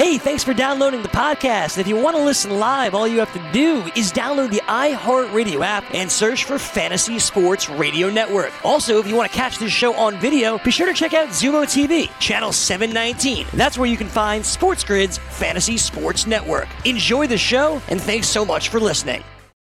Hey, 0.00 0.16
thanks 0.16 0.42
for 0.42 0.54
downloading 0.54 1.02
the 1.02 1.10
podcast. 1.10 1.76
If 1.76 1.86
you 1.86 1.94
want 1.94 2.16
to 2.16 2.24
listen 2.24 2.58
live, 2.58 2.94
all 2.94 3.06
you 3.06 3.18
have 3.18 3.34
to 3.34 3.52
do 3.52 3.82
is 3.94 4.10
download 4.10 4.50
the 4.50 4.62
iHeartRadio 4.62 5.62
app 5.62 5.84
and 5.94 6.10
search 6.10 6.44
for 6.44 6.58
Fantasy 6.58 7.18
Sports 7.18 7.68
Radio 7.68 8.08
Network. 8.08 8.50
Also, 8.64 8.98
if 8.98 9.06
you 9.06 9.14
want 9.14 9.30
to 9.30 9.36
catch 9.36 9.58
this 9.58 9.72
show 9.72 9.92
on 9.96 10.18
video, 10.18 10.56
be 10.56 10.70
sure 10.70 10.86
to 10.86 10.94
check 10.94 11.12
out 11.12 11.28
Xumo 11.28 11.64
TV, 11.64 12.10
channel 12.18 12.50
719. 12.50 13.46
That's 13.52 13.76
where 13.76 13.90
you 13.90 13.98
can 13.98 14.08
find 14.08 14.42
Sports 14.42 14.84
Grid's 14.84 15.18
Fantasy 15.18 15.76
Sports 15.76 16.26
Network. 16.26 16.68
Enjoy 16.86 17.26
the 17.26 17.36
show, 17.36 17.82
and 17.88 18.00
thanks 18.00 18.26
so 18.26 18.42
much 18.42 18.70
for 18.70 18.80
listening. 18.80 19.22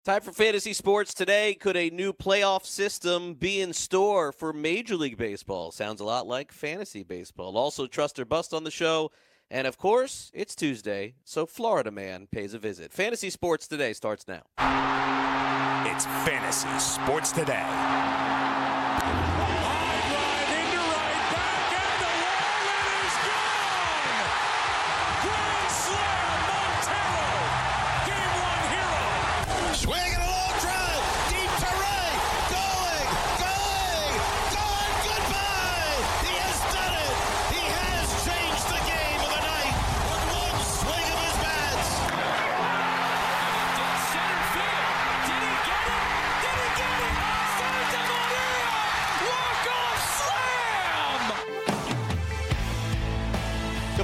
Time 0.06 0.22
for 0.22 0.32
fantasy 0.32 0.72
sports 0.72 1.12
today. 1.12 1.52
Could 1.52 1.76
a 1.76 1.90
new 1.90 2.14
playoff 2.14 2.64
system 2.64 3.34
be 3.34 3.60
in 3.60 3.74
store 3.74 4.32
for 4.32 4.54
Major 4.54 4.96
League 4.96 5.18
Baseball? 5.18 5.70
Sounds 5.70 6.00
a 6.00 6.04
lot 6.04 6.26
like 6.26 6.50
fantasy 6.50 7.02
baseball. 7.02 7.58
Also, 7.58 7.86
trust 7.86 8.18
or 8.18 8.24
bust 8.24 8.54
on 8.54 8.64
the 8.64 8.70
show. 8.70 9.10
And 9.54 9.68
of 9.68 9.78
course, 9.78 10.32
it's 10.34 10.56
Tuesday, 10.56 11.14
so 11.22 11.46
Florida 11.46 11.92
Man 11.92 12.26
pays 12.26 12.54
a 12.54 12.58
visit. 12.58 12.92
Fantasy 12.92 13.30
Sports 13.30 13.68
Today 13.68 13.92
starts 13.92 14.26
now. 14.26 14.42
It's 15.88 16.06
Fantasy 16.06 16.76
Sports 16.80 17.30
Today. 17.30 18.33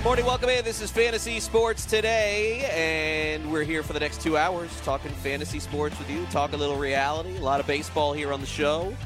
Good 0.00 0.06
morning, 0.06 0.24
welcome 0.24 0.48
in. 0.48 0.64
This 0.64 0.80
is 0.80 0.90
Fantasy 0.90 1.40
Sports 1.40 1.84
Today, 1.84 2.64
and 2.72 3.52
we're 3.52 3.64
here 3.64 3.82
for 3.82 3.92
the 3.92 4.00
next 4.00 4.22
two 4.22 4.38
hours 4.38 4.70
talking 4.80 5.10
fantasy 5.10 5.60
sports 5.60 5.98
with 5.98 6.08
you, 6.08 6.24
talk 6.30 6.54
a 6.54 6.56
little 6.56 6.78
reality, 6.78 7.36
a 7.36 7.42
lot 7.42 7.60
of 7.60 7.66
baseball 7.66 8.14
here 8.14 8.32
on 8.32 8.40
the 8.40 8.46
show. 8.46 8.96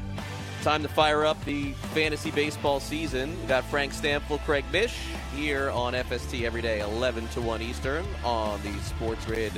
Time 0.63 0.81
to 0.83 0.87
fire 0.87 1.25
up 1.25 1.43
the 1.43 1.73
fantasy 1.93 2.31
baseball 2.31 2.79
season. 2.79 3.37
We 3.41 3.47
got 3.47 3.65
Frank 3.65 3.91
Stampfl, 3.91 4.39
Craig 4.45 4.63
Mish 4.71 4.95
here 5.35 5.69
on 5.71 5.91
FST 5.91 6.43
every 6.43 6.61
day, 6.61 6.79
11 6.79 7.27
to 7.27 7.41
1 7.41 7.61
Eastern 7.61 8.05
on 8.23 8.61
the 8.63 8.73
Sports 8.83 9.25
Grid 9.25 9.51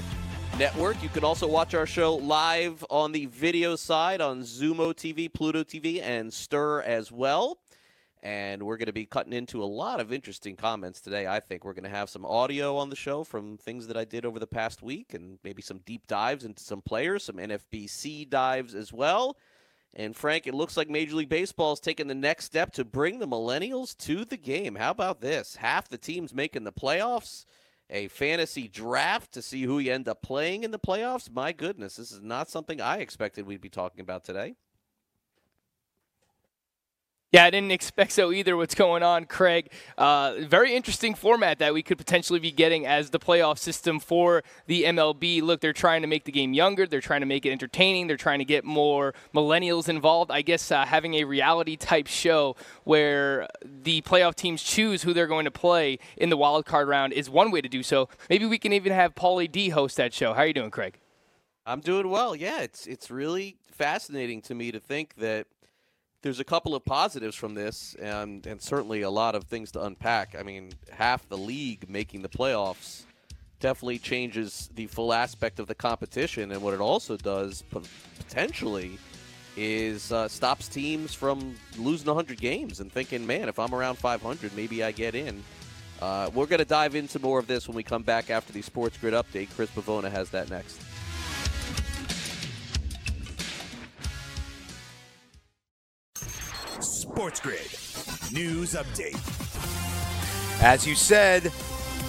Network. 0.57 1.03
You 1.03 1.09
can 1.09 1.23
also 1.23 1.47
watch 1.47 1.75
our 1.75 1.85
show 1.85 2.15
live 2.15 2.83
on 2.89 3.11
the 3.11 3.27
video 3.27 3.75
side 3.75 4.21
on 4.21 4.41
Xumo 4.41 4.91
TV, 4.91 5.31
Pluto 5.31 5.63
TV, 5.63 6.01
and 6.01 6.31
Stirr 6.31 6.83
as 6.83 7.11
well. 7.11 7.59
And 8.27 8.61
we're 8.63 8.75
going 8.75 8.87
to 8.87 8.93
be 8.93 9.05
cutting 9.05 9.31
into 9.31 9.63
a 9.63 9.65
lot 9.65 10.01
of 10.01 10.11
interesting 10.11 10.57
comments 10.57 10.99
today. 10.99 11.27
I 11.27 11.39
think 11.39 11.63
we're 11.63 11.71
going 11.71 11.85
to 11.85 11.89
have 11.89 12.09
some 12.09 12.25
audio 12.25 12.75
on 12.75 12.89
the 12.89 12.95
show 12.97 13.23
from 13.23 13.55
things 13.57 13.87
that 13.87 13.95
I 13.95 14.03
did 14.03 14.25
over 14.25 14.37
the 14.37 14.45
past 14.45 14.83
week 14.83 15.13
and 15.13 15.39
maybe 15.45 15.61
some 15.61 15.77
deep 15.85 16.07
dives 16.07 16.43
into 16.43 16.61
some 16.61 16.81
players, 16.81 17.23
some 17.23 17.37
NFBC 17.37 18.29
dives 18.29 18.75
as 18.75 18.91
well. 18.91 19.37
And 19.93 20.13
Frank, 20.13 20.45
it 20.45 20.53
looks 20.53 20.75
like 20.75 20.89
Major 20.89 21.15
League 21.15 21.29
Baseball 21.29 21.71
is 21.71 21.79
taking 21.79 22.07
the 22.07 22.15
next 22.15 22.43
step 22.43 22.73
to 22.73 22.83
bring 22.83 23.19
the 23.19 23.29
millennials 23.29 23.97
to 23.99 24.25
the 24.25 24.35
game. 24.35 24.75
How 24.75 24.91
about 24.91 25.21
this? 25.21 25.55
Half 25.55 25.87
the 25.87 25.97
teams 25.97 26.33
making 26.33 26.65
the 26.65 26.73
playoffs, 26.73 27.45
a 27.89 28.09
fantasy 28.09 28.67
draft 28.67 29.31
to 29.35 29.41
see 29.41 29.63
who 29.63 29.79
you 29.79 29.93
end 29.93 30.09
up 30.09 30.21
playing 30.21 30.65
in 30.65 30.71
the 30.71 30.79
playoffs. 30.79 31.31
My 31.31 31.53
goodness, 31.53 31.95
this 31.95 32.11
is 32.11 32.21
not 32.21 32.49
something 32.49 32.81
I 32.81 32.97
expected 32.97 33.47
we'd 33.47 33.61
be 33.61 33.69
talking 33.69 34.01
about 34.01 34.25
today. 34.25 34.55
Yeah, 37.33 37.43
I 37.43 37.49
didn't 37.49 37.71
expect 37.77 38.13
so 38.13 38.31
either. 38.31 38.55
What's 38.55 38.75
going 38.75 39.03
on, 39.03 39.25
Craig? 39.25 39.69
Uh, 39.97 40.35
very 40.39 40.73
interesting 40.73 41.13
format 41.13 41.59
that 41.59 41.73
we 41.73 41.83
could 41.83 41.97
potentially 41.97 42.39
be 42.39 42.51
getting 42.51 42.85
as 42.85 43.09
the 43.09 43.19
playoff 43.19 43.57
system 43.57 43.99
for 43.99 44.43
the 44.67 44.83
MLB. 44.83 45.41
Look, 45.41 45.59
they're 45.59 45.73
trying 45.73 46.01
to 46.01 46.07
make 46.07 46.23
the 46.23 46.31
game 46.31 46.53
younger. 46.53 46.87
They're 46.87 47.01
trying 47.01 47.19
to 47.21 47.25
make 47.25 47.45
it 47.45 47.51
entertaining. 47.51 48.07
They're 48.07 48.15
trying 48.15 48.39
to 48.39 48.45
get 48.45 48.63
more 48.63 49.13
millennials 49.33 49.89
involved. 49.89 50.31
I 50.31 50.41
guess 50.41 50.71
uh, 50.71 50.85
having 50.85 51.15
a 51.15 51.25
reality 51.25 51.75
type 51.75 52.07
show 52.07 52.55
where 52.85 53.47
the 53.63 54.01
playoff 54.03 54.35
teams 54.35 54.63
choose 54.63 55.03
who 55.03 55.13
they're 55.13 55.27
going 55.27 55.45
to 55.45 55.51
play 55.51 55.99
in 56.15 56.29
the 56.29 56.37
wild 56.37 56.65
card 56.65 56.87
round 56.87 57.11
is 57.11 57.29
one 57.29 57.51
way 57.51 57.59
to 57.61 57.69
do 57.69 57.83
so. 57.83 58.07
Maybe 58.29 58.45
we 58.45 58.57
can 58.57 58.71
even 58.71 58.93
have 58.93 59.15
Paulie 59.15 59.51
D 59.51 59.69
host 59.69 59.97
that 59.97 60.13
show. 60.13 60.33
How 60.33 60.41
are 60.43 60.47
you 60.47 60.53
doing, 60.53 60.71
Craig? 60.71 60.97
I'm 61.65 61.81
doing 61.81 62.09
well. 62.09 62.33
Yeah, 62.33 62.61
it's 62.61 62.87
it's 62.87 63.11
really 63.11 63.57
fascinating 63.69 64.41
to 64.43 64.55
me 64.55 64.71
to 64.71 64.79
think 64.79 65.15
that 65.15 65.47
there's 66.21 66.39
a 66.39 66.43
couple 66.43 66.75
of 66.75 66.83
positives 66.83 67.35
from 67.35 67.53
this, 67.53 67.95
and 68.01 68.45
and 68.45 68.61
certainly 68.61 69.01
a 69.01 69.09
lot 69.09 69.35
of 69.35 69.45
things 69.45 69.71
to 69.71 69.83
unpack. 69.83 70.35
I 70.37 70.43
mean, 70.43 70.71
half 70.91 71.27
the 71.29 71.37
league 71.37 71.89
making 71.89 72.21
the 72.21 72.29
playoffs 72.29 73.03
definitely 73.59 73.99
changes 73.99 74.69
the 74.75 74.87
full 74.87 75.13
aspect 75.13 75.59
of 75.59 75.67
the 75.67 75.75
competition, 75.75 76.51
and 76.51 76.61
what 76.61 76.73
it 76.73 76.81
also 76.81 77.17
does 77.17 77.63
potentially 78.19 78.97
is 79.55 80.11
uh, 80.11 80.27
stops 80.27 80.67
teams 80.67 81.15
from 81.15 81.55
losing 81.79 82.07
100 82.07 82.39
games 82.39 82.79
and 82.79 82.91
thinking, 82.91 83.25
man, 83.25 83.49
if 83.49 83.57
I'm 83.57 83.73
around 83.73 83.95
500, 83.95 84.55
maybe 84.55 84.83
I 84.83 84.91
get 84.91 85.15
in. 85.15 85.43
Uh, 85.99 86.29
we're 86.33 86.45
going 86.45 86.59
to 86.59 86.65
dive 86.65 86.93
into 86.93 87.17
more 87.17 87.39
of 87.39 87.47
this 87.47 87.67
when 87.67 87.75
we 87.75 87.81
come 87.81 88.03
back 88.03 88.29
after 88.29 88.53
the 88.53 88.61
Sports 88.61 88.97
Grid 88.97 89.15
update. 89.15 89.49
Chris 89.55 89.71
Pavona 89.71 90.11
has 90.11 90.29
that 90.29 90.51
next. 90.51 90.79
Sports 97.17 97.39
Grid 97.39 98.31
News 98.31 98.75
Update. 98.75 99.17
As 100.61 100.85
you 100.85 100.93
said, 100.93 101.51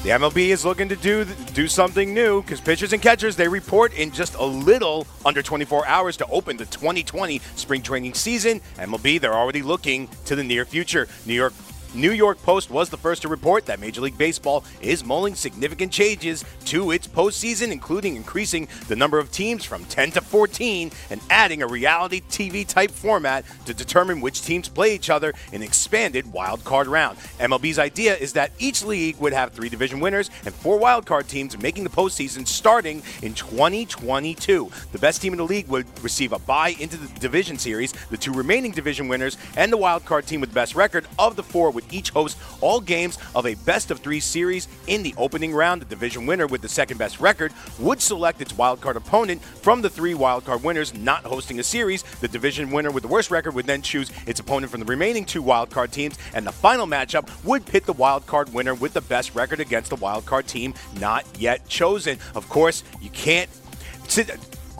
the 0.03 0.11
MLB 0.11 0.49
is 0.49 0.67
looking 0.67 0.87
to 0.91 0.97
do 0.97 1.25
do 1.55 1.67
something 1.67 2.13
new 2.13 2.43
because 2.43 2.61
pitchers 2.61 2.93
and 2.93 3.01
catchers 3.01 3.35
they 3.35 3.49
report 3.49 3.95
in 3.95 4.11
just 4.11 4.35
a 4.35 4.45
little 4.45 5.07
under 5.25 5.43
24 5.43 5.87
hours 5.87 6.19
to 6.19 6.27
open 6.27 6.59
the 6.59 6.67
2020 6.67 7.41
spring 7.57 7.81
training 7.81 8.13
season. 8.13 8.61
MLB 8.77 9.19
they're 9.19 9.33
already 9.33 9.63
looking 9.63 10.11
to 10.27 10.37
the 10.37 10.45
near 10.45 10.67
future. 10.67 11.09
New 11.25 11.33
York 11.33 11.55
New 11.95 12.13
York 12.13 12.41
Post 12.43 12.71
was 12.71 12.91
the 12.91 12.97
first 12.97 13.23
to 13.23 13.29
report 13.29 13.67
that 13.67 13.81
Major 13.81 14.03
League 14.03 14.19
Baseball 14.19 14.63
is 14.83 15.05
mulling 15.05 15.35
significant 15.35 15.91
changes 15.91 16.45
to 16.67 16.91
its 16.91 17.07
postseason, 17.07 17.73
including 17.73 18.15
increasing 18.15 18.69
the 18.89 18.97
number 18.97 19.19
of 19.19 19.33
teams 19.33 19.65
from 19.65 19.85
10 19.87 20.11
to 20.13 20.21
14 20.21 20.91
and 21.09 21.21
adding 21.31 21.63
a 21.63 21.67
reality 21.67 22.21
TV 22.29 22.67
type 22.67 22.91
format 22.91 23.45
to 23.65 23.73
determine 23.73 24.21
which 24.21 24.43
teams 24.43 24.69
play 24.69 24.95
each 24.95 25.09
other 25.09 25.33
in 25.53 25.63
expanded 25.63 26.31
wild 26.31 26.63
card 26.63 26.87
round. 26.89 27.17
MLB's 27.39 27.79
idea 27.79 28.15
is 28.17 28.35
that 28.35 28.53
each 28.59 28.85
league 28.85 29.17
would 29.17 29.33
have 29.33 29.53
three 29.53 29.71
division 29.71 29.99
winners 29.99 30.31
and 30.45 30.55
four 30.55 30.79
wild 30.79 31.07
card 31.07 31.27
teams 31.27 31.59
making 31.59 31.85
the 31.85 31.91
postseason 31.91 32.47
starting 32.47 33.03
in 33.23 33.33
2022. 33.33 34.71
The 34.93 34.99
best 34.99 35.23
team 35.23 35.33
in 35.33 35.39
the 35.39 35.45
league 35.45 35.69
would 35.69 35.87
receive 36.05 36.33
a 36.33 36.39
bye 36.39 36.75
into 36.79 36.99
the 36.99 37.09
division 37.19 37.57
series. 37.57 37.93
The 38.11 38.19
two 38.19 38.33
remaining 38.33 38.73
division 38.73 39.09
winners 39.09 39.39
and 39.57 39.73
the 39.73 39.79
wild 39.79 40.05
card 40.05 40.27
team 40.27 40.41
with 40.41 40.51
the 40.51 40.55
best 40.55 40.75
record 40.75 41.07
of 41.19 41.35
the 41.35 41.43
four 41.43 41.78
would 41.79 41.95
each 41.95 42.11
host 42.11 42.37
all 42.61 42.81
games 42.81 43.19
of 43.37 43.47
a 43.47 43.55
best 43.55 43.93
of 43.93 44.01
three 44.01 44.19
series 44.19 44.67
in 44.89 45.05
the 45.05 45.15
opening 45.17 45.55
round. 45.55 45.81
The 45.81 45.85
division 45.85 46.27
winner 46.27 46.49
with 46.49 46.61
the 46.61 46.69
second 46.69 46.99
best 46.99 47.21
record 47.21 47.53
would 47.79 48.01
select 48.01 48.41
its 48.41 48.57
wild 48.57 48.81
card 48.81 48.97
opponent 48.97 49.41
from 49.43 49.81
the 49.81 49.89
three 49.89 50.15
wild 50.15 50.45
card 50.45 50.65
winners 50.65 50.93
not 50.93 51.23
hosting 51.23 51.61
a 51.61 51.63
series. 51.63 52.03
The 52.21 52.27
division 52.27 52.73
winner 52.73 52.91
with 52.91 53.05
the 53.05 53.09
worst 53.09 53.31
record 53.31 53.55
would 53.55 53.67
then 53.67 53.81
choose 53.81 54.11
its 54.27 54.41
opponent 54.41 54.73
from 54.73 54.81
the 54.81 54.87
remaining 54.87 55.25
two 55.25 55.41
wild 55.41 55.71
card 55.71 55.93
teams, 55.93 56.19
and 56.35 56.45
the 56.45 56.51
final 56.51 56.87
matchup 56.87 57.29
would 57.45 57.65
pit 57.65 57.87
the 57.87 57.93
wild 57.93 58.27
card 58.27 58.53
winner 58.53 58.75
with 58.75 58.93
the 58.93 59.03
best 59.03 59.37
record 59.37 59.61
against 59.61 59.91
the 59.91 59.97
wild 59.97 60.27
card 60.27 60.49
team 60.49 60.75
not 60.99 61.25
yet 61.39 61.69
chosen. 61.69 62.19
Of 62.35 62.49
course, 62.49 62.83
you 63.01 63.11
can't. 63.11 63.49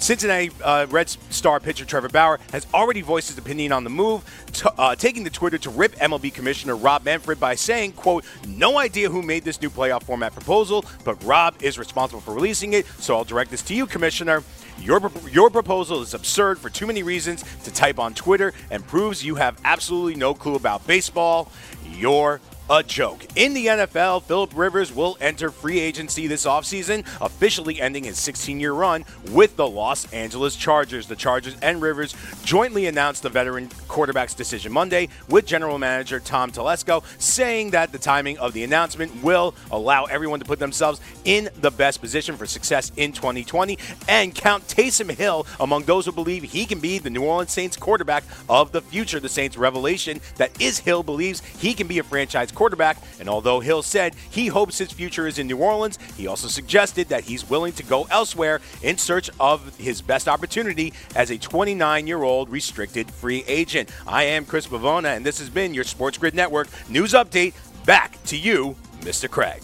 Cincinnati 0.01 0.51
uh, 0.63 0.87
Red 0.91 1.09
Star 1.09 1.61
pitcher 1.61 1.85
Trevor 1.85 2.09
Bauer 2.09 2.39
has 2.53 2.67
already 2.73 3.03
voiced 3.03 3.29
his 3.29 3.39
opinion 3.39 3.73
on 3.73 3.85
the 3.85 3.91
move, 3.91 4.25
t- 4.53 4.69
uh, 4.79 4.95
taking 4.95 5.25
to 5.25 5.31
Twitter 5.31 5.59
to 5.59 5.71
rip 5.71 5.95
MLB 5.97 6.33
Commissioner 6.33 6.77
Rob 6.77 7.05
Manfred 7.05 7.41
by 7.41 7.55
saying, 7.55 7.93
"quote 7.93 8.25
No 8.47 8.79
idea 8.79 9.11
who 9.11 9.23
made 9.23 9.45
this 9.45 9.61
new 9.61 9.71
playoff 9.71 10.05
format 10.05 10.33
proposal, 10.33 10.85
but 11.05 11.23
Rob 11.25 11.55
is 11.61 11.79
responsible 11.79 12.21
for 12.21 12.33
releasing 12.33 12.73
it. 12.73 12.87
So 12.99 13.17
I'll 13.17 13.25
direct 13.25 13.51
this 13.51 13.63
to 13.63 13.75
you, 13.75 13.87
Commissioner. 13.87 14.43
Your 14.81 15.11
your 15.31 15.51
proposal 15.51 16.01
is 16.03 16.15
absurd 16.15 16.59
for 16.59 16.71
too 16.71 16.87
many 16.87 17.03
reasons 17.03 17.45
to 17.65 17.73
type 17.73 17.99
on 17.99 18.15
Twitter 18.15 18.53
and 18.71 18.87
proves 18.87 19.25
you 19.25 19.35
have 19.35 19.59
absolutely 19.65 20.15
no 20.15 20.35
clue 20.35 20.55
about 20.55 20.87
baseball. 20.87 21.51
You're 21.91 22.41
a 22.71 22.83
joke. 22.83 23.27
In 23.35 23.55
the 23.55 23.67
NFL, 23.67 24.23
Philip 24.25 24.53
Rivers 24.55 24.95
will 24.95 25.17
enter 25.21 25.51
free 25.51 25.81
agency 25.81 26.27
this 26.27 26.45
offseason, 26.45 27.07
officially 27.21 27.81
ending 27.81 28.05
his 28.05 28.19
16 28.19 28.61
year 28.61 28.73
run 28.73 29.05
with 29.31 29.57
the 29.57 29.67
Los 29.67 30.13
Angeles 30.13 30.55
Chargers. 30.57 31.07
The 31.07 31.17
Chargers 31.17 31.57
and 31.63 31.81
Rivers 31.81 32.15
jointly 32.45 32.87
announced 32.87 33.23
the 33.23 33.31
veteran 33.31 33.71
quarterback's 33.89 34.35
decision 34.35 34.73
Monday, 34.73 35.09
with 35.29 35.47
general 35.47 35.79
manager 35.79 36.21
Tom 36.21 36.51
Telesco 36.51 37.03
saying 37.19 37.71
that 37.71 37.93
the 37.93 37.99
timing 37.99 38.39
of 38.39 38.53
the 38.53 38.65
announcement 38.65 39.23
will 39.23 39.55
allow 39.71 40.05
everyone 40.05 40.39
to 40.41 40.45
put 40.45 40.59
themselves 40.59 41.01
in 41.25 41.49
the 41.61 41.71
best 41.71 42.01
position 42.01 42.37
for 42.37 42.47
success 42.47 42.93
in 42.97 43.13
2020 43.13 43.79
and 44.09 44.35
count 44.35 44.67
Taysom 44.69 45.11
Hill 45.11 45.47
among 45.61 45.85
those 45.85 46.07
who 46.07 46.13
believe 46.13 46.43
he 46.43 46.67
can 46.67 46.81
be 46.81 46.99
the 46.99 47.11
New 47.11 47.25
Orleans 47.25 47.53
Saints 47.53 47.77
quarterback 47.77 48.25
of 48.49 48.73
the 48.73 48.83
future. 48.83 49.21
The 49.21 49.29
Saints 49.29 49.57
revelation 49.57 50.21
that 50.37 50.61
is 50.61 50.79
Hill 50.79 51.03
believes 51.03 51.41
he 51.41 51.75
can 51.75 51.87
be 51.87 51.99
a 51.99 52.03
franchise 52.03 52.53
quarterback, 52.59 52.99
and 53.21 53.29
although 53.29 53.61
Hill 53.61 53.83
said 53.83 54.17
he 54.31 54.49
hopes 54.49 54.79
his 54.79 54.91
future 54.91 55.29
is 55.29 55.39
in 55.39 55.47
New 55.47 55.59
Orleans, 55.59 55.97
he 56.17 56.27
also 56.27 56.49
suggested 56.49 57.09
that 57.09 57.23
he's 57.23 57.49
willing 57.49 57.73
to 57.75 57.85
go 57.85 58.09
elsewhere 58.11 58.61
in 58.83 58.99
search 58.99 59.31
of 59.39 59.77
his 59.79 60.03
best 60.03 60.27
opportunity 60.27 60.93
as 61.15 61.31
a 61.31 61.39
29 61.39 62.07
year 62.09 62.25
old 62.25 62.51
restricted 62.51 63.09
free 63.09 63.45
agent. 63.47 63.91
I 64.09 64.25
am 64.25 64.45
Chris 64.45 64.67
Pavona, 64.67 65.17
and 65.17 65.25
this 65.25 65.39
has 65.39 65.49
been 65.49 65.73
your 65.73 65.85
Sports 65.85 66.19
Grid 66.19 66.35
Network 66.35 66.67
news 66.89 67.13
update. 67.13 67.55
Back 67.87 68.23
to 68.25 68.37
you, 68.37 68.77
Mr. 69.03 69.31
Craig. 69.31 69.63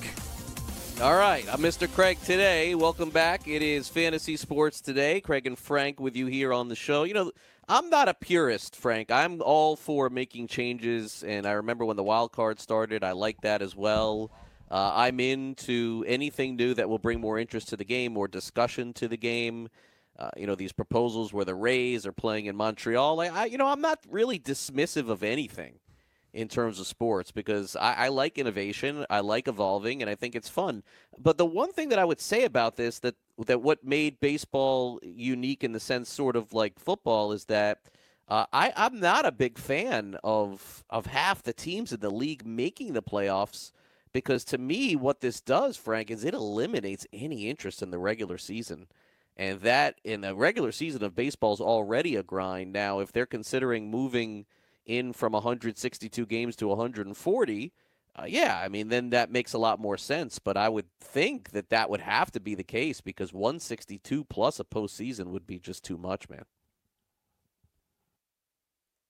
All 1.03 1.17
right, 1.17 1.45
I'm 1.53 1.59
Mr. 1.59 1.93
Craig 1.93 2.19
today. 2.25 2.77
Welcome 2.77 3.11
back. 3.11 3.49
It 3.49 3.63
is 3.63 3.89
Fantasy 3.89 4.37
Sports 4.37 4.81
Today. 4.81 5.21
Craig 5.21 5.49
and 5.49 5.59
Frank 5.59 5.99
with 5.99 6.15
you 6.15 6.27
here 6.27 6.53
on 6.53 6.69
the 6.69 6.77
show. 6.77 7.03
You 7.03 7.15
know, 7.15 7.33
I'm 7.69 7.89
not 7.89 8.09
a 8.09 8.15
purist, 8.15 8.77
Frank. 8.77 9.11
I'm 9.11 9.41
all 9.41 9.77
for 9.77 10.11
making 10.11 10.49
changes, 10.49 11.25
and 11.27 11.47
I 11.47 11.53
remember 11.53 11.85
when 11.85 11.97
the 11.97 12.03
wild 12.03 12.33
card 12.33 12.61
started, 12.61 13.03
I 13.03 13.13
liked 13.13 13.43
that 13.43 13.63
as 13.63 13.75
well. 13.75 14.31
Uh, 14.71 14.93
I'm 14.95 15.21
into 15.21 16.05
anything 16.07 16.57
new 16.57 16.75
that 16.75 16.89
will 16.89 16.99
bring 16.99 17.21
more 17.21 17.39
interest 17.39 17.69
to 17.69 17.77
the 17.77 17.85
game, 17.85 18.13
more 18.13 18.29
discussion 18.29 18.93
to 18.95 19.09
the 19.09 19.17
game. 19.17 19.69
Uh, 20.19 20.31
you 20.37 20.47
know, 20.47 20.55
these 20.55 20.73
proposals 20.73 21.33
where 21.33 21.45
the 21.45 21.55
Rays 21.55 22.07
are 22.07 22.13
playing 22.13 22.47
in 22.47 22.57
Montreal. 22.57 23.21
I, 23.21 23.27
I, 23.27 23.45
you 23.47 23.59
know, 23.59 23.67
I'm 23.67 23.81
not 23.81 23.99
really 24.11 24.39
dismissive 24.39 25.09
of 25.09 25.23
anything 25.23 25.75
in 26.35 26.49
terms 26.49 26.81
of 26.81 26.87
sports 26.87 27.31
because 27.31 27.77
I, 27.77 27.95
I, 27.95 28.09
like 28.09 28.39
innovation, 28.39 29.07
I 29.09 29.21
like 29.21 29.47
evolving, 29.47 30.03
and 30.03 30.11
I 30.11 30.17
think 30.17 30.35
it's 30.35 30.49
fun. 30.49 30.83
But 31.17 31.39
the 31.39 31.47
one 31.47 31.73
thing 31.73 31.89
that 31.91 31.99
I 31.99 32.05
would 32.05 32.21
say 32.21 32.45
about 32.45 32.77
this 32.77 32.99
that 32.99 33.15
that 33.47 33.63
what 33.63 33.85
made 33.85 34.21
baseball 34.21 35.01
unique 35.03 35.65
in 35.65 35.73
the 35.73 35.81
sense 35.81 36.09
sort 36.09 36.37
of 36.37 36.53
like 36.53 36.79
football 36.79 37.33
is 37.33 37.47
that 37.47 37.79
uh, 38.29 38.47
I, 38.53 38.73
I'm 38.77 39.01
not 39.01 39.27
a 39.27 39.33
big 39.33 39.59
fan 39.59 40.17
of 40.25 40.85
of 40.91 41.07
half 41.07 41.43
the 41.43 41.53
teams 41.53 41.93
in 41.93 42.01
the 42.01 42.11
league 42.11 42.45
making 42.45 42.93
the 42.93 43.03
playoffs 43.03 43.71
because 44.13 44.45
to 44.47 44.59
me 44.59 44.97
what 44.97 45.21
this 45.21 45.41
does, 45.41 45.77
Frank, 45.77 46.11
is 46.11 46.25
it 46.25 46.35
eliminates 46.35 47.07
any 47.13 47.49
interest 47.49 47.83
in 47.83 47.91
the 47.91 47.99
regular 47.99 48.39
season. 48.39 48.89
And 49.37 49.61
that 49.63 50.01
in 50.05 50.21
the 50.21 50.35
regular 50.35 50.71
season 50.71 51.03
of 51.03 51.17
baseball 51.17 51.55
is 51.55 51.61
already 51.61 52.15
a 52.15 52.23
grind. 52.23 52.73
Now, 52.73 53.01
if 53.01 53.11
they're 53.11 53.27
considering 53.27 53.91
moving 53.91 54.47
in 54.87 55.13
from 55.13 55.33
162 55.33 56.27
games 56.27 56.57
to 56.57 56.69
140, 56.69 57.73
uh, 58.17 58.25
yeah, 58.27 58.61
I 58.63 58.69
mean, 58.69 58.89
then 58.89 59.11
that 59.11 59.31
makes 59.31 59.55
a 59.55 59.59
lot 59.59 59.81
more 59.81 59.97
sense. 59.97 60.39
But 60.39 60.57
I 60.57 60.69
would 60.69 60.87
think 61.01 61.51
that 61.51 61.71
that 61.71 61.91
would 61.91 62.01
have 62.01 62.31
to 62.33 62.41
be 62.41 62.55
the 62.55 62.63
case 62.63 63.01
because 63.01 63.33
162 63.33 64.25
plus 64.25 64.61
a 64.61 64.65
postseason 64.65 65.27
would 65.27 65.47
be 65.47 65.59
just 65.59 65.83
too 65.83 65.99
much, 65.99 66.29
man. 66.29 66.45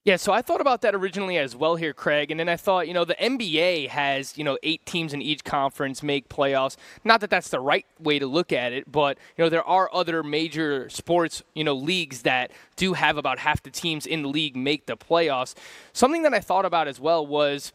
Yeah, 0.05 0.17
so 0.17 0.35
I 0.35 0.43
thought 0.43 0.61
about 0.61 0.83
that 0.83 0.95
originally 0.95 1.39
as 1.39 1.57
well 1.57 1.77
here, 1.77 1.95
Craig, 1.95 2.31
and 2.31 2.39
then 2.39 2.47
I 2.47 2.59
thought, 2.59 2.87
you 2.87 2.93
know, 2.93 3.07
the 3.07 3.15
NBA 3.15 3.89
has, 3.89 4.37
you 4.37 4.45
know, 4.45 4.59
eight 4.63 4.85
teams 4.85 5.15
in 5.15 5.23
each 5.23 5.45
conference 5.45 6.03
make 6.03 6.29
playoffs. 6.29 6.77
Not 7.05 7.23
that 7.23 7.31
that's 7.31 7.49
the 7.49 7.59
right 7.59 7.87
way 7.99 8.19
to 8.19 8.27
look 8.27 8.53
at 8.53 8.75
it, 8.75 8.93
but 8.93 9.17
you 9.39 9.45
know, 9.45 9.49
there 9.49 9.65
are 9.65 9.89
other 9.95 10.23
major 10.23 10.91
sports, 10.91 11.43
you 11.55 11.65
know, 11.65 11.73
leagues 11.73 12.21
that 12.21 12.51
do 12.77 12.93
have 12.93 13.17
about 13.17 13.39
half 13.39 13.63
the 13.63 13.71
teams 13.71 14.05
in 14.05 14.21
the 14.21 14.29
league 14.29 14.57
make 14.57 14.85
the 14.85 14.95
playoffs. 14.95 15.55
Something 15.95 16.23
that 16.25 16.35
I 16.35 16.41
thought 16.41 16.67
about 16.67 16.87
as 16.87 17.01
well 17.01 17.27
was 17.27 17.73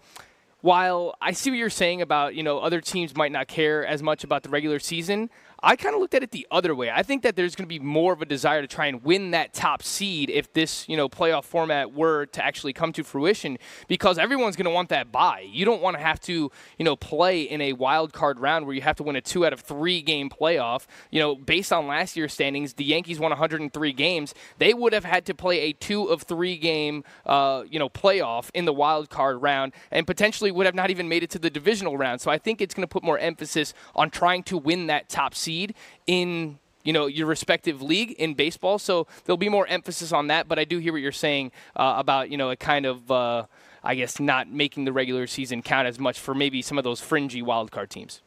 while 0.62 1.16
I 1.20 1.32
see 1.32 1.50
what 1.50 1.58
you're 1.58 1.72
saying 1.72 2.04
about, 2.04 2.36
you 2.36 2.44
know, 2.44 2.60
other 2.60 2.80
teams 2.80 3.16
might 3.16 3.32
not 3.32 3.48
care 3.48 3.84
as 3.84 4.04
much 4.04 4.24
about 4.24 4.44
the 4.44 4.50
regular 4.50 4.78
season, 4.78 5.32
I 5.62 5.76
kind 5.76 5.94
of 5.94 6.02
looked 6.02 6.14
at 6.14 6.24
it 6.24 6.32
the 6.32 6.48
other 6.52 6.74
way. 6.74 6.90
I 6.90 7.04
think 7.04 7.24
that 7.24 7.36
there's 7.36 7.56
going 7.56 7.66
to 7.66 7.70
be 7.70 7.80
more 7.80 8.14
of 8.14 8.22
a 8.22 8.26
desire 8.26 8.62
to 8.62 8.68
try 8.68 8.88
and 8.88 9.04
win 9.04 9.32
that 9.32 9.54
top 9.54 9.84
seed 9.84 10.30
if 10.30 10.54
this, 10.54 10.88
you 10.88 10.96
know, 10.96 11.10
playoff 11.10 11.44
format 11.44 11.94
were 11.94 12.26
to 12.28 12.44
actually 12.44 12.74
come 12.74 12.94
to 12.94 13.04
fruition 13.04 13.58
because 13.88 14.18
everyone's 14.18 14.56
going 14.56 14.66
to 14.66 14.72
want 14.72 14.90
that 14.90 15.12
bye. 15.12 15.46
You 15.50 15.66
don't 15.66 15.82
want 15.82 15.98
to 15.98 16.04
have 16.04 16.20
to, 16.22 16.52
you 16.78 16.86
know, 16.86 16.96
play 16.96 17.42
in 17.42 17.62
a 17.62 17.74
wild 17.74 18.14
card 18.14 18.40
round 18.40 18.66
where 18.66 18.76
you 18.76 18.82
have 18.82 18.96
to 18.98 19.04
win 19.04 19.16
a 19.16 19.22
2 19.22 19.46
out 19.46 19.54
of 19.54 19.62
3 19.62 20.02
game 20.02 20.30
playoff. 20.30 20.86
You 21.12 21.20
know, 21.20 21.36
based 21.36 21.74
on 21.74 21.88
last 21.88 22.16
year's 22.16 22.34
standings, 22.34 22.76
the 22.76 22.86
Yankees 22.86 23.20
won 23.20 23.32
103 23.32 23.94
games. 23.94 24.34
They 24.60 24.74
would 24.74 24.94
have 24.94 25.06
had 25.06 25.26
to 25.26 25.34
play 25.34 25.60
a 25.62 25.74
2 25.74 26.06
of 26.06 26.24
3 26.24 26.58
game 26.58 27.04
uh, 27.26 27.64
you 27.70 27.80
know, 27.80 27.90
playoff 27.90 28.50
in 28.54 28.66
the 28.66 28.74
wild 28.74 29.10
card 29.10 29.42
round 29.42 29.74
and 29.92 30.08
potentially 30.08 30.52
would 30.52 30.66
have 30.66 30.76
not 30.76 30.90
even 30.90 31.10
made 31.10 31.24
it 31.24 31.30
to 31.32 31.40
the 31.40 31.50
divisional 31.50 31.98
round. 31.98 32.22
So 32.22 32.32
I 32.32 32.38
think 32.38 32.62
it's 32.62 32.74
going 32.74 32.88
to 32.88 32.92
put 32.92 33.04
more 33.04 33.20
emphasis 33.20 33.74
on 33.96 34.10
trying 34.10 34.44
to 34.44 34.58
win 34.58 34.88
that 34.88 35.10
top 35.10 35.36
seed 35.36 35.49
seed 35.50 35.74
in 36.06 36.60
you 36.84 36.94
know 36.94 37.08
your 37.08 37.28
respective 37.28 37.82
league 37.82 38.12
in 38.12 38.36
baseball. 38.36 38.78
So 38.80 39.08
there'll 39.26 39.38
be 39.38 39.50
more 39.50 39.68
emphasis 39.68 40.12
on 40.12 40.28
that. 40.28 40.48
But 40.48 40.60
I 40.60 40.64
do 40.64 40.78
hear 40.78 40.94
what 40.94 41.02
you're 41.02 41.12
saying 41.12 41.52
uh, 41.76 41.96
about 41.98 42.30
you 42.30 42.38
know 42.38 42.52
a 42.52 42.56
kind 42.56 42.86
of 42.86 43.10
uh, 43.12 43.46
I 43.84 43.96
guess 43.96 44.20
not 44.20 44.48
making 44.50 44.86
the 44.86 44.94
regular 44.94 45.26
season 45.28 45.62
count 45.62 45.88
as 45.88 46.00
much 46.00 46.20
for 46.20 46.36
maybe 46.36 46.62
some 46.62 46.78
of 46.78 46.84
those 46.84 47.02
fringy 47.02 47.42
wildcard 47.42 47.90
teams. 47.90 48.22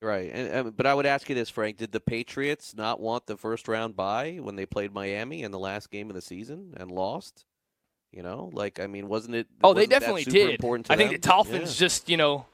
Right, 0.00 0.30
and, 0.32 0.48
and, 0.48 0.76
but 0.76 0.86
I 0.86 0.94
would 0.94 1.06
ask 1.06 1.28
you 1.28 1.34
this, 1.34 1.50
Frank: 1.50 1.76
Did 1.76 1.90
the 1.90 2.00
Patriots 2.00 2.74
not 2.76 3.00
want 3.00 3.26
the 3.26 3.36
first 3.36 3.66
round 3.66 3.96
bye 3.96 4.38
when 4.40 4.54
they 4.54 4.66
played 4.66 4.92
Miami 4.92 5.42
in 5.42 5.50
the 5.50 5.58
last 5.58 5.90
game 5.90 6.08
of 6.08 6.14
the 6.14 6.22
season 6.22 6.74
and 6.76 6.90
lost? 6.90 7.44
You 8.12 8.22
know, 8.22 8.50
like 8.52 8.78
I 8.80 8.86
mean, 8.86 9.08
wasn't 9.08 9.34
it? 9.34 9.46
Oh, 9.62 9.68
wasn't 9.68 9.90
they 9.90 9.98
definitely 9.98 10.24
did. 10.24 10.50
Important 10.50 10.90
I 10.90 10.96
think 10.96 11.10
them? 11.10 11.20
the 11.20 11.28
Dolphins 11.28 11.74
Yeah. 11.74 11.86
just 11.86 12.08
you 12.08 12.16
know 12.16 12.46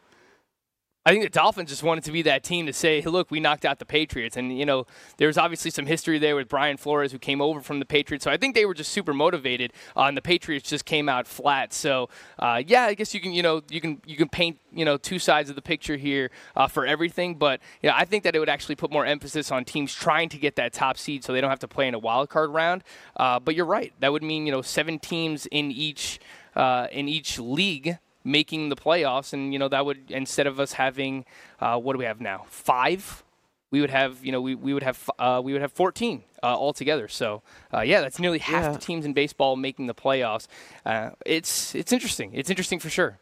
I 1.06 1.10
think 1.10 1.22
the 1.22 1.28
Dolphins 1.28 1.68
just 1.68 1.82
wanted 1.82 2.04
to 2.04 2.12
be 2.12 2.22
that 2.22 2.42
team 2.42 2.64
to 2.64 2.72
say, 2.72 3.02
hey, 3.02 3.10
look, 3.10 3.30
we 3.30 3.38
knocked 3.38 3.66
out 3.66 3.78
the 3.78 3.84
Patriots. 3.84 4.38
And, 4.38 4.58
you 4.58 4.64
know, 4.64 4.86
there's 5.18 5.36
obviously 5.36 5.70
some 5.70 5.84
history 5.84 6.18
there 6.18 6.34
with 6.34 6.48
Brian 6.48 6.78
Flores, 6.78 7.12
who 7.12 7.18
came 7.18 7.42
over 7.42 7.60
from 7.60 7.78
the 7.78 7.84
Patriots. 7.84 8.24
So 8.24 8.30
I 8.30 8.38
think 8.38 8.54
they 8.54 8.64
were 8.64 8.72
just 8.72 8.90
super 8.90 9.12
motivated, 9.12 9.74
uh, 9.94 10.04
and 10.04 10.16
the 10.16 10.22
Patriots 10.22 10.70
just 10.70 10.86
came 10.86 11.06
out 11.10 11.26
flat. 11.26 11.74
So, 11.74 12.08
uh, 12.38 12.62
yeah, 12.66 12.84
I 12.84 12.94
guess 12.94 13.12
you 13.12 13.20
can, 13.20 13.32
you 13.32 13.42
know, 13.42 13.60
you 13.68 13.82
can 13.82 14.00
you 14.06 14.16
can 14.16 14.30
paint, 14.30 14.58
you 14.72 14.86
know, 14.86 14.96
two 14.96 15.18
sides 15.18 15.50
of 15.50 15.56
the 15.56 15.62
picture 15.62 15.96
here 15.96 16.30
uh, 16.56 16.68
for 16.68 16.86
everything. 16.86 17.34
But, 17.34 17.60
you 17.82 17.90
know, 17.90 17.96
I 17.96 18.06
think 18.06 18.24
that 18.24 18.34
it 18.34 18.38
would 18.38 18.48
actually 18.48 18.76
put 18.76 18.90
more 18.90 19.04
emphasis 19.04 19.52
on 19.52 19.66
teams 19.66 19.94
trying 19.94 20.30
to 20.30 20.38
get 20.38 20.56
that 20.56 20.72
top 20.72 20.96
seed 20.96 21.22
so 21.22 21.34
they 21.34 21.42
don't 21.42 21.50
have 21.50 21.58
to 21.58 21.68
play 21.68 21.86
in 21.86 21.92
a 21.92 21.98
wild 21.98 22.30
card 22.30 22.48
round. 22.48 22.82
Uh, 23.16 23.38
but 23.40 23.54
you're 23.54 23.66
right. 23.66 23.92
That 24.00 24.10
would 24.12 24.22
mean, 24.22 24.46
you 24.46 24.52
know, 24.52 24.62
seven 24.62 24.98
teams 24.98 25.44
in 25.46 25.70
each 25.70 26.18
uh, 26.56 26.86
in 26.90 27.08
each 27.08 27.38
league 27.38 27.98
making 28.24 28.70
the 28.70 28.76
playoffs, 28.76 29.32
and 29.32 29.52
you 29.52 29.58
know 29.58 29.68
that 29.68 29.84
would 29.86 30.10
instead 30.10 30.46
of 30.46 30.58
us 30.58 30.72
having 30.72 31.24
uh, 31.60 31.78
what 31.78 31.92
do 31.92 31.98
we 31.98 32.04
have 32.06 32.20
now 32.20 32.44
five, 32.48 33.22
we 33.70 33.80
would 33.80 33.90
have 33.90 34.24
you 34.24 34.32
know 34.32 34.40
we, 34.40 34.54
we 34.54 34.72
would 34.74 34.82
have 34.82 35.10
uh, 35.18 35.40
we 35.44 35.52
would 35.52 35.62
have 35.62 35.72
14 35.72 36.22
uh, 36.42 36.46
altogether. 36.46 37.06
So 37.08 37.42
uh, 37.72 37.80
yeah, 37.80 38.00
that's 38.00 38.18
nearly 38.18 38.38
half 38.38 38.64
Yeah. 38.64 38.72
the 38.72 38.78
teams 38.78 39.04
in 39.04 39.12
baseball 39.12 39.56
making 39.56 39.86
the 39.86 39.94
playoffs. 39.94 40.46
Uh, 40.86 41.10
it's 41.26 41.74
it's 41.74 41.92
interesting. 41.92 42.30
It's 42.34 42.50
interesting 42.50 42.78
for 42.78 42.90
sure. 42.90 43.18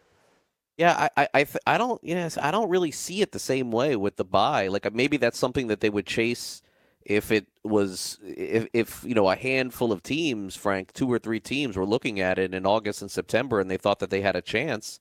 Yeah, 0.78 1.08
I, 1.16 1.22
I, 1.22 1.28
I, 1.34 1.44
th- 1.44 1.58
I 1.66 1.76
don't, 1.76 2.02
you 2.02 2.14
know, 2.14 2.28
I 2.40 2.50
don't 2.50 2.70
really 2.70 2.90
see 2.90 3.20
it 3.20 3.32
the 3.32 3.38
same 3.38 3.70
way 3.70 3.94
with 3.94 4.16
the 4.16 4.24
buy. 4.24 4.68
Like 4.68 4.86
uh, 4.86 4.90
maybe 4.92 5.18
that's 5.18 5.38
something 5.38 5.66
that 5.66 5.80
they 5.80 5.90
would 5.90 6.06
chase 6.06 6.62
if 7.04 7.30
it 7.30 7.46
was, 7.62 8.18
if, 8.22 8.66
if 8.72 9.04
you 9.04 9.14
know, 9.14 9.30
a 9.30 9.36
handful 9.36 9.92
of 9.92 10.02
teams, 10.02 10.56
Frank, 10.56 10.92
two 10.92 11.10
or 11.10 11.18
three 11.18 11.40
teams 11.40 11.76
were 11.76 11.86
looking 11.86 12.20
at 12.20 12.38
it 12.38 12.54
in 12.54 12.66
August 12.66 13.02
and 13.02 13.10
September, 13.10 13.60
and 13.60 13.70
they 13.70 13.76
thought 13.76 13.98
that 14.00 14.10
they 14.10 14.20
had 14.20 14.36
a 14.36 14.42
chance. 14.42 15.00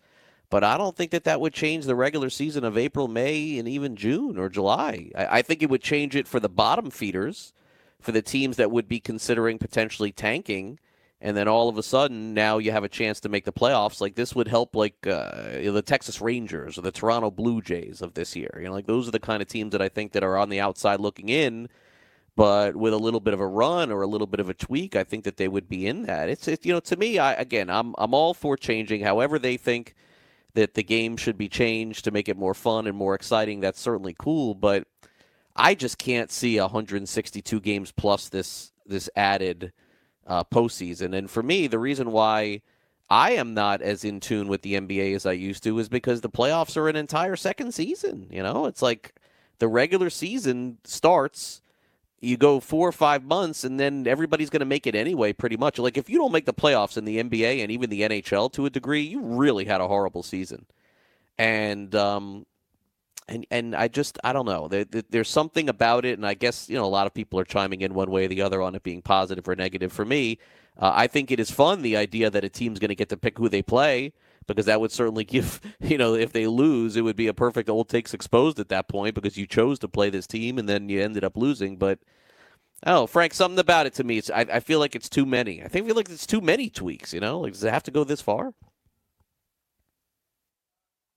But 0.49 0.63
I 0.63 0.77
don't 0.77 0.95
think 0.95 1.11
that 1.11 1.23
that 1.23 1.39
would 1.39 1.53
change 1.53 1.85
the 1.85 1.95
regular 1.95 2.29
season 2.29 2.63
of 2.63 2.77
April, 2.77 3.07
May, 3.07 3.57
and 3.57 3.67
even 3.67 3.95
June 3.95 4.37
or 4.37 4.49
July. 4.49 5.11
I, 5.15 5.39
I 5.39 5.41
think 5.41 5.63
it 5.63 5.69
would 5.69 5.81
change 5.81 6.15
it 6.15 6.27
for 6.27 6.39
the 6.39 6.49
bottom 6.49 6.91
feeders, 6.91 7.53
for 7.99 8.11
the 8.11 8.21
teams 8.21 8.57
that 8.57 8.71
would 8.71 8.87
be 8.87 8.99
considering 8.99 9.57
potentially 9.57 10.11
tanking 10.11 10.79
and 11.21 11.37
then 11.37 11.47
all 11.47 11.69
of 11.69 11.77
a 11.77 11.83
sudden 11.83 12.33
now 12.33 12.57
you 12.57 12.71
have 12.71 12.83
a 12.83 12.89
chance 12.89 13.19
to 13.19 13.29
make 13.29 13.45
the 13.45 13.53
playoffs 13.53 14.01
like 14.01 14.15
this 14.15 14.35
would 14.35 14.47
help 14.47 14.75
like 14.75 14.95
uh, 15.07 15.59
the 15.71 15.83
texas 15.85 16.19
rangers 16.19 16.77
or 16.77 16.81
the 16.81 16.91
toronto 16.91 17.29
blue 17.29 17.61
jays 17.61 18.01
of 18.01 18.15
this 18.15 18.35
year 18.35 18.51
you 18.57 18.65
know 18.65 18.73
like 18.73 18.87
those 18.87 19.07
are 19.07 19.11
the 19.11 19.19
kind 19.19 19.41
of 19.41 19.47
teams 19.47 19.71
that 19.71 19.81
i 19.81 19.87
think 19.87 20.11
that 20.11 20.23
are 20.23 20.37
on 20.37 20.49
the 20.49 20.59
outside 20.59 20.99
looking 20.99 21.29
in 21.29 21.69
but 22.35 22.75
with 22.75 22.93
a 22.93 22.97
little 22.97 23.19
bit 23.19 23.33
of 23.33 23.39
a 23.39 23.47
run 23.47 23.91
or 23.91 24.01
a 24.01 24.07
little 24.07 24.27
bit 24.27 24.39
of 24.39 24.49
a 24.49 24.53
tweak 24.53 24.95
i 24.95 25.03
think 25.03 25.23
that 25.23 25.37
they 25.37 25.47
would 25.47 25.67
be 25.67 25.87
in 25.87 26.03
that 26.03 26.29
it's 26.29 26.47
it, 26.47 26.65
you 26.65 26.73
know 26.73 26.79
to 26.79 26.95
me 26.95 27.19
i 27.19 27.33
again 27.33 27.69
i'm 27.69 27.93
i'm 27.97 28.13
all 28.13 28.33
for 28.33 28.55
changing 28.55 29.01
however 29.01 29.37
they 29.37 29.57
think 29.57 29.95
that 30.53 30.73
the 30.73 30.83
game 30.83 31.15
should 31.15 31.37
be 31.37 31.47
changed 31.47 32.03
to 32.03 32.11
make 32.11 32.27
it 32.27 32.37
more 32.37 32.53
fun 32.53 32.87
and 32.87 32.97
more 32.97 33.15
exciting 33.15 33.59
that's 33.59 33.79
certainly 33.79 34.15
cool 34.17 34.53
but 34.53 34.87
i 35.55 35.73
just 35.73 35.97
can't 35.97 36.31
see 36.31 36.59
162 36.59 37.59
games 37.59 37.91
plus 37.91 38.29
this 38.29 38.71
this 38.85 39.09
added 39.15 39.71
uh, 40.27 40.43
postseason. 40.43 41.15
And 41.15 41.29
for 41.29 41.43
me, 41.43 41.67
the 41.67 41.79
reason 41.79 42.11
why 42.11 42.61
I 43.09 43.31
am 43.31 43.53
not 43.53 43.81
as 43.81 44.03
in 44.03 44.19
tune 44.19 44.47
with 44.47 44.61
the 44.61 44.75
NBA 44.75 45.15
as 45.15 45.25
I 45.25 45.33
used 45.33 45.63
to 45.63 45.77
is 45.79 45.89
because 45.89 46.21
the 46.21 46.29
playoffs 46.29 46.77
are 46.77 46.87
an 46.87 46.95
entire 46.95 47.35
second 47.35 47.73
season. 47.73 48.27
You 48.31 48.43
know, 48.43 48.65
it's 48.65 48.81
like 48.81 49.15
the 49.59 49.67
regular 49.67 50.09
season 50.09 50.77
starts, 50.83 51.61
you 52.21 52.37
go 52.37 52.59
four 52.59 52.87
or 52.87 52.91
five 52.91 53.23
months, 53.23 53.63
and 53.63 53.79
then 53.79 54.05
everybody's 54.07 54.51
going 54.51 54.61
to 54.61 54.65
make 54.65 54.85
it 54.85 54.93
anyway, 54.93 55.33
pretty 55.33 55.57
much. 55.57 55.79
Like 55.79 55.97
if 55.97 56.09
you 56.09 56.19
don't 56.19 56.31
make 56.31 56.45
the 56.45 56.53
playoffs 56.53 56.95
in 56.95 57.05
the 57.05 57.21
NBA 57.21 57.61
and 57.61 57.71
even 57.71 57.89
the 57.89 58.01
NHL 58.01 58.51
to 58.53 58.67
a 58.67 58.69
degree, 58.69 59.01
you 59.01 59.21
really 59.21 59.65
had 59.65 59.81
a 59.81 59.87
horrible 59.87 60.21
season. 60.21 60.67
And 61.39 61.93
um, 61.95 62.45
and 63.27 63.47
and 63.49 63.75
I 63.75 63.87
just 63.87 64.19
I 64.23 64.33
don't 64.33 64.45
know. 64.45 64.67
There, 64.67 64.85
there, 64.85 65.03
there's 65.09 65.29
something 65.29 65.67
about 65.67 66.05
it, 66.05 66.19
and 66.19 66.27
I 66.27 66.35
guess 66.35 66.69
you 66.69 66.75
know 66.75 66.85
a 66.85 66.87
lot 66.87 67.07
of 67.07 67.13
people 67.13 67.39
are 67.39 67.45
chiming 67.45 67.81
in 67.81 67.95
one 67.95 68.11
way 68.11 68.25
or 68.25 68.27
the 68.27 68.43
other 68.43 68.61
on 68.61 68.75
it 68.75 68.83
being 68.83 69.01
positive 69.01 69.47
or 69.47 69.55
negative. 69.55 69.91
For 69.91 70.05
me, 70.05 70.37
uh, 70.77 70.91
I 70.93 71.07
think 71.07 71.31
it 71.31 71.39
is 71.39 71.49
fun 71.49 71.81
the 71.81 71.97
idea 71.97 72.29
that 72.29 72.43
a 72.43 72.49
team's 72.49 72.77
going 72.77 72.89
to 72.89 72.95
get 72.95 73.09
to 73.09 73.17
pick 73.17 73.39
who 73.39 73.49
they 73.49 73.63
play 73.63 74.13
because 74.47 74.65
that 74.65 74.81
would 74.81 74.91
certainly 74.91 75.23
give 75.35 75.61
you 75.79 75.97
know 75.97 76.13
if 76.13 76.31
they 76.31 76.47
lose, 76.47 76.95
it 76.95 77.01
would 77.01 77.15
be 77.15 77.27
a 77.27 77.33
perfect 77.33 77.69
old 77.69 77.89
takes 77.89 78.13
exposed 78.13 78.59
at 78.59 78.69
that 78.69 78.87
point 78.87 79.15
because 79.15 79.37
you 79.37 79.47
chose 79.47 79.79
to 79.79 79.87
play 79.87 80.09
this 80.09 80.27
team 80.27 80.57
and 80.57 80.67
then 80.67 80.89
you 80.89 81.01
ended 81.01 81.23
up 81.23 81.37
losing. 81.37 81.77
But 81.77 81.99
oh, 82.85 83.07
Frank, 83.07 83.33
something 83.33 83.59
about 83.59 83.85
it 83.85 83.93
to 83.95 84.03
me, 84.03 84.17
it's 84.17 84.29
I, 84.29 84.41
I 84.41 84.59
feel 84.59 84.79
like 84.79 84.95
it's 84.95 85.09
too 85.09 85.25
many. 85.25 85.63
I 85.63 85.67
think 85.67 85.85
I 85.85 85.87
feel 85.87 85.95
like 85.95 86.09
it's 86.09 86.27
too 86.27 86.41
many 86.41 86.69
tweaks. 86.69 87.13
You 87.13 87.19
know, 87.19 87.39
like 87.39 87.53
does 87.53 87.63
it 87.63 87.73
have 87.73 87.83
to 87.83 87.91
go 87.91 88.03
this 88.03 88.21
far? 88.21 88.53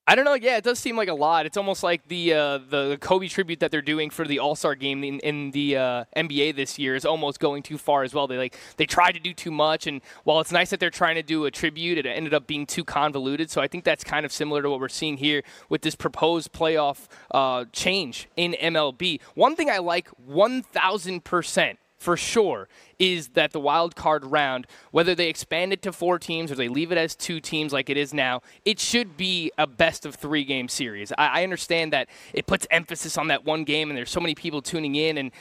I 0.07 0.15
don't 0.17 0.27
know. 0.27 0.35
Yeah, 0.35 0.59
it 0.59 0.65
does 0.65 0.79
seem 0.79 0.99
like 0.99 1.09
a 1.09 1.15
lot. 1.15 1.47
It's 1.47 1.57
almost 1.57 1.83
like 1.83 2.07
the 2.09 2.35
uh, 2.35 2.59
the 2.59 2.99
Kobe 3.01 3.27
tribute 3.27 3.61
that 3.61 3.71
they're 3.71 3.81
doing 3.81 4.11
for 4.11 4.27
the 4.27 4.39
All 4.39 4.55
Star 4.55 4.75
game 4.75 5.03
in, 5.03 5.19
in 5.21 5.51
the 5.53 5.79
uh, 5.79 6.05
NBA 6.15 6.57
this 6.57 6.79
year 6.79 6.95
is 6.95 7.07
almost 7.07 7.41
going 7.41 7.63
too 7.63 7.79
far 7.79 8.03
as 8.03 8.13
well. 8.13 8.27
They 8.27 8.37
like 8.37 8.59
they 8.77 8.85
tried 8.85 9.13
to 9.13 9.21
do 9.21 9.33
too 9.33 9.51
much, 9.51 9.87
and 9.87 10.03
while 10.25 10.41
it's 10.41 10.53
nice 10.53 10.69
that 10.71 10.81
they're 10.81 10.91
trying 10.91 11.15
to 11.15 11.23
do 11.23 11.47
a 11.47 11.51
tribute, 11.51 11.97
it 11.97 12.05
ended 12.05 12.35
up 12.35 12.47
being 12.47 12.67
too 12.67 12.85
convoluted. 12.85 13.51
So 13.51 13.63
I 13.63 13.67
think 13.67 13.85
that's 13.85 14.05
kind 14.05 14.27
of 14.27 14.33
similar 14.33 14.61
to 14.61 14.69
what 14.69 14.79
we're 14.79 14.91
seeing 14.91 15.17
here 15.17 15.43
with 15.71 15.81
this 15.81 15.95
proposed 15.95 16.53
playoff 16.53 17.07
uh, 17.31 17.65
change 17.73 18.29
in 18.37 18.57
MLB. 18.61 19.23
One 19.35 19.57
thing 19.57 19.71
I 19.71 19.79
like 19.79 20.09
one 20.09 20.63
thousand 20.63 21.25
percent 21.25 21.79
for 22.05 22.19
sure 22.19 22.69
is 22.99 23.29
that 23.29 23.53
the 23.53 23.59
wild 23.59 23.97
card 23.97 24.27
round, 24.27 24.67
whether 24.91 25.15
they 25.15 25.29
expand 25.31 25.73
it 25.73 25.81
to 25.81 25.91
four 25.91 26.19
teams 26.19 26.53
or 26.53 26.55
they 26.55 26.69
leave 26.69 26.93
it 26.93 26.99
as 26.99 27.17
two 27.17 27.41
teams 27.41 27.73
like 27.73 27.89
it 27.89 27.97
is 27.97 28.13
now, 28.13 28.43
it 28.67 28.79
should 28.79 29.17
be 29.17 29.51
a 29.57 29.67
best 29.67 30.05
of 30.05 30.15
three 30.15 30.45
game 30.45 30.69
series. 30.69 31.13
I, 31.17 31.41
I 31.41 31.43
understand 31.45 31.95
that 31.95 32.09
it 32.35 32.47
puts 32.47 32.67
emphasis 32.71 33.17
on 33.17 33.29
that 33.29 33.47
one 33.47 33.65
game 33.65 33.89
and 33.89 33.97
there's 33.97 34.11
so 34.11 34.21
many 34.21 34.35
people 34.35 34.61
tuning 34.61 34.95
in 34.95 35.17
and 35.17 35.33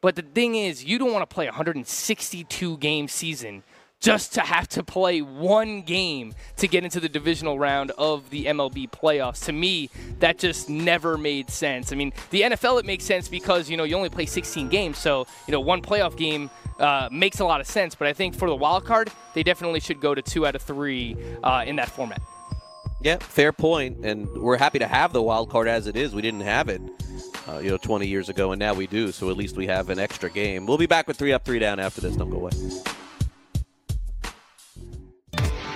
but 0.00 0.16
the 0.16 0.22
thing 0.22 0.54
is 0.54 0.84
you 0.84 0.98
don't 0.98 1.12
want 1.12 1.28
to 1.28 1.34
play 1.34 1.44
a 1.44 1.50
162 1.50 2.78
game 2.78 3.08
season 3.08 3.62
just 4.00 4.34
to 4.34 4.40
have 4.40 4.68
to 4.68 4.82
play 4.82 5.22
one 5.22 5.82
game 5.82 6.34
to 6.56 6.68
get 6.68 6.84
into 6.84 7.00
the 7.00 7.08
divisional 7.08 7.58
round 7.58 7.90
of 7.92 8.28
the 8.30 8.46
MLB 8.46 8.90
playoffs. 8.90 9.44
To 9.46 9.52
me, 9.52 9.90
that 10.18 10.38
just 10.38 10.68
never 10.68 11.16
made 11.16 11.50
sense. 11.50 11.92
I 11.92 11.96
mean, 11.96 12.12
the 12.30 12.42
NFL 12.42 12.80
it 12.80 12.86
makes 12.86 13.04
sense 13.04 13.28
because 13.28 13.70
you 13.70 13.76
know 13.76 13.84
you 13.84 13.96
only 13.96 14.10
play 14.10 14.26
16 14.26 14.68
games, 14.68 14.98
so 14.98 15.26
you 15.46 15.52
know 15.52 15.60
one 15.60 15.82
playoff 15.82 16.16
game 16.16 16.50
uh, 16.78 17.08
makes 17.10 17.40
a 17.40 17.44
lot 17.44 17.60
of 17.60 17.66
sense. 17.66 17.94
But 17.94 18.08
I 18.08 18.12
think 18.12 18.34
for 18.34 18.48
the 18.48 18.56
wild 18.56 18.84
card, 18.84 19.10
they 19.34 19.42
definitely 19.42 19.80
should 19.80 20.00
go 20.00 20.14
to 20.14 20.22
two 20.22 20.46
out 20.46 20.54
of 20.54 20.62
three 20.62 21.16
uh, 21.42 21.64
in 21.66 21.76
that 21.76 21.88
format. 21.88 22.20
Yeah, 23.02 23.18
fair 23.18 23.52
point, 23.52 24.04
and 24.04 24.26
we're 24.36 24.56
happy 24.56 24.78
to 24.78 24.86
have 24.86 25.12
the 25.12 25.22
wild 25.22 25.50
card 25.50 25.68
as 25.68 25.86
it 25.86 25.96
is. 25.96 26.14
We 26.14 26.22
didn't 26.22 26.40
have 26.40 26.68
it, 26.68 26.80
uh, 27.46 27.58
you 27.58 27.70
know, 27.70 27.76
20 27.76 28.06
years 28.06 28.28
ago, 28.28 28.52
and 28.52 28.58
now 28.58 28.74
we 28.74 28.86
do. 28.86 29.12
So 29.12 29.30
at 29.30 29.36
least 29.36 29.56
we 29.56 29.66
have 29.66 29.90
an 29.90 29.98
extra 29.98 30.30
game. 30.30 30.66
We'll 30.66 30.78
be 30.78 30.86
back 30.86 31.06
with 31.06 31.16
three 31.16 31.32
up, 31.32 31.44
three 31.44 31.58
down 31.58 31.78
after 31.78 32.00
this. 32.00 32.16
Don't 32.16 32.30
go 32.30 32.38
away. 32.38 32.50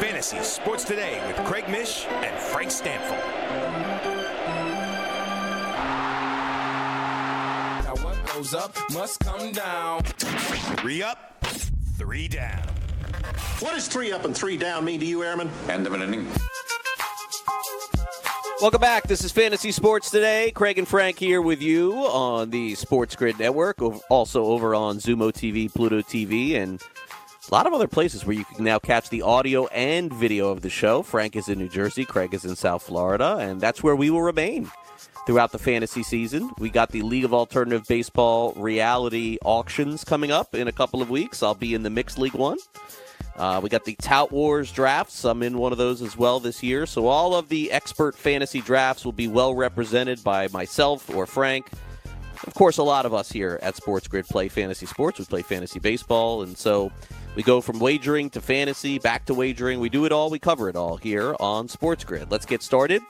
Fantasy 0.00 0.38
Sports 0.42 0.84
Today 0.84 1.22
with 1.26 1.36
Craig 1.46 1.68
Mish 1.68 2.06
and 2.06 2.40
Frank 2.40 2.70
Stampfl. 2.70 3.10
Now 7.84 7.94
what 7.96 8.26
goes 8.26 8.54
up 8.54 8.74
must 8.92 9.20
come 9.20 9.52
down. 9.52 10.02
Three 10.02 11.02
up, 11.02 11.44
three 11.98 12.26
down. 12.26 12.66
What 13.60 13.74
does 13.74 13.86
three 13.86 14.12
up 14.12 14.24
and 14.24 14.34
three 14.34 14.56
down 14.56 14.84
mean 14.86 14.98
to 14.98 15.06
you, 15.06 15.22
Airman? 15.22 15.50
End 15.68 15.86
of 15.86 15.92
an 15.92 16.02
inning. 16.02 16.26
Welcome 18.62 18.80
back. 18.80 19.04
This 19.04 19.22
is 19.24 19.30
Fantasy 19.30 19.72
Sports 19.72 20.10
Today. 20.10 20.52
Craig 20.52 20.78
and 20.78 20.88
Frank 20.88 21.18
here 21.18 21.42
with 21.42 21.60
you 21.60 21.92
on 22.06 22.50
the 22.50 22.74
Sports 22.76 23.14
Grid 23.14 23.38
Network, 23.38 23.80
also 24.08 24.44
over 24.44 24.74
on 24.74 24.98
Xumo 24.98 25.32
TV, 25.32 25.72
Pluto 25.72 26.00
TV, 26.00 26.54
and 26.54 26.80
a 27.52 27.54
lot 27.54 27.66
of 27.66 27.74
other 27.74 27.86
places 27.86 28.24
where 28.24 28.34
you 28.34 28.46
can 28.46 28.64
now 28.64 28.78
catch 28.78 29.10
the 29.10 29.20
audio 29.20 29.66
and 29.66 30.10
video 30.10 30.48
of 30.48 30.62
the 30.62 30.70
show. 30.70 31.02
Frank 31.02 31.36
is 31.36 31.50
in 31.50 31.58
New 31.58 31.68
Jersey, 31.68 32.06
Craig 32.06 32.32
is 32.32 32.46
in 32.46 32.56
South 32.56 32.82
Florida, 32.82 33.36
and 33.40 33.60
that's 33.60 33.82
where 33.82 33.94
we 33.94 34.08
will 34.08 34.22
remain 34.22 34.70
throughout 35.26 35.52
the 35.52 35.58
fantasy 35.58 36.02
season. 36.02 36.50
We 36.58 36.70
got 36.70 36.88
the 36.88 37.02
League 37.02 37.26
of 37.26 37.34
Alternative 37.34 37.86
Baseball 37.86 38.54
reality 38.54 39.36
auctions 39.44 40.02
coming 40.02 40.30
up 40.30 40.54
in 40.54 40.66
a 40.66 40.72
couple 40.72 41.02
of 41.02 41.10
weeks. 41.10 41.42
I'll 41.42 41.54
be 41.54 41.74
in 41.74 41.82
the 41.82 41.90
Mixed 41.90 42.18
League 42.18 42.32
one. 42.32 42.56
Uh, 43.36 43.60
we 43.62 43.68
got 43.68 43.84
the 43.84 43.96
Tout 43.96 44.32
Wars 44.32 44.72
drafts. 44.72 45.22
I'm 45.26 45.42
in 45.42 45.58
one 45.58 45.72
of 45.72 45.78
those 45.78 46.00
as 46.00 46.16
well 46.16 46.40
this 46.40 46.62
year. 46.62 46.86
So 46.86 47.06
all 47.06 47.34
of 47.34 47.50
the 47.50 47.70
expert 47.70 48.16
fantasy 48.16 48.62
drafts 48.62 49.04
will 49.04 49.12
be 49.12 49.28
well 49.28 49.54
represented 49.54 50.24
by 50.24 50.48
myself 50.48 51.14
or 51.14 51.26
Frank. 51.26 51.70
Of 52.46 52.54
course, 52.54 52.78
a 52.78 52.82
lot 52.82 53.04
of 53.04 53.12
us 53.12 53.30
here 53.30 53.60
at 53.62 53.76
Sports 53.76 54.08
Grid 54.08 54.26
play 54.26 54.48
fantasy 54.48 54.86
sports. 54.86 55.18
We 55.18 55.26
play 55.26 55.42
fantasy 55.42 55.78
baseball, 55.78 56.42
and 56.42 56.56
so 56.56 56.90
we 57.34 57.42
go 57.42 57.60
from 57.60 57.78
wagering 57.78 58.30
to 58.30 58.40
fantasy, 58.40 58.98
back 58.98 59.24
to 59.26 59.34
wagering. 59.34 59.80
We 59.80 59.88
do 59.88 60.04
it 60.04 60.12
all. 60.12 60.30
We 60.30 60.38
cover 60.38 60.68
it 60.68 60.76
all 60.76 60.96
here 60.96 61.34
on 61.40 61.68
Sports 61.68 62.04
Grid. 62.04 62.30
Let's 62.30 62.46
get 62.46 62.62
started. 62.62 63.02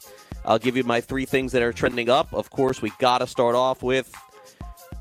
I'll 0.45 0.59
give 0.59 0.76
you 0.76 0.85
my 0.85 1.00
three 1.00 1.25
things 1.25 1.52
that 1.52 1.62
are 1.62 1.73
trending 1.73 2.09
up. 2.09 2.33
Of 2.33 2.50
course, 2.50 2.83
we 2.83 2.91
got 2.99 3.19
to 3.19 3.26
start 3.26 3.55
off 3.55 3.83
with 3.83 4.12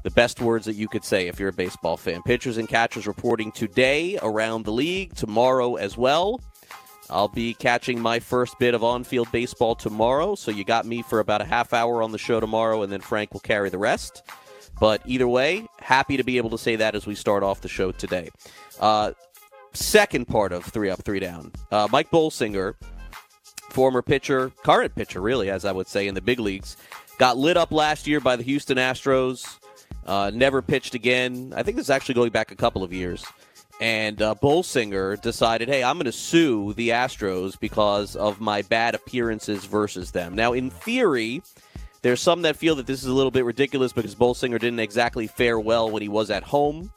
the 0.04 0.12
best 0.12 0.42
words 0.42 0.66
that 0.66 0.74
you 0.74 0.88
could 0.88 1.04
say 1.04 1.28
if 1.28 1.40
you're 1.40 1.50
a 1.50 1.54
baseball 1.54 1.98
fan. 1.98 2.24
Pitchers 2.24 2.58
and 2.58 2.68
catchers 2.68 3.08
reporting 3.08 3.52
today 3.52 4.18
around 4.22 4.66
the 4.66 4.72
league, 4.72 5.14
tomorrow 5.16 5.76
as 5.76 5.98
well. 5.98 6.40
I'll 7.10 7.28
be 7.28 7.54
catching 7.54 8.00
my 8.00 8.20
first 8.20 8.58
bit 8.58 8.74
of 8.74 8.84
on 8.84 9.04
field 9.04 9.32
baseball 9.32 9.76
tomorrow, 9.76 10.34
so 10.34 10.50
you 10.50 10.64
got 10.64 10.86
me 10.86 11.02
for 11.02 11.20
about 11.20 11.42
a 11.42 11.46
half 11.46 11.74
hour 11.74 12.02
on 12.02 12.12
the 12.12 12.18
show 12.18 12.40
tomorrow, 12.40 12.84
and 12.84 12.92
then 12.92 13.02
Frank 13.02 13.34
will 13.34 13.42
carry 13.42 13.70
the 13.70 13.78
rest. 13.78 14.24
But 14.80 15.02
either 15.06 15.28
way, 15.28 15.68
happy 15.80 16.18
to 16.18 16.24
be 16.24 16.38
able 16.38 16.50
to 16.52 16.58
say 16.58 16.78
that 16.78 16.96
as 16.96 17.06
we 17.06 17.14
start 17.14 17.44
off 17.44 17.62
the 17.62 17.68
show 17.68 17.92
today. 17.92 18.30
Uh, 18.82 19.12
second 19.74 20.28
part 20.28 20.52
of 20.52 20.66
Three 20.66 20.90
Up, 20.90 21.04
Three 21.04 21.20
Down. 21.20 21.52
Uh, 21.72 21.88
Mike 21.92 22.10
Bolsinger, 22.12 22.76
former 23.70 24.02
pitcher, 24.02 24.52
current 24.64 24.94
pitcher, 24.96 25.22
really, 25.22 25.50
as 25.50 25.66
I 25.66 25.72
would 25.72 25.88
say, 25.88 26.08
in 26.08 26.16
the 26.16 26.22
big 26.22 26.40
leagues, 26.40 26.78
got 27.18 27.38
lit 27.38 27.58
up 27.58 27.72
last 27.72 28.08
year 28.08 28.20
by 28.20 28.36
the 28.36 28.44
Houston 28.44 28.78
Astros. 28.78 29.58
Uh, 30.06 30.32
never 30.34 30.62
pitched 30.62 30.96
again. 30.96 31.54
I 31.56 31.64
think 31.64 31.78
this 31.78 31.86
is 31.86 31.92
actually 31.92 32.16
going 32.16 32.32
back 32.32 32.52
a 32.52 32.56
couple 32.56 32.84
of 32.84 32.92
years. 32.92 33.24
And 33.80 34.22
uh, 34.22 34.36
Bolsinger 34.42 35.20
decided, 35.22 35.68
hey, 35.68 35.84
I'm 35.84 35.96
going 35.96 36.06
to 36.06 36.12
sue 36.12 36.74
the 36.74 36.90
Astros 36.90 37.60
because 37.60 38.16
of 38.16 38.40
my 38.40 38.62
bad 38.64 38.94
appearances 38.94 39.66
versus 39.66 40.12
them. 40.12 40.36
Now, 40.36 40.54
in 40.54 40.70
theory, 40.70 41.42
there's 42.04 42.22
some 42.22 42.44
that 42.44 42.56
feel 42.56 42.76
that 42.76 42.86
this 42.86 43.02
is 43.02 43.10
a 43.10 43.14
little 43.14 43.32
bit 43.32 43.46
ridiculous 43.46 43.92
because 43.92 44.14
Bolsinger 44.16 44.60
didn't 44.60 44.80
exactly 44.80 45.28
fare 45.28 45.60
well 45.60 45.90
when 45.90 46.02
he 46.02 46.10
was 46.10 46.30
at 46.30 46.44
home 46.44 46.92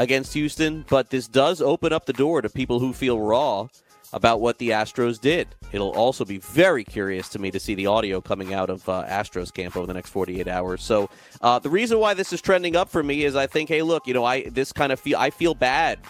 against 0.00 0.32
Houston, 0.32 0.82
but 0.88 1.10
this 1.10 1.28
does 1.28 1.60
open 1.60 1.92
up 1.92 2.06
the 2.06 2.14
door 2.14 2.40
to 2.40 2.48
people 2.48 2.80
who 2.80 2.94
feel 2.94 3.20
raw 3.20 3.68
about 4.14 4.40
what 4.40 4.56
the 4.56 4.70
Astros 4.70 5.20
did. 5.20 5.46
It'll 5.72 5.90
also 5.90 6.24
be 6.24 6.38
very 6.38 6.84
curious 6.84 7.28
to 7.28 7.38
me 7.38 7.50
to 7.50 7.60
see 7.60 7.74
the 7.74 7.86
audio 7.86 8.22
coming 8.22 8.54
out 8.54 8.70
of 8.70 8.88
uh, 8.88 9.04
Astros 9.06 9.52
camp 9.52 9.76
over 9.76 9.86
the 9.86 9.92
next 9.92 10.08
48 10.08 10.48
hours. 10.48 10.82
So 10.82 11.10
uh, 11.42 11.58
the 11.58 11.68
reason 11.68 11.98
why 11.98 12.14
this 12.14 12.32
is 12.32 12.40
trending 12.40 12.76
up 12.76 12.88
for 12.88 13.02
me 13.02 13.24
is 13.24 13.36
I 13.36 13.46
think, 13.46 13.68
hey, 13.68 13.82
look, 13.82 14.06
you 14.06 14.14
know, 14.14 14.24
I 14.24 14.48
this 14.48 14.72
kind 14.72 14.90
of 14.90 14.98
feel 14.98 15.18
I 15.18 15.28
feel 15.28 15.54
bad 15.54 16.00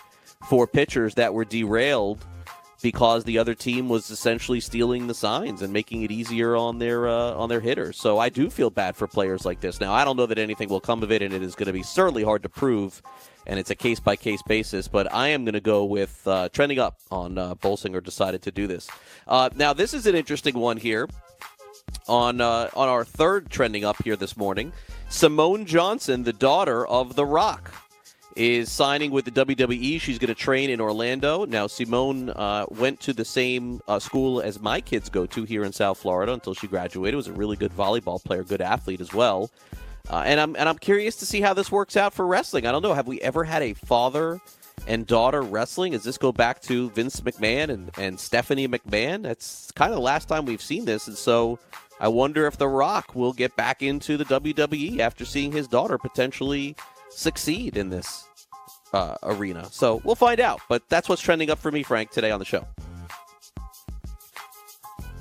for 0.48 0.68
pitchers 0.68 1.16
that 1.16 1.34
were 1.34 1.44
derailed 1.44 2.24
because 2.82 3.24
the 3.24 3.38
other 3.38 3.54
team 3.54 3.88
was 3.88 4.10
essentially 4.10 4.60
stealing 4.60 5.06
the 5.06 5.14
signs 5.14 5.62
and 5.62 5.72
making 5.72 6.02
it 6.02 6.10
easier 6.10 6.56
on 6.56 6.78
their 6.78 7.08
uh, 7.08 7.32
on 7.34 7.48
their 7.48 7.60
hitters. 7.60 7.98
So 7.98 8.18
I 8.18 8.28
do 8.28 8.50
feel 8.50 8.70
bad 8.70 8.96
for 8.96 9.06
players 9.06 9.44
like 9.44 9.60
this. 9.60 9.80
Now 9.80 9.92
I 9.92 10.04
don't 10.04 10.16
know 10.16 10.26
that 10.26 10.38
anything 10.38 10.68
will 10.68 10.80
come 10.80 11.02
of 11.02 11.12
it, 11.12 11.22
and 11.22 11.34
it 11.34 11.42
is 11.42 11.54
going 11.54 11.66
to 11.66 11.72
be 11.72 11.82
certainly 11.82 12.24
hard 12.24 12.42
to 12.42 12.48
prove, 12.48 13.02
and 13.46 13.58
it's 13.58 13.70
a 13.70 13.74
case 13.74 14.00
by 14.00 14.16
case 14.16 14.42
basis. 14.42 14.88
But 14.88 15.12
I 15.12 15.28
am 15.28 15.44
going 15.44 15.54
to 15.54 15.60
go 15.60 15.84
with 15.84 16.26
uh, 16.26 16.48
trending 16.50 16.78
up 16.78 16.98
on 17.10 17.38
uh, 17.38 17.54
Bolsinger 17.56 18.02
decided 18.02 18.42
to 18.42 18.50
do 18.50 18.66
this. 18.66 18.88
Uh, 19.26 19.50
now 19.54 19.72
this 19.72 19.94
is 19.94 20.06
an 20.06 20.14
interesting 20.14 20.54
one 20.54 20.76
here 20.76 21.08
on 22.08 22.40
uh, 22.40 22.70
on 22.74 22.88
our 22.88 23.04
third 23.04 23.50
trending 23.50 23.84
up 23.84 24.02
here 24.02 24.16
this 24.16 24.36
morning. 24.36 24.72
Simone 25.08 25.66
Johnson, 25.66 26.22
the 26.22 26.32
daughter 26.32 26.86
of 26.86 27.16
The 27.16 27.26
Rock, 27.26 27.72
is 28.36 28.70
signing 28.70 29.10
with 29.10 29.24
the 29.24 29.30
WWE. 29.30 30.00
She's 30.00 30.18
going 30.18 30.28
to 30.28 30.34
train 30.34 30.70
in 30.70 30.80
Orlando. 30.80 31.44
Now, 31.44 31.66
Simone 31.66 32.30
uh, 32.30 32.66
went 32.70 33.00
to 33.00 33.12
the 33.12 33.24
same 33.24 33.80
uh, 33.88 33.98
school 33.98 34.40
as 34.40 34.60
my 34.60 34.80
kids 34.80 35.08
go 35.08 35.26
to 35.26 35.44
here 35.44 35.64
in 35.64 35.72
South 35.72 35.98
Florida 35.98 36.32
until 36.32 36.54
she 36.54 36.66
graduated. 36.66 37.16
Was 37.16 37.28
a 37.28 37.32
really 37.32 37.56
good 37.56 37.72
volleyball 37.72 38.22
player, 38.22 38.44
good 38.44 38.60
athlete 38.60 39.00
as 39.00 39.12
well. 39.12 39.50
Uh, 40.08 40.22
and 40.24 40.40
I'm 40.40 40.56
and 40.56 40.68
I'm 40.68 40.78
curious 40.78 41.16
to 41.16 41.26
see 41.26 41.40
how 41.40 41.54
this 41.54 41.70
works 41.70 41.96
out 41.96 42.12
for 42.14 42.26
wrestling. 42.26 42.66
I 42.66 42.72
don't 42.72 42.82
know. 42.82 42.94
Have 42.94 43.06
we 43.06 43.20
ever 43.20 43.44
had 43.44 43.62
a 43.62 43.74
father 43.74 44.40
and 44.86 45.06
daughter 45.06 45.42
wrestling? 45.42 45.92
Does 45.92 46.04
this 46.04 46.18
go 46.18 46.32
back 46.32 46.60
to 46.62 46.90
Vince 46.90 47.20
McMahon 47.20 47.68
and, 47.68 47.90
and 47.98 48.18
Stephanie 48.18 48.66
McMahon? 48.66 49.22
That's 49.22 49.70
kind 49.72 49.92
of 49.92 49.96
the 49.96 50.02
last 50.02 50.28
time 50.28 50.46
we've 50.46 50.62
seen 50.62 50.84
this. 50.84 51.06
And 51.06 51.16
so 51.16 51.58
I 52.00 52.08
wonder 52.08 52.46
if 52.46 52.56
The 52.56 52.66
Rock 52.66 53.14
will 53.14 53.32
get 53.32 53.54
back 53.56 53.82
into 53.82 54.16
the 54.16 54.24
WWE 54.24 55.00
after 55.00 55.24
seeing 55.24 55.52
his 55.52 55.68
daughter 55.68 55.98
potentially 55.98 56.74
succeed 57.10 57.76
in 57.76 57.90
this 57.90 58.26
uh, 58.92 59.16
arena. 59.22 59.66
So 59.70 60.00
we'll 60.04 60.14
find 60.14 60.40
out. 60.40 60.60
But 60.68 60.88
that's 60.88 61.08
what's 61.08 61.22
trending 61.22 61.50
up 61.50 61.58
for 61.58 61.70
me, 61.70 61.82
Frank, 61.82 62.10
today 62.10 62.30
on 62.30 62.38
the 62.38 62.44
show. 62.44 62.66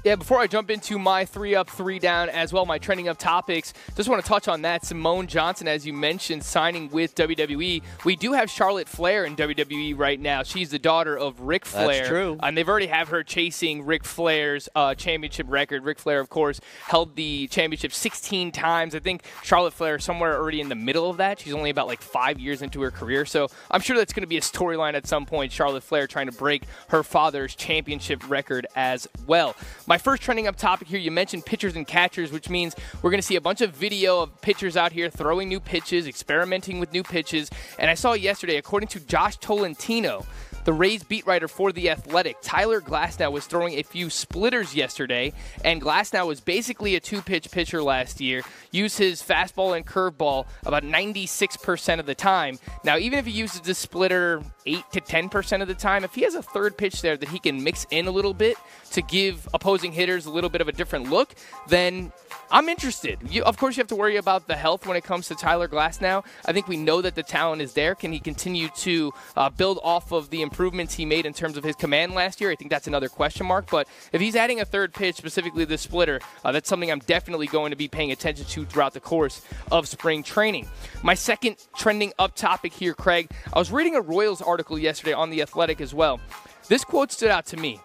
Yeah, 0.06 0.16
before 0.16 0.40
I 0.40 0.48
jump 0.48 0.72
into 0.72 0.98
my 0.98 1.26
three 1.26 1.56
up, 1.56 1.70
three 1.70 2.00
down, 2.00 2.30
as 2.30 2.54
well, 2.54 2.66
my 2.66 2.78
trending 2.78 3.10
up 3.10 3.18
topics, 3.18 3.74
just 3.98 4.08
want 4.08 4.24
to 4.24 4.28
touch 4.28 4.48
on 4.48 4.62
that. 4.62 4.86
Simone 4.86 5.28
Johnson, 5.28 5.68
as 5.68 5.86
you 5.86 5.92
mentioned, 5.92 6.44
signing 6.44 6.90
with 6.90 7.16
WWE. 7.16 7.84
We 8.06 8.16
do 8.16 8.32
have 8.32 8.50
Charlotte 8.50 8.88
Flair 8.88 9.26
in 9.26 9.36
WWE 9.36 9.98
right 9.98 10.18
now. 10.18 10.44
She's 10.44 10.70
the 10.70 10.80
daughter 10.80 11.18
of 11.18 11.42
Ric 11.42 11.66
Flair. 11.66 11.88
That's 11.88 12.08
true. 12.08 12.38
And 12.42 12.58
they've 12.58 12.68
already 12.68 12.88
have 12.88 13.10
her 13.10 13.24
chasing 13.24 13.86
Ric 13.86 14.06
Flair's 14.06 14.70
uh, 14.74 14.96
championship 14.96 15.48
record. 15.50 15.84
Ric 15.84 16.00
Flair, 16.00 16.22
of 16.22 16.30
course, 16.30 16.62
held 16.88 17.18
the 17.18 17.48
championship 17.48 17.92
16 17.92 18.54
times. 18.54 18.96
I 18.96 19.00
think 19.00 19.24
Charlotte 19.44 19.74
Flair 19.74 19.98
is 19.98 20.06
somewhere 20.06 20.38
already 20.38 20.62
in 20.62 20.70
the 20.70 20.76
middle 20.76 21.10
of 21.10 21.18
that. 21.18 21.42
She's 21.42 21.54
only 21.54 21.72
about 21.72 21.88
like 21.88 22.02
five 22.02 22.40
years 22.40 22.62
into 22.62 22.82
her 22.82 22.92
career. 22.92 23.26
So 23.26 23.50
I'm 23.70 23.82
sure 23.82 23.98
that's 23.98 24.14
going 24.14 24.22
to 24.22 24.28
be 24.28 24.38
a 24.38 24.42
storyline 24.42 24.94
at 24.94 25.08
some 25.08 25.26
point. 25.26 25.52
Charlotte 25.52 25.84
Flair 25.84 26.08
trying 26.08 26.28
to 26.28 26.38
break 26.38 26.64
her 26.88 27.04
father's 27.04 27.54
championship 27.54 28.30
record 28.30 28.66
as 28.78 29.10
well. 29.28 29.58
My 29.90 29.98
first 29.98 30.22
trending 30.22 30.46
up 30.46 30.56
topic 30.56 30.88
here, 30.88 31.00
you 31.00 31.10
mentioned 31.10 31.48
pitchers 31.48 31.76
and 31.76 31.88
catchers, 31.88 32.32
which 32.32 32.48
means 32.48 32.76
we're 33.02 33.10
going 33.10 33.22
to 33.22 33.26
see 33.26 33.38
a 33.38 33.42
bunch 33.42 33.62
of 33.62 33.72
video 33.72 34.22
of 34.22 34.40
pitchers 34.40 34.78
out 34.78 34.92
here 34.92 35.10
throwing 35.10 35.50
new 35.50 35.60
pitches, 35.60 36.06
experimenting 36.06 36.80
with 36.80 36.94
new 36.94 37.02
pitches. 37.02 37.50
And 37.80 37.90
I 37.90 37.96
saw 37.96 38.14
yesterday, 38.14 38.58
according 38.58 38.90
to 38.90 39.00
Josh 39.00 39.38
Tolentino, 39.38 40.28
the 40.66 40.74
Rays 40.74 41.04
beat 41.04 41.26
writer 41.26 41.48
for 41.48 41.72
The 41.72 41.90
Athletic, 41.90 42.38
Tyler 42.44 42.82
Glasnow, 42.82 43.32
was 43.32 43.48
throwing 43.48 43.80
a 43.80 43.84
few 43.84 44.12
splitters 44.12 44.76
yesterday, 44.76 45.34
and 45.66 45.82
Glasnow 45.82 46.28
was 46.28 46.40
basically 46.40 46.96
a 46.96 47.00
two 47.00 47.24
pitch 47.24 47.50
pitcher 47.50 47.82
last 47.82 48.22
year. 48.22 48.44
Used 48.72 49.00
his 49.00 49.24
fastball 49.24 49.76
and 49.76 49.88
curveball 49.88 50.46
about 50.68 50.84
96% 50.84 52.00
of 52.00 52.06
the 52.06 52.14
time. 52.14 52.60
Now, 52.84 52.98
even 52.98 53.18
if 53.18 53.26
he 53.26 53.32
uses 53.32 53.62
the 53.62 53.74
splitter 53.74 54.44
8 54.70 54.84
to 54.92 55.02
10% 55.02 55.62
of 55.62 55.68
the 55.68 55.74
time, 55.74 56.04
if 56.04 56.14
he 56.14 56.22
has 56.22 56.36
a 56.36 56.44
third 56.44 56.78
pitch 56.78 57.02
there 57.02 57.18
that 57.18 57.30
he 57.30 57.40
can 57.40 57.64
mix 57.64 57.88
in 57.90 58.08
a 58.08 58.12
little 58.12 58.34
bit 58.34 58.56
to 58.92 59.02
give 59.02 59.48
opposing 59.54 59.92
hitters 59.92 60.26
a 60.26 60.32
little 60.32 60.50
bit 60.50 60.62
of 60.62 60.68
a 60.68 60.72
different 60.72 61.10
look, 61.10 61.34
then 61.68 62.12
I'm 62.52 62.68
interested. 62.68 63.20
You, 63.30 63.44
of 63.44 63.58
course, 63.58 63.78
you 63.78 63.82
have 63.82 63.88
to 63.90 63.96
worry 63.96 64.16
about 64.16 64.48
the 64.48 64.56
health 64.56 64.88
when 64.88 64.98
it 64.98 65.04
comes 65.04 65.28
to 65.28 65.36
Tyler 65.36 65.68
Glasnow. 65.68 66.26
I 66.46 66.54
think 66.54 66.68
we 66.68 66.78
know 66.78 67.02
that 67.02 67.14
the 67.14 67.22
talent 67.22 67.62
is 67.62 67.74
there. 67.74 67.94
Can 67.94 68.12
he 68.12 68.20
continue 68.20 68.70
to 68.70 69.14
uh, 69.38 69.50
build 69.52 69.80
off 69.84 70.12
of 70.12 70.32
the 70.32 70.42
improvements 70.42 70.96
he 70.96 71.06
made 71.06 71.28
in 71.28 71.34
terms 71.34 71.58
of 71.58 71.64
his 71.64 71.76
command 71.76 72.16
last 72.16 72.42
year? 72.42 72.50
I 72.50 72.56
think 72.56 72.72
that's 72.72 72.88
another 72.88 73.08
question 73.08 73.46
mark. 73.46 73.70
But 73.70 73.88
if 74.12 74.20
he's 74.20 74.36
adding 74.36 74.60
a 74.60 74.66
third 74.66 74.94
pitch, 74.94 75.16
specifically 75.16 75.66
the 75.66 75.78
splitter, 75.78 76.22
uh, 76.44 76.52
that's 76.52 76.68
something 76.68 76.92
I'm 76.92 77.00
definitely 77.00 77.48
going 77.48 77.70
to 77.70 77.78
be 77.78 77.88
paying 77.88 78.12
attention 78.12 78.46
to 78.46 78.66
throughout 78.66 78.94
the 78.94 79.00
course 79.00 79.42
of 79.72 79.88
spring 79.88 80.24
training. 80.24 80.68
My 81.04 81.14
second 81.14 81.58
trending 81.78 82.14
up 82.18 82.36
topic 82.36 82.74
here, 82.74 82.96
Craig. 82.96 83.30
I 83.54 83.60
was 83.60 83.72
reading 83.72 83.96
a 83.96 84.02
Royals 84.02 84.42
article 84.42 84.80
yesterday 84.80 85.14
on 85.14 85.30
The 85.30 85.44
Athletic 85.44 85.82
as 85.82 85.94
well. 85.94 86.20
This 86.68 86.84
quote 86.84 87.12
stood 87.12 87.30
out 87.30 87.46
to 87.48 87.58
me. 87.58 87.80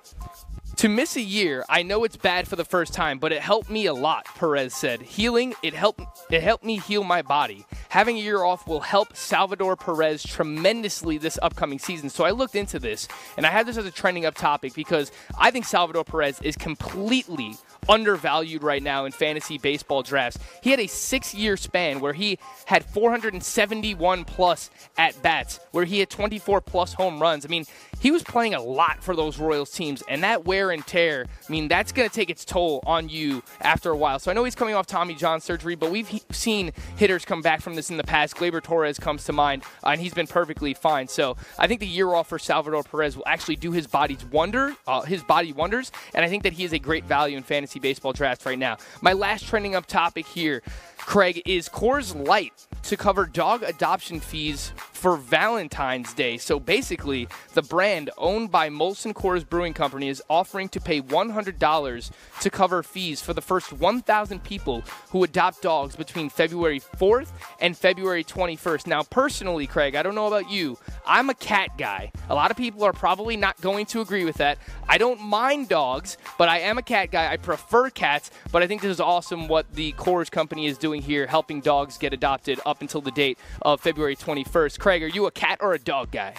To 0.78 0.88
miss 0.88 1.14
a 1.16 1.21
year, 1.21 1.64
I 1.69 1.85
know 1.85 2.02
it's 2.02 2.16
bad 2.16 2.49
for 2.49 2.57
the 2.57 2.64
first 2.64 2.93
time, 2.93 3.19
but 3.19 3.31
it 3.31 3.40
helped 3.40 3.71
me 3.71 3.87
a 3.87 3.95
lot, 3.95 4.26
Perez 4.35 4.75
said. 4.75 5.00
Healing, 5.02 5.54
it 5.62 5.73
helped 5.73 6.02
it 6.31 6.43
helped 6.43 6.64
me 6.64 6.78
heal 6.78 7.04
my 7.04 7.23
body. 7.23 7.64
Having 7.90 8.16
a 8.16 8.21
year 8.21 8.43
off 8.43 8.66
will 8.66 8.81
help 8.81 9.16
Salvador 9.16 9.76
Perez 9.76 10.23
tremendously 10.25 11.16
this 11.16 11.38
upcoming 11.42 11.79
season. 11.79 12.11
So 12.11 12.25
I 12.25 12.33
looked 12.33 12.57
into 12.57 12.81
this 12.81 13.07
and 13.37 13.46
I 13.46 13.51
had 13.51 13.66
this 13.66 13.77
as 13.77 13.87
a 13.87 13.90
trending 13.90 14.27
up 14.27 14.35
topic 14.35 14.75
because 14.75 15.12
I 15.38 15.53
think 15.53 15.64
Salvador 15.64 16.03
Perez 16.03 16.40
is 16.42 16.57
completely 16.57 17.55
undervalued 17.88 18.62
right 18.62 18.83
now 18.83 19.05
in 19.05 19.12
fantasy 19.12 19.59
baseball 19.59 20.03
drafts. 20.03 20.38
He 20.62 20.70
had 20.70 20.81
a 20.81 20.88
six 20.88 21.35
year 21.35 21.57
span 21.57 22.01
where 22.01 22.14
he 22.14 22.38
had 22.66 22.85
471 22.85 24.25
plus 24.25 24.70
at 24.98 25.20
bats, 25.22 25.61
where 25.70 25.85
he 25.85 26.01
had 26.01 26.11
24 26.11 26.61
plus 26.62 26.94
home 26.94 27.20
runs. 27.20 27.44
I 27.44 27.48
mean, 27.48 27.64
he 28.00 28.11
was 28.11 28.22
playing 28.22 28.54
a 28.54 28.61
lot 28.61 29.02
for 29.02 29.16
those 29.16 29.38
Royals 29.38 29.70
teams, 29.70 30.02
and 30.09 30.22
that 30.22 30.44
wear 30.44 30.70
and 30.70 30.87
tear, 30.87 31.26
I 31.48 31.52
mean, 31.52 31.68
that's 31.68 31.92
going 31.92 32.09
to 32.09 32.14
take 32.14 32.30
its 32.30 32.44
toll 32.44 32.83
on 32.87 33.09
you 33.09 33.42
after 33.61 33.90
a 33.90 33.96
while. 33.96 34.18
So 34.18 34.30
I 34.30 34.35
know 34.35 34.44
he's 34.44 34.54
coming 34.54 34.74
off 34.74 34.87
Tommy 34.87 35.14
John 35.14 35.40
surgery, 35.40 35.74
but 35.74 35.90
we've 35.90 36.09
he- 36.09 36.22
seen 36.30 36.72
hitters 36.96 37.24
come 37.24 37.42
back 37.42 37.61
from 37.61 37.74
this 37.74 37.90
in 37.90 37.96
the 37.96 38.04
past. 38.04 38.37
Gleyber 38.37 38.62
Torres 38.62 38.98
comes 38.98 39.24
to 39.24 39.33
mind, 39.33 39.62
uh, 39.83 39.88
and 39.90 40.00
he's 40.00 40.14
been 40.14 40.26
perfectly 40.26 40.74
fine. 40.74 41.09
So 41.09 41.37
I 41.59 41.66
think 41.66 41.80
the 41.80 41.87
year 41.87 42.12
off 42.14 42.28
for 42.28 42.38
Salvador 42.38 42.83
Perez 42.83 43.16
will 43.16 43.26
actually 43.26 43.57
do 43.57 43.72
his 43.72 43.87
body's 43.87 44.24
wonder, 44.26 44.74
uh, 44.87 45.02
his 45.02 45.22
body 45.22 45.52
wonders, 45.52 45.92
and 46.14 46.24
I 46.24 46.28
think 46.28 46.42
that 46.42 46.52
he 46.52 46.64
is 46.64 46.72
a 46.72 46.78
great 46.78 47.04
value 47.04 47.37
in 47.37 47.42
fantasy 47.42 47.78
baseball 47.78 48.12
drafts 48.12 48.46
right 48.46 48.59
now. 48.59 48.76
My 49.00 49.12
last 49.12 49.46
trending 49.46 49.74
up 49.74 49.87
topic 49.87 50.26
here, 50.26 50.62
Craig, 51.07 51.43
is 51.45 51.69
Coors 51.69 52.14
Light 52.27 52.67
to 52.83 52.97
cover 52.97 53.25
dog 53.27 53.62
adoption 53.62 54.21
fees 54.21 54.73
for 54.93 55.17
Valentine's 55.17 56.14
Day. 56.14 56.38
So 56.38 56.59
basically, 56.59 57.29
the 57.53 57.62
brand 57.62 58.11
owned 58.17 58.51
by 58.51 58.71
Molson 58.71 59.12
Coors 59.12 59.47
Brewing 59.47 59.75
Company 59.75 60.09
is 60.09 60.23
offering 60.31 60.69
to 60.71 60.81
pay 60.81 61.03
$100 61.03 62.11
to 62.40 62.51
cover 62.51 62.83
fees 62.83 63.21
for 63.21 63.35
the 63.35 63.43
first 63.43 63.73
1,000 63.73 64.43
people 64.43 64.83
who 65.11 65.23
adopt 65.25 65.62
dogs 65.62 65.95
between 65.95 66.31
February 66.31 66.81
4th 66.81 67.33
and 67.61 67.77
February 67.77 68.25
21st. 68.25 68.87
Now, 68.87 69.03
personally, 69.03 69.67
Craig, 69.67 69.95
I 69.95 70.03
don't 70.03 70.14
know 70.14 70.27
about 70.27 70.51
you, 70.51 70.79
I'm 71.07 71.29
a 71.29 71.35
cat 71.35 71.77
guy. 71.77 72.11
A 72.31 72.35
lot 72.35 72.51
of 72.51 72.57
people 72.57 72.83
are 72.83 72.95
probably 72.95 73.37
not 73.37 73.61
going 73.61 73.87
to 73.87 74.01
agree 74.01 74.25
with 74.25 74.37
that. 74.37 74.59
I 74.88 74.97
don't 74.97 75.21
mind 75.21 75.69
dogs, 75.69 76.17
but 76.38 76.49
I 76.49 76.61
am 76.61 76.79
a 76.79 76.83
cat 76.83 77.11
guy. 77.11 77.31
I 77.31 77.37
prefer 77.37 77.90
cats, 77.90 78.31
but 78.53 78.62
I 78.62 78.67
think 78.67 78.81
this 78.81 78.90
is 78.90 79.01
awesome 79.01 79.49
what 79.49 79.71
the 79.75 79.93
Coors 79.93 80.31
Company 80.31 80.67
is 80.67 80.79
doing 80.79 80.93
here, 81.02 81.26
helping 81.26 81.61
dogs 81.61 81.98
get 81.98 82.12
adopted 82.12 82.61
up 82.66 82.80
until 82.80 83.00
the 83.00 83.11
date 83.11 83.38
of 83.62 83.80
February 83.80 84.16
21st. 84.16 84.78
Craig, 84.78 85.02
are 85.02 85.09
you 85.09 85.26
a 85.26 85.30
cat 85.30 85.59
or 85.61 85.72
a 85.74 85.78
dog 85.78 86.11
guy? 86.11 86.35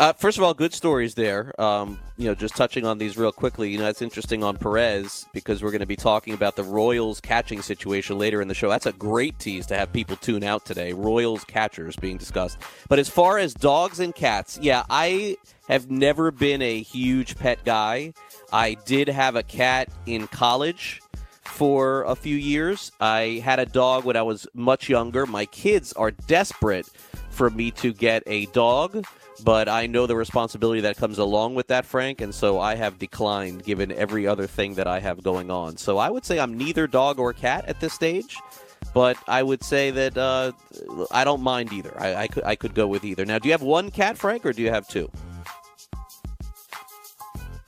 Uh, 0.00 0.14
first 0.14 0.38
of 0.38 0.44
all, 0.44 0.54
good 0.54 0.72
stories 0.72 1.14
there. 1.14 1.52
Um, 1.60 1.98
you 2.16 2.26
know, 2.26 2.34
just 2.34 2.56
touching 2.56 2.86
on 2.86 2.96
these 2.96 3.18
real 3.18 3.32
quickly. 3.32 3.70
You 3.70 3.76
know, 3.76 3.84
that's 3.84 4.00
interesting 4.00 4.42
on 4.42 4.56
Perez 4.56 5.26
because 5.34 5.62
we're 5.62 5.72
going 5.72 5.80
to 5.80 5.86
be 5.86 5.94
talking 5.94 6.32
about 6.32 6.56
the 6.56 6.62
Royals 6.62 7.20
catching 7.20 7.60
situation 7.60 8.16
later 8.16 8.40
in 8.40 8.48
the 8.48 8.54
show. 8.54 8.70
That's 8.70 8.86
a 8.86 8.92
great 8.92 9.38
tease 9.38 9.66
to 9.66 9.76
have 9.76 9.92
people 9.92 10.16
tune 10.16 10.42
out 10.42 10.64
today. 10.64 10.94
Royals 10.94 11.44
catchers 11.44 11.96
being 11.96 12.16
discussed. 12.16 12.56
But 12.88 12.98
as 12.98 13.10
far 13.10 13.36
as 13.36 13.52
dogs 13.52 14.00
and 14.00 14.14
cats, 14.14 14.58
yeah, 14.62 14.84
I 14.88 15.36
have 15.68 15.90
never 15.90 16.30
been 16.30 16.62
a 16.62 16.80
huge 16.80 17.36
pet 17.36 17.62
guy. 17.66 18.14
I 18.54 18.78
did 18.86 19.06
have 19.08 19.36
a 19.36 19.42
cat 19.42 19.90
in 20.06 20.28
college 20.28 21.02
for 21.50 22.04
a 22.04 22.14
few 22.14 22.36
years. 22.36 22.92
I 23.00 23.40
had 23.44 23.58
a 23.58 23.66
dog 23.66 24.04
when 24.04 24.16
I 24.16 24.22
was 24.22 24.46
much 24.54 24.88
younger. 24.88 25.26
My 25.26 25.46
kids 25.46 25.92
are 25.92 26.10
desperate 26.10 26.88
for 27.30 27.50
me 27.50 27.70
to 27.72 27.92
get 27.92 28.22
a 28.26 28.46
dog, 28.46 29.04
but 29.44 29.68
I 29.68 29.86
know 29.86 30.06
the 30.06 30.16
responsibility 30.16 30.80
that 30.82 30.96
comes 30.96 31.18
along 31.18 31.54
with 31.54 31.68
that, 31.68 31.84
Frank, 31.84 32.20
and 32.20 32.34
so 32.34 32.60
I 32.60 32.74
have 32.74 32.98
declined 32.98 33.64
given 33.64 33.92
every 33.92 34.26
other 34.26 34.46
thing 34.46 34.74
that 34.74 34.86
I 34.86 35.00
have 35.00 35.22
going 35.22 35.50
on. 35.50 35.76
So 35.76 35.98
I 35.98 36.10
would 36.10 36.24
say 36.24 36.38
I'm 36.38 36.56
neither 36.56 36.86
dog 36.86 37.18
or 37.18 37.32
cat 37.32 37.66
at 37.66 37.80
this 37.80 37.92
stage. 37.92 38.36
But 38.92 39.16
I 39.28 39.42
would 39.42 39.62
say 39.62 39.92
that 39.92 40.18
uh, 40.18 40.50
I 41.12 41.22
don't 41.22 41.42
mind 41.42 41.72
either. 41.72 41.94
I, 42.00 42.22
I, 42.22 42.26
could, 42.26 42.44
I 42.44 42.56
could 42.56 42.74
go 42.74 42.88
with 42.88 43.04
either. 43.04 43.24
Now, 43.24 43.38
do 43.38 43.46
you 43.48 43.52
have 43.52 43.62
one 43.62 43.90
cat, 43.90 44.18
Frank, 44.18 44.44
or 44.44 44.52
do 44.52 44.62
you 44.62 44.70
have 44.70 44.88
two? 44.88 45.08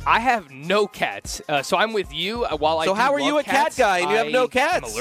I 0.07 0.19
have 0.19 0.51
no 0.51 0.89
cats, 0.89 1.41
uh, 1.49 1.63
so 1.63 1.77
I'm 1.77 1.93
with 1.93 2.13
you. 2.13 2.45
Uh, 2.45 2.57
while 2.57 2.79
I 2.79 2.87
So 2.87 2.95
how 2.95 3.13
are 3.13 3.21
you 3.21 3.39
a 3.39 3.45
cat 3.45 3.75
guy 3.77 4.01
and 4.01 4.11
you 4.11 4.17
have 4.17 4.33
no 4.33 4.49
cats? 4.49 4.99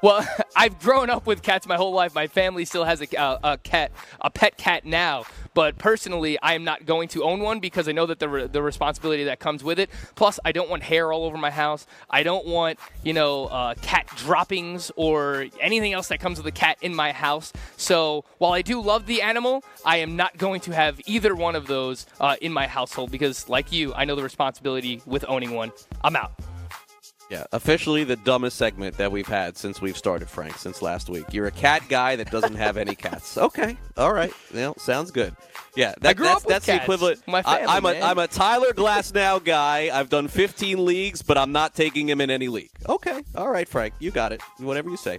Well, 0.00 0.26
I've 0.56 0.78
grown 0.80 1.10
up 1.10 1.26
with 1.26 1.42
cats 1.42 1.66
my 1.66 1.76
whole 1.76 1.92
life. 1.92 2.14
My 2.14 2.26
family 2.26 2.64
still 2.64 2.84
has 2.84 3.00
a, 3.00 3.06
a, 3.16 3.38
a 3.42 3.58
cat, 3.58 3.90
a 4.20 4.30
pet 4.30 4.56
cat 4.56 4.84
now. 4.84 5.24
But 5.54 5.76
personally, 5.76 6.38
I 6.40 6.54
am 6.54 6.62
not 6.62 6.86
going 6.86 7.08
to 7.08 7.24
own 7.24 7.40
one 7.40 7.58
because 7.58 7.88
I 7.88 7.92
know 7.92 8.06
that 8.06 8.20
the, 8.20 8.28
re- 8.28 8.46
the 8.46 8.62
responsibility 8.62 9.24
that 9.24 9.40
comes 9.40 9.64
with 9.64 9.80
it. 9.80 9.90
Plus, 10.14 10.38
I 10.44 10.52
don't 10.52 10.70
want 10.70 10.84
hair 10.84 11.12
all 11.12 11.24
over 11.24 11.36
my 11.36 11.50
house. 11.50 11.86
I 12.08 12.22
don't 12.22 12.46
want, 12.46 12.78
you 13.02 13.12
know, 13.12 13.46
uh, 13.46 13.74
cat 13.82 14.06
droppings 14.16 14.92
or 14.94 15.46
anything 15.60 15.94
else 15.94 16.08
that 16.08 16.20
comes 16.20 16.38
with 16.38 16.46
a 16.46 16.52
cat 16.52 16.78
in 16.80 16.94
my 16.94 17.10
house. 17.10 17.52
So 17.76 18.24
while 18.38 18.52
I 18.52 18.62
do 18.62 18.80
love 18.80 19.06
the 19.06 19.20
animal, 19.20 19.64
I 19.84 19.96
am 19.96 20.14
not 20.14 20.36
going 20.38 20.60
to 20.60 20.72
have 20.72 21.00
either 21.06 21.34
one 21.34 21.56
of 21.56 21.66
those 21.66 22.06
uh, 22.20 22.36
in 22.40 22.52
my 22.52 22.68
household 22.68 23.10
because, 23.10 23.48
like 23.48 23.72
you, 23.72 23.92
I 23.94 24.04
know 24.04 24.14
the 24.14 24.22
responsibility 24.22 25.02
with 25.06 25.24
owning 25.26 25.54
one. 25.54 25.72
I'm 26.04 26.14
out. 26.14 26.32
Yeah, 27.30 27.44
officially 27.52 28.04
the 28.04 28.16
dumbest 28.16 28.56
segment 28.56 28.96
that 28.96 29.12
we've 29.12 29.26
had 29.26 29.58
since 29.58 29.82
we've 29.82 29.98
started, 29.98 30.30
Frank, 30.30 30.56
since 30.56 30.80
last 30.80 31.10
week. 31.10 31.26
You're 31.30 31.46
a 31.46 31.50
cat 31.50 31.82
guy 31.88 32.16
that 32.16 32.30
doesn't 32.30 32.54
have 32.54 32.78
any 32.78 32.94
cats. 32.94 33.36
Okay, 33.36 33.76
all 33.98 34.14
right, 34.14 34.32
well, 34.54 34.78
sounds 34.78 35.10
good. 35.10 35.36
Yeah, 35.76 35.94
that, 36.00 36.16
that's, 36.16 36.42
that's 36.44 36.66
the 36.66 36.76
equivalent. 36.76 37.22
My 37.28 37.42
family, 37.42 37.66
I, 37.66 37.76
am 37.76 37.84
a. 37.84 38.00
I'm 38.00 38.18
a 38.18 38.26
Tyler 38.26 38.72
Glasnow 38.72 39.44
guy. 39.44 39.90
I've 39.92 40.08
done 40.08 40.26
15 40.26 40.84
leagues, 40.84 41.20
but 41.22 41.36
I'm 41.36 41.52
not 41.52 41.74
taking 41.74 42.08
him 42.08 42.20
in 42.20 42.30
any 42.30 42.48
league. 42.48 42.70
Okay, 42.88 43.22
all 43.34 43.50
right, 43.50 43.68
Frank, 43.68 43.94
you 43.98 44.10
got 44.10 44.32
it. 44.32 44.40
Whatever 44.56 44.88
you 44.88 44.96
say. 44.96 45.18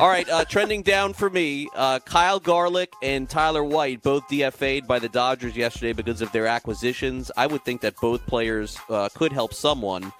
All 0.00 0.08
right, 0.08 0.28
uh, 0.28 0.44
trending 0.44 0.82
down 0.82 1.12
for 1.12 1.30
me, 1.30 1.68
uh, 1.76 2.00
Kyle 2.00 2.40
Garlick 2.40 2.92
and 3.00 3.30
Tyler 3.30 3.62
White 3.62 4.02
both 4.02 4.28
DFA'd 4.28 4.88
by 4.88 4.98
the 4.98 5.08
Dodgers 5.08 5.56
yesterday 5.56 5.92
because 5.92 6.20
of 6.20 6.32
their 6.32 6.48
acquisitions. 6.48 7.30
I 7.36 7.46
would 7.46 7.64
think 7.64 7.80
that 7.82 7.94
both 8.00 8.26
players 8.26 8.76
uh, 8.90 9.08
could 9.14 9.32
help 9.32 9.54
someone. 9.54 10.12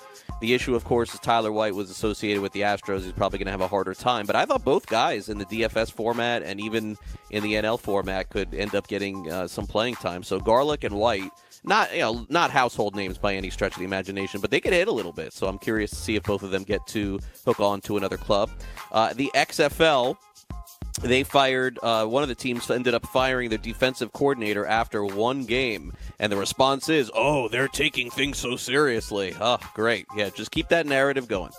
The 0.44 0.52
issue, 0.52 0.74
of 0.74 0.85
course, 0.85 1.14
is 1.14 1.20
Tyler 1.20 1.50
White 1.50 1.74
was 1.74 1.88
associated 1.88 2.42
with 2.42 2.52
the 2.52 2.61
Astros. 2.61 3.02
He's 3.02 3.12
probably 3.12 3.38
going 3.38 3.46
to 3.46 3.50
have 3.50 3.62
a 3.62 3.66
harder 3.66 3.94
time. 3.94 4.26
But 4.26 4.37
I 4.37 4.44
thought 4.44 4.62
both 4.62 4.87
guys 4.87 5.30
in 5.30 5.38
the 5.38 5.46
DFS 5.46 5.90
format 5.90 6.42
and 6.42 6.61
even 6.61 6.98
in 7.30 7.42
the 7.42 7.54
NL 7.54 7.80
format 7.80 8.28
could 8.28 8.52
end 8.52 8.74
up 8.74 8.87
getting 8.87 9.33
uh, 9.33 9.48
some 9.48 9.66
playing 9.66 9.94
time. 9.94 10.22
So 10.22 10.38
Garlick 10.38 10.85
and 10.85 10.96
White, 10.96 11.30
not 11.64 11.94
you 11.94 12.00
know, 12.00 12.26
not 12.28 12.50
household 12.50 12.94
names 12.94 13.16
by 13.16 13.35
any 13.35 13.48
stretch 13.48 13.72
of 13.72 13.78
the 13.78 13.87
imagination, 13.87 14.42
but 14.42 14.50
they 14.50 14.61
could 14.61 14.74
hit 14.74 14.87
a 14.87 14.92
little 14.92 15.12
bit. 15.12 15.33
So 15.33 15.46
I'm 15.46 15.57
curious 15.57 15.88
to 15.92 15.96
see 15.96 16.14
if 16.14 16.24
both 16.24 16.42
of 16.42 16.50
them 16.50 16.62
get 16.62 16.87
to 16.88 17.18
hook 17.46 17.61
on 17.61 17.80
to 17.80 17.96
another 17.96 18.18
club. 18.18 18.50
Uh, 18.92 19.14
the 19.14 19.30
XFL 19.35 20.18
they 21.00 21.24
fired 21.24 21.78
uh, 21.83 22.07
one 22.07 22.22
of 22.22 22.28
the 22.28 22.35
teams 22.35 22.70
ended 22.70 22.94
up 22.94 23.07
firing 23.07 23.48
their 23.48 23.59
defensive 23.59 24.12
coordinator 24.12 24.64
after 24.66 25.04
one 25.04 25.44
game. 25.44 25.92
And 26.18 26.30
the 26.30 26.37
response 26.37 26.88
is 26.88 27.11
oh 27.14 27.48
they're 27.48 27.68
taking 27.68 28.11
things 28.11 28.38
so 28.38 28.57
seriously. 28.57 29.35
Oh 29.40 29.59
great. 29.74 30.07
Yeah 30.16 30.30
just 30.30 30.50
keep 30.50 30.68
that 30.68 30.87
narrative 30.87 31.28
going 31.28 31.52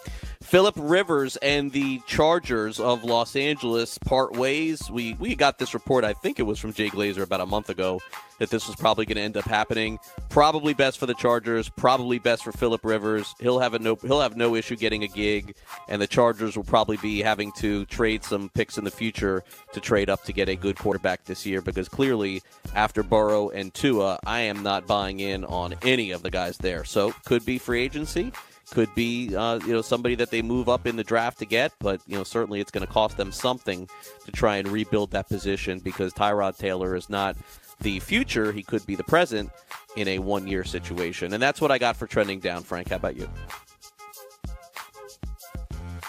philip 0.46 0.76
rivers 0.78 1.38
and 1.38 1.72
the 1.72 2.00
chargers 2.06 2.80
of 2.80 3.04
los 3.04 3.36
angeles 3.36 3.98
part 3.98 4.34
ways. 4.34 4.92
We, 4.92 5.16
we 5.16 5.36
got 5.36 5.58
this 5.58 5.74
report 5.74 6.04
i 6.04 6.14
think 6.14 6.40
it 6.40 6.44
was 6.44 6.60
from 6.60 6.72
jay 6.72 6.90
glazer 6.90 7.24
about 7.24 7.42
a 7.42 7.46
month 7.46 7.70
ago 7.70 8.00
that 8.40 8.50
this 8.50 8.68
was 8.68 8.76
probably 8.76 9.06
going 9.06 9.16
to 9.16 9.22
end 9.22 9.38
up 9.38 9.46
happening. 9.46 10.00
Probably 10.30 10.74
best 10.74 10.98
for 10.98 11.06
the 11.06 11.14
chargers 11.14 11.70
probably 11.70 12.20
best 12.20 12.44
for 12.44 12.52
philip 12.52 12.84
rivers. 12.84 13.34
He'll 13.40 13.60
have 13.60 13.74
a 13.74 13.80
no 13.80 13.96
he'll 13.96 14.22
have 14.22 14.36
no 14.36 14.56
issue 14.56 14.76
getting 14.76 15.04
a 15.04 15.08
gig 15.08 15.56
and 15.88 16.02
the 16.02 16.08
chargers 16.08 16.56
will 16.56 16.64
probably 16.64 16.98
be 16.98 17.22
having 17.22 17.52
to 17.54 17.86
trade 17.86 18.24
some 18.24 18.50
picks 18.50 18.78
in 18.78 18.84
the 18.84 18.92
future 18.92 19.44
to 19.74 19.80
trade 19.80 20.10
up 20.10 20.24
to 20.24 20.34
get 20.34 20.50
a 20.50 20.56
good 20.56 20.78
quarterback 20.78 21.26
this 21.26 21.46
year 21.46 21.62
because 21.62 21.88
clearly 21.88 22.42
after 22.74 23.04
Burrow 23.04 23.50
and 23.50 23.74
Tua, 23.74 24.20
I 24.26 24.42
am 24.42 24.64
not 24.64 24.88
buying 24.88 25.20
in 25.20 25.46
on 25.46 25.76
any 25.84 26.12
of 26.12 26.22
the 26.22 26.32
guys 26.32 26.58
there. 26.58 26.84
So 26.84 27.14
could 27.26 27.46
be 27.46 27.58
free 27.58 27.82
agency, 27.82 28.32
could 28.72 28.94
be 28.96 29.36
uh, 29.36 29.60
you 29.66 29.74
know 29.74 29.82
somebody 29.82 30.16
that 30.16 30.32
they 30.32 30.42
move 30.42 30.70
up 30.70 30.88
in 30.88 30.96
the 30.96 31.04
draft 31.04 31.40
to 31.40 31.46
get, 31.46 31.74
but 31.80 32.02
you 32.08 32.18
know 32.18 32.24
certainly 32.24 32.60
it's 32.60 32.72
going 32.72 32.86
to 32.86 32.92
cost 32.92 33.18
them 33.18 33.32
something 33.32 33.88
to 34.26 34.32
try 34.32 34.58
and 34.58 34.68
rebuild 34.68 35.12
that 35.12 35.28
position 35.28 35.80
because 35.80 36.14
Tyrod 36.14 36.58
Taylor 36.58 36.96
is 36.96 37.10
not 37.10 37.36
the 37.82 38.00
future; 38.00 38.52
he 38.52 38.64
could 38.64 38.86
be 38.86 38.96
the 38.96 39.04
present 39.04 39.52
in 39.96 40.08
a 40.08 40.20
one-year 40.20 40.64
situation, 40.64 41.34
and 41.34 41.42
that's 41.42 41.62
what 41.62 41.72
I 41.72 41.78
got 41.78 41.96
for 41.96 42.08
trending 42.08 42.40
down. 42.40 42.64
Frank, 42.64 42.90
how 42.90 42.98
about 42.98 43.16
you? 43.16 43.30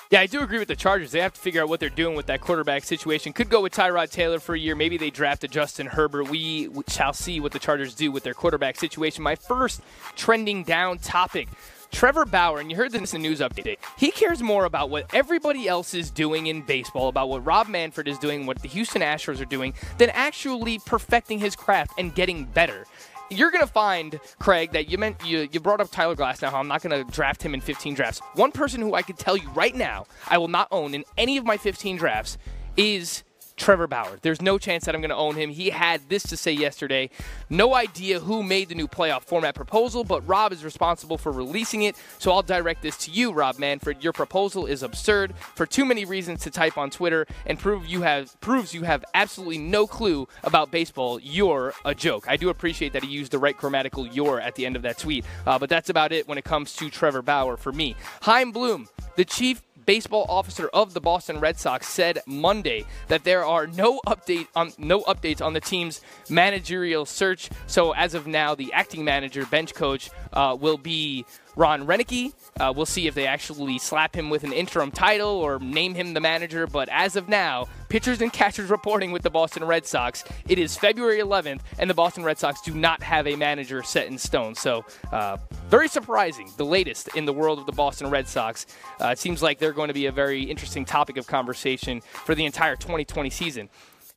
Yeah, 0.08 0.20
I 0.20 0.26
do 0.26 0.40
agree 0.42 0.58
with 0.58 0.68
the 0.68 0.76
Chargers. 0.76 1.10
They 1.10 1.20
have 1.20 1.34
to 1.34 1.40
figure 1.40 1.62
out 1.62 1.68
what 1.68 1.80
they're 1.80 1.88
doing 1.88 2.14
with 2.14 2.26
that 2.26 2.40
quarterback 2.40 2.84
situation. 2.84 3.32
Could 3.32 3.48
go 3.48 3.60
with 3.60 3.72
Tyrod 3.72 4.10
Taylor 4.12 4.38
for 4.38 4.54
a 4.54 4.58
year. 4.58 4.76
Maybe 4.76 4.96
they 4.96 5.10
drafted 5.10 5.50
Justin 5.50 5.88
Herbert. 5.88 6.30
We 6.30 6.70
shall 6.88 7.12
see 7.12 7.40
what 7.40 7.50
the 7.50 7.58
Chargers 7.58 7.92
do 7.92 8.12
with 8.12 8.22
their 8.22 8.34
quarterback 8.34 8.76
situation. 8.76 9.24
My 9.24 9.34
first 9.34 9.82
trending 10.14 10.62
down 10.62 10.98
topic. 10.98 11.48
Trevor 11.90 12.24
Bauer, 12.24 12.60
and 12.60 12.70
you 12.70 12.76
heard 12.76 12.92
this 12.92 13.14
in 13.14 13.22
the 13.22 13.28
news 13.28 13.40
update, 13.40 13.78
he 13.96 14.10
cares 14.10 14.42
more 14.42 14.64
about 14.64 14.90
what 14.90 15.12
everybody 15.14 15.68
else 15.68 15.94
is 15.94 16.10
doing 16.10 16.46
in 16.46 16.62
baseball, 16.62 17.08
about 17.08 17.28
what 17.28 17.44
Rob 17.44 17.68
Manfred 17.68 18.08
is 18.08 18.18
doing, 18.18 18.46
what 18.46 18.60
the 18.62 18.68
Houston 18.68 19.02
Astros 19.02 19.40
are 19.40 19.46
doing, 19.46 19.74
than 19.98 20.10
actually 20.10 20.78
perfecting 20.84 21.38
his 21.38 21.56
craft 21.56 21.92
and 21.98 22.14
getting 22.14 22.44
better 22.44 22.86
you're 23.30 23.50
gonna 23.50 23.66
find 23.66 24.20
Craig 24.38 24.72
that 24.72 24.88
you 24.88 24.98
meant 24.98 25.16
you, 25.24 25.48
you 25.50 25.60
brought 25.60 25.80
up 25.80 25.90
Tyler 25.90 26.14
Glass. 26.14 26.42
Now, 26.42 26.54
I'm 26.54 26.68
not 26.68 26.82
gonna 26.82 27.04
draft 27.04 27.42
him 27.42 27.54
in 27.54 27.60
15 27.60 27.94
drafts. 27.94 28.20
One 28.34 28.52
person 28.52 28.80
who 28.80 28.94
I 28.94 29.02
could 29.02 29.18
tell 29.18 29.36
you 29.36 29.48
right 29.50 29.74
now 29.74 30.06
I 30.28 30.38
will 30.38 30.48
not 30.48 30.68
own 30.70 30.94
in 30.94 31.04
any 31.16 31.36
of 31.36 31.44
my 31.44 31.56
15 31.56 31.96
drafts 31.96 32.38
is 32.76 33.24
Trevor 33.56 33.86
Bauer. 33.86 34.18
There's 34.22 34.42
no 34.42 34.58
chance 34.58 34.84
that 34.84 34.94
I'm 34.94 35.00
going 35.00 35.10
to 35.10 35.16
own 35.16 35.34
him. 35.34 35.50
He 35.50 35.70
had 35.70 36.08
this 36.08 36.22
to 36.24 36.36
say 36.36 36.52
yesterday. 36.52 37.10
No 37.48 37.74
idea 37.74 38.20
who 38.20 38.42
made 38.42 38.68
the 38.68 38.74
new 38.74 38.86
playoff 38.86 39.22
format 39.22 39.54
proposal, 39.54 40.04
but 40.04 40.26
Rob 40.28 40.52
is 40.52 40.62
responsible 40.64 41.16
for 41.16 41.32
releasing 41.32 41.82
it. 41.82 41.96
So 42.18 42.32
I'll 42.32 42.42
direct 42.42 42.82
this 42.82 42.96
to 42.98 43.10
you, 43.10 43.32
Rob 43.32 43.58
Manfred. 43.58 44.04
Your 44.04 44.12
proposal 44.12 44.66
is 44.66 44.82
absurd 44.82 45.34
for 45.54 45.64
too 45.66 45.84
many 45.84 46.04
reasons 46.04 46.42
to 46.42 46.50
type 46.50 46.76
on 46.76 46.90
Twitter 46.90 47.26
and 47.46 47.58
prove 47.58 47.86
you 47.86 48.02
have 48.02 48.38
proves 48.40 48.74
you 48.74 48.82
have 48.82 49.04
absolutely 49.14 49.58
no 49.58 49.86
clue 49.86 50.28
about 50.44 50.70
baseball. 50.70 51.18
You're 51.20 51.72
a 51.84 51.94
joke. 51.94 52.26
I 52.28 52.36
do 52.36 52.50
appreciate 52.50 52.92
that 52.92 53.04
he 53.04 53.10
used 53.10 53.32
the 53.32 53.38
right 53.38 53.56
grammatical 53.56 54.06
"your" 54.06 54.40
at 54.40 54.54
the 54.54 54.66
end 54.66 54.76
of 54.76 54.82
that 54.82 54.98
tweet, 54.98 55.24
uh, 55.46 55.58
but 55.58 55.68
that's 55.68 55.88
about 55.88 56.12
it 56.12 56.28
when 56.28 56.38
it 56.38 56.44
comes 56.44 56.74
to 56.76 56.90
Trevor 56.90 57.22
Bauer 57.22 57.56
for 57.56 57.72
me. 57.72 57.96
Chaim 58.22 58.52
Bloom, 58.52 58.88
the 59.16 59.24
chief 59.24 59.62
baseball 59.86 60.26
officer 60.28 60.68
of 60.68 60.92
the 60.92 61.00
Boston 61.00 61.40
Red 61.40 61.58
Sox 61.58 61.88
said 61.88 62.18
Monday 62.26 62.84
that 63.08 63.24
there 63.24 63.44
are 63.44 63.66
no 63.66 64.00
update 64.06 64.48
on 64.54 64.72
no 64.78 65.02
updates 65.02 65.40
on 65.40 65.52
the 65.52 65.60
team's 65.60 66.00
managerial 66.28 67.06
search. 67.06 67.48
So 67.66 67.92
as 67.92 68.14
of 68.14 68.26
now, 68.26 68.54
the 68.54 68.72
acting 68.72 69.04
manager, 69.04 69.46
bench 69.46 69.74
coach, 69.74 70.10
uh, 70.32 70.56
will 70.60 70.78
be 70.78 71.24
Ron 71.56 71.86
Roenicke. 71.86 72.32
Uh, 72.60 72.72
we'll 72.76 72.86
see 72.86 73.06
if 73.06 73.14
they 73.14 73.26
actually 73.26 73.78
slap 73.78 74.14
him 74.14 74.30
with 74.30 74.44
an 74.44 74.52
interim 74.52 74.90
title 74.90 75.28
or 75.28 75.58
name 75.58 75.94
him 75.94 76.14
the 76.14 76.20
manager. 76.20 76.66
But 76.66 76.88
as 76.90 77.16
of 77.16 77.28
now, 77.28 77.66
pitchers 77.88 78.20
and 78.20 78.32
catchers 78.32 78.70
reporting 78.70 79.10
with 79.10 79.22
the 79.22 79.30
Boston 79.30 79.64
Red 79.64 79.86
Sox. 79.86 80.22
It 80.48 80.58
is 80.58 80.76
February 80.76 81.18
11th, 81.18 81.60
and 81.78 81.88
the 81.88 81.94
Boston 81.94 82.24
Red 82.24 82.38
Sox 82.38 82.60
do 82.60 82.74
not 82.74 83.02
have 83.02 83.26
a 83.26 83.36
manager 83.36 83.82
set 83.82 84.06
in 84.06 84.18
stone. 84.18 84.54
So, 84.54 84.84
uh, 85.12 85.38
very 85.68 85.88
surprising. 85.88 86.50
The 86.56 86.66
latest 86.66 87.08
in 87.16 87.24
the 87.24 87.32
world 87.32 87.58
of 87.58 87.66
the 87.66 87.72
Boston 87.72 88.10
Red 88.10 88.28
Sox. 88.28 88.66
Uh, 89.00 89.08
it 89.08 89.18
seems 89.18 89.42
like 89.42 89.58
they're 89.58 89.72
going 89.72 89.88
to 89.88 89.94
be 89.94 90.06
a 90.06 90.12
very 90.12 90.42
interesting 90.42 90.84
topic 90.84 91.16
of 91.16 91.26
conversation 91.26 92.00
for 92.00 92.34
the 92.34 92.44
entire 92.44 92.76
2020 92.76 93.30
season. 93.30 93.68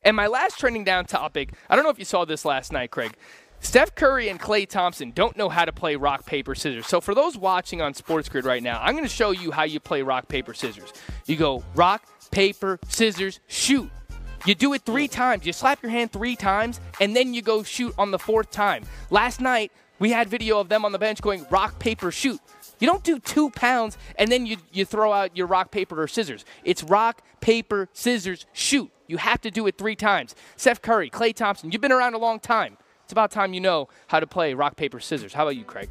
And 0.02 0.16
my 0.16 0.26
last 0.28 0.58
trending 0.58 0.84
down 0.84 1.04
topic 1.04 1.52
I 1.68 1.76
don't 1.76 1.84
know 1.84 1.90
if 1.90 1.98
you 1.98 2.04
saw 2.04 2.24
this 2.24 2.44
last 2.44 2.72
night, 2.72 2.90
Craig. 2.90 3.12
Steph 3.60 3.94
Curry 3.94 4.28
and 4.28 4.40
Klay 4.40 4.66
Thompson 4.68 5.12
don't 5.12 5.36
know 5.36 5.48
how 5.48 5.64
to 5.64 5.72
play 5.72 5.96
rock, 5.96 6.24
paper, 6.24 6.54
scissors. 6.54 6.86
So, 6.86 7.00
for 7.00 7.14
those 7.14 7.36
watching 7.36 7.82
on 7.82 7.94
Sports 7.94 8.28
Grid 8.28 8.44
right 8.44 8.62
now, 8.62 8.80
I'm 8.82 8.94
going 8.94 9.04
to 9.04 9.14
show 9.14 9.30
you 9.30 9.50
how 9.50 9.64
you 9.64 9.80
play 9.80 10.02
rock, 10.02 10.28
paper, 10.28 10.54
scissors. 10.54 10.92
You 11.26 11.36
go 11.36 11.62
rock, 11.74 12.02
paper, 12.30 12.80
scissors, 12.88 13.40
shoot. 13.46 13.90
You 14.46 14.54
do 14.54 14.72
it 14.72 14.82
three 14.82 15.08
times. 15.08 15.44
You 15.44 15.52
slap 15.52 15.82
your 15.82 15.92
hand 15.92 16.10
three 16.10 16.36
times, 16.36 16.80
and 17.00 17.14
then 17.14 17.34
you 17.34 17.42
go 17.42 17.62
shoot 17.62 17.94
on 17.98 18.10
the 18.10 18.18
fourth 18.18 18.50
time. 18.50 18.84
Last 19.10 19.40
night, 19.40 19.70
we 19.98 20.10
had 20.10 20.28
video 20.28 20.58
of 20.58 20.70
them 20.70 20.84
on 20.86 20.92
the 20.92 20.98
bench 20.98 21.20
going 21.20 21.46
rock, 21.50 21.78
paper, 21.78 22.10
shoot. 22.10 22.40
You 22.80 22.86
don't 22.86 23.04
do 23.04 23.18
two 23.18 23.50
pounds 23.50 23.98
and 24.16 24.32
then 24.32 24.46
you, 24.46 24.56
you 24.72 24.86
throw 24.86 25.12
out 25.12 25.36
your 25.36 25.46
rock, 25.46 25.70
paper, 25.70 26.02
or 26.02 26.08
scissors. 26.08 26.46
It's 26.64 26.82
rock, 26.82 27.22
paper, 27.40 27.90
scissors, 27.92 28.46
shoot. 28.54 28.90
You 29.06 29.18
have 29.18 29.42
to 29.42 29.50
do 29.50 29.66
it 29.66 29.76
three 29.76 29.96
times. 29.96 30.34
Steph 30.56 30.80
Curry, 30.80 31.10
Klay 31.10 31.34
Thompson, 31.34 31.70
you've 31.70 31.82
been 31.82 31.92
around 31.92 32.14
a 32.14 32.18
long 32.18 32.40
time. 32.40 32.78
It's 33.10 33.12
about 33.12 33.32
time 33.32 33.52
you 33.52 33.60
know 33.60 33.88
how 34.06 34.20
to 34.20 34.26
play 34.28 34.54
rock, 34.54 34.76
paper, 34.76 35.00
scissors. 35.00 35.32
How 35.32 35.42
about 35.42 35.56
you, 35.56 35.64
Craig? 35.64 35.90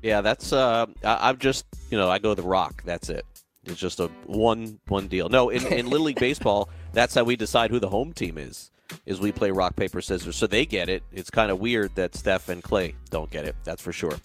Yeah, 0.00 0.22
that's. 0.22 0.54
Uh, 0.54 0.86
I, 1.04 1.28
I'm 1.28 1.36
just, 1.36 1.66
you 1.90 1.98
know, 1.98 2.08
I 2.08 2.18
go 2.18 2.32
the 2.34 2.40
rock. 2.40 2.82
That's 2.86 3.10
it. 3.10 3.26
It's 3.64 3.78
just 3.78 4.00
a 4.00 4.06
one 4.24 4.80
one 4.88 5.06
deal. 5.06 5.28
No, 5.28 5.50
in, 5.50 5.66
in 5.66 5.90
Little 5.90 6.06
League 6.06 6.18
Baseball, 6.18 6.70
that's 6.94 7.14
how 7.14 7.24
we 7.24 7.36
decide 7.36 7.70
who 7.70 7.78
the 7.78 7.90
home 7.90 8.14
team 8.14 8.38
is. 8.38 8.70
Is 9.04 9.20
we 9.20 9.32
play 9.32 9.50
rock 9.50 9.76
paper 9.76 10.00
scissors, 10.00 10.34
so 10.34 10.46
they 10.46 10.64
get 10.64 10.88
it. 10.88 11.02
It's 11.12 11.28
kind 11.28 11.50
of 11.50 11.60
weird 11.60 11.94
that 11.96 12.14
Steph 12.14 12.48
and 12.48 12.64
Klay 12.64 12.94
don't 13.10 13.28
get 13.28 13.44
it. 13.44 13.54
That's 13.64 13.82
for 13.82 13.92
sure. 13.92 14.18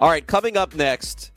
All 0.00 0.08
right, 0.08 0.26
coming 0.26 0.56
up 0.56 0.74
next, 0.74 1.30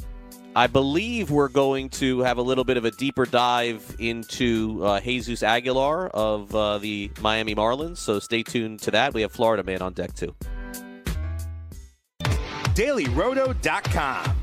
I 0.56 0.68
believe 0.68 1.32
we're 1.32 1.48
going 1.48 1.90
to 1.90 2.20
have 2.20 2.38
a 2.38 2.42
little 2.42 2.64
bit 2.64 2.78
of 2.78 2.86
a 2.86 2.92
deeper 2.92 3.26
dive 3.26 3.96
into 3.98 4.86
uh, 4.86 5.00
Jesus 5.00 5.42
Aguilar 5.42 6.10
of 6.10 6.54
uh, 6.54 6.78
the 6.78 7.10
Miami 7.22 7.56
Marlins. 7.56 7.98
So 7.98 8.20
stay 8.20 8.44
tuned 8.44 8.80
to 8.82 8.92
that. 8.92 9.16
We 9.16 9.22
have 9.22 9.32
Florida 9.32 9.64
Man 9.64 9.82
on 9.82 9.94
deck 9.94 10.14
too. 10.14 10.36
DailyRoto.com. 12.76 14.43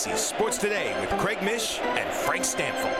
Sports 0.00 0.56
Today 0.56 0.98
with 0.98 1.10
Craig 1.20 1.42
Mish 1.42 1.78
and 1.78 2.10
Frank 2.10 2.42
Stampfl. 2.42 2.90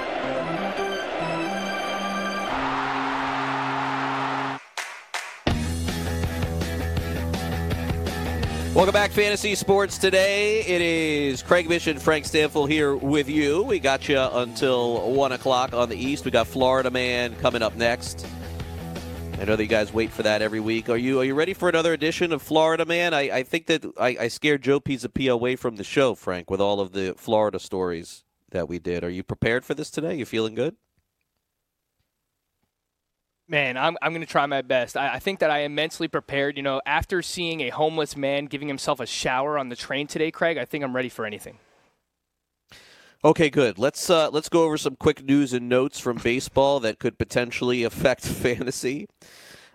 Welcome 8.74 8.92
back, 8.92 9.12
Fantasy 9.12 9.54
Sports 9.54 9.96
Today. 9.96 10.60
It 10.60 10.82
is 10.82 11.42
Craig 11.42 11.70
Mish 11.70 11.86
and 11.86 12.00
Frank 12.00 12.26
Stampfl 12.26 12.68
here 12.68 12.94
with 12.94 13.30
you. 13.30 13.62
We 13.62 13.78
got 13.78 14.06
you 14.06 14.20
until 14.20 15.10
1 15.12 15.32
o'clock 15.32 15.72
on 15.72 15.88
the 15.88 15.96
East. 15.96 16.26
We 16.26 16.30
got 16.30 16.48
Florida 16.48 16.90
Man 16.90 17.34
coming 17.36 17.62
up 17.62 17.76
next. 17.76 18.26
I 19.40 19.44
know 19.44 19.56
that 19.56 19.62
you 19.62 19.70
guys 19.70 19.90
wait 19.90 20.10
for 20.10 20.22
that 20.22 20.42
every 20.42 20.60
week. 20.60 20.90
Are 20.90 20.98
you 20.98 21.20
are 21.20 21.24
you 21.24 21.34
ready 21.34 21.54
for 21.54 21.70
another 21.70 21.94
edition 21.94 22.30
of 22.30 22.42
Florida 22.42 22.84
Man? 22.84 23.14
I, 23.14 23.38
I 23.38 23.42
think 23.42 23.68
that 23.68 23.86
I, 23.98 24.08
I 24.20 24.28
scared 24.28 24.60
Joe 24.60 24.80
Pisapia 24.80 25.32
away 25.32 25.56
from 25.56 25.76
the 25.76 25.84
show, 25.84 26.14
Frank, 26.14 26.50
with 26.50 26.60
all 26.60 26.78
of 26.78 26.92
the 26.92 27.14
Florida 27.16 27.58
stories 27.58 28.22
that 28.50 28.68
we 28.68 28.78
did. 28.78 29.02
Are 29.02 29.08
you 29.08 29.22
prepared 29.22 29.64
for 29.64 29.72
this 29.72 29.90
today? 29.90 30.14
You 30.16 30.26
feeling 30.26 30.54
good? 30.54 30.76
Man, 33.48 33.78
I'm, 33.78 33.96
I'm 34.02 34.12
going 34.12 34.20
to 34.20 34.30
try 34.30 34.44
my 34.44 34.60
best. 34.60 34.94
I, 34.94 35.14
I 35.14 35.18
think 35.18 35.38
that 35.38 35.50
I 35.50 35.60
am 35.60 35.74
prepared. 36.10 36.58
You 36.58 36.62
know, 36.62 36.82
after 36.84 37.22
seeing 37.22 37.62
a 37.62 37.70
homeless 37.70 38.18
man 38.18 38.44
giving 38.44 38.68
himself 38.68 39.00
a 39.00 39.06
shower 39.06 39.58
on 39.58 39.70
the 39.70 39.76
train 39.76 40.06
today, 40.06 40.30
Craig, 40.30 40.58
I 40.58 40.66
think 40.66 40.84
I'm 40.84 40.94
ready 40.94 41.08
for 41.08 41.24
anything. 41.24 41.56
Okay, 43.22 43.50
good. 43.50 43.78
Let's 43.78 44.08
uh, 44.08 44.30
let's 44.30 44.48
go 44.48 44.64
over 44.64 44.78
some 44.78 44.96
quick 44.96 45.22
news 45.22 45.52
and 45.52 45.68
notes 45.68 46.00
from 46.00 46.16
baseball 46.16 46.80
that 46.80 46.98
could 46.98 47.18
potentially 47.18 47.84
affect 47.84 48.22
fantasy. 48.26 49.08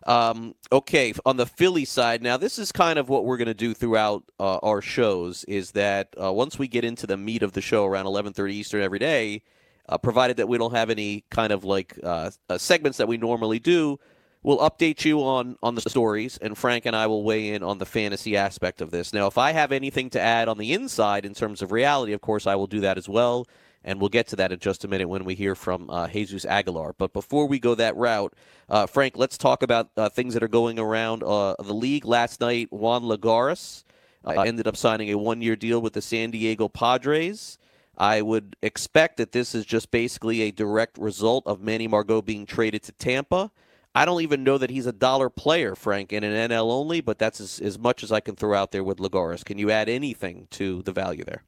Um, 0.08 0.56
okay, 0.72 1.14
on 1.28 1.38
the 1.38 1.46
Philly 1.46 1.86
side, 1.86 2.24
now 2.24 2.38
this 2.38 2.58
is 2.58 2.72
kind 2.72 2.98
of 2.98 3.08
what 3.08 3.24
we're 3.24 3.38
going 3.38 3.48
to 3.48 3.54
do 3.54 3.76
throughout 3.76 4.24
uh, 4.40 4.58
our 4.64 4.82
shows. 4.82 5.44
Is 5.44 5.72
that 5.74 6.16
uh, 6.20 6.34
once 6.34 6.58
we 6.58 6.68
get 6.68 6.84
into 6.84 7.06
the 7.06 7.18
meat 7.18 7.44
of 7.44 7.54
the 7.54 7.62
show 7.62 7.86
around 7.86 8.06
11:30 8.06 8.52
Eastern 8.52 8.82
every 8.82 8.98
day, 8.98 9.44
uh, 9.88 10.00
provided 10.00 10.38
that 10.38 10.48
we 10.48 10.58
don't 10.58 10.74
have 10.74 10.90
any 10.90 11.24
kind 11.30 11.54
of 11.54 11.64
like 11.64 12.00
uh, 12.04 12.32
uh, 12.50 12.58
segments 12.58 12.98
that 12.98 13.08
we 13.08 13.18
normally 13.18 13.60
do, 13.60 14.00
we'll 14.46 14.60
update 14.60 15.04
you 15.04 15.22
on 15.22 15.58
on 15.64 15.76
the 15.76 15.82
stories, 15.82 16.38
and 16.38 16.58
Frank 16.58 16.86
and 16.86 16.96
I 16.96 17.08
will 17.08 17.24
weigh 17.24 17.50
in 17.50 17.64
on 17.64 17.80
the 17.80 17.86
fantasy 17.86 18.38
aspect 18.38 18.80
of 18.80 18.92
this. 18.92 19.12
Now, 19.12 19.26
if 19.26 19.38
I 19.38 19.52
have 19.52 19.72
anything 19.72 20.12
to 20.12 20.22
add 20.22 20.48
on 20.48 20.60
the 20.60 20.72
inside 20.72 21.26
in 21.26 21.34
terms 21.34 21.62
of 21.62 21.72
reality, 21.72 22.14
of 22.14 22.22
course, 22.22 22.48
I 22.48 22.56
will 22.56 22.68
do 22.68 22.80
that 22.82 22.98
as 22.98 23.10
well. 23.10 23.48
And 23.88 24.00
we'll 24.00 24.10
get 24.10 24.28
to 24.30 24.36
that 24.38 24.52
in 24.52 24.58
just 24.58 24.84
a 24.84 24.88
minute 24.88 25.08
when 25.08 25.26
we 25.26 25.36
hear 25.36 25.54
from 25.54 25.92
uh, 25.92 26.08
Jesus 26.08 26.44
Aguilar. 26.44 26.96
But 26.98 27.14
before 27.14 27.48
we 27.48 27.60
go 27.60 27.76
that 27.76 27.96
route, 27.96 28.34
uh, 28.68 28.88
Frank, 28.88 29.16
let's 29.16 29.38
talk 29.38 29.62
about 29.62 29.92
uh, 29.96 30.10
things 30.10 30.34
that 30.34 30.42
are 30.42 30.48
going 30.48 30.80
around 30.80 31.22
uh, 31.22 31.54
the 31.60 31.74
league. 31.74 32.04
Last 32.04 32.42
night, 32.42 32.72
Juan 32.72 33.04
Lagares 33.04 33.84
uh, 34.26 34.42
ended 34.42 34.66
up 34.66 34.76
signing 34.76 35.12
a 35.12 35.20
one 35.20 35.40
year 35.40 35.56
deal 35.56 35.80
with 35.84 35.94
the 35.94 36.02
San 36.02 36.32
Diego 36.32 36.68
Padres. 36.68 37.60
I 37.96 38.24
would 38.24 38.56
expect 38.64 39.18
that 39.18 39.34
this 39.34 39.54
is 39.54 39.68
just 39.68 39.92
basically 39.92 40.42
a 40.42 40.52
direct 40.52 40.98
result 40.98 41.46
of 41.46 41.62
Manny 41.62 41.88
Margot 41.88 42.24
being 42.24 42.48
traded 42.48 42.82
to 42.84 42.92
Tampa. 42.92 43.52
I 43.98 44.04
don't 44.04 44.22
even 44.22 44.44
know 44.44 44.58
that 44.58 44.70
he's 44.70 44.86
a 44.86 44.92
dollar 44.92 45.30
player, 45.30 45.74
Frank, 45.74 46.12
in 46.12 46.26
an 46.26 46.52
NL 46.52 46.70
only, 46.70 47.00
but 47.00 47.18
that's 47.18 47.40
as, 47.40 47.60
as 47.60 47.80
much 47.80 48.04
as 48.04 48.12
I 48.12 48.20
can 48.20 48.36
throw 48.36 48.54
out 48.54 48.74
there 48.74 48.84
with 48.84 48.98
Lagares. 48.98 49.46
Can 49.46 49.58
you 49.58 49.72
add 49.72 49.88
anything 49.88 50.48
to 50.52 50.82
the 50.82 50.92
value 50.92 51.24
there? 51.24 51.44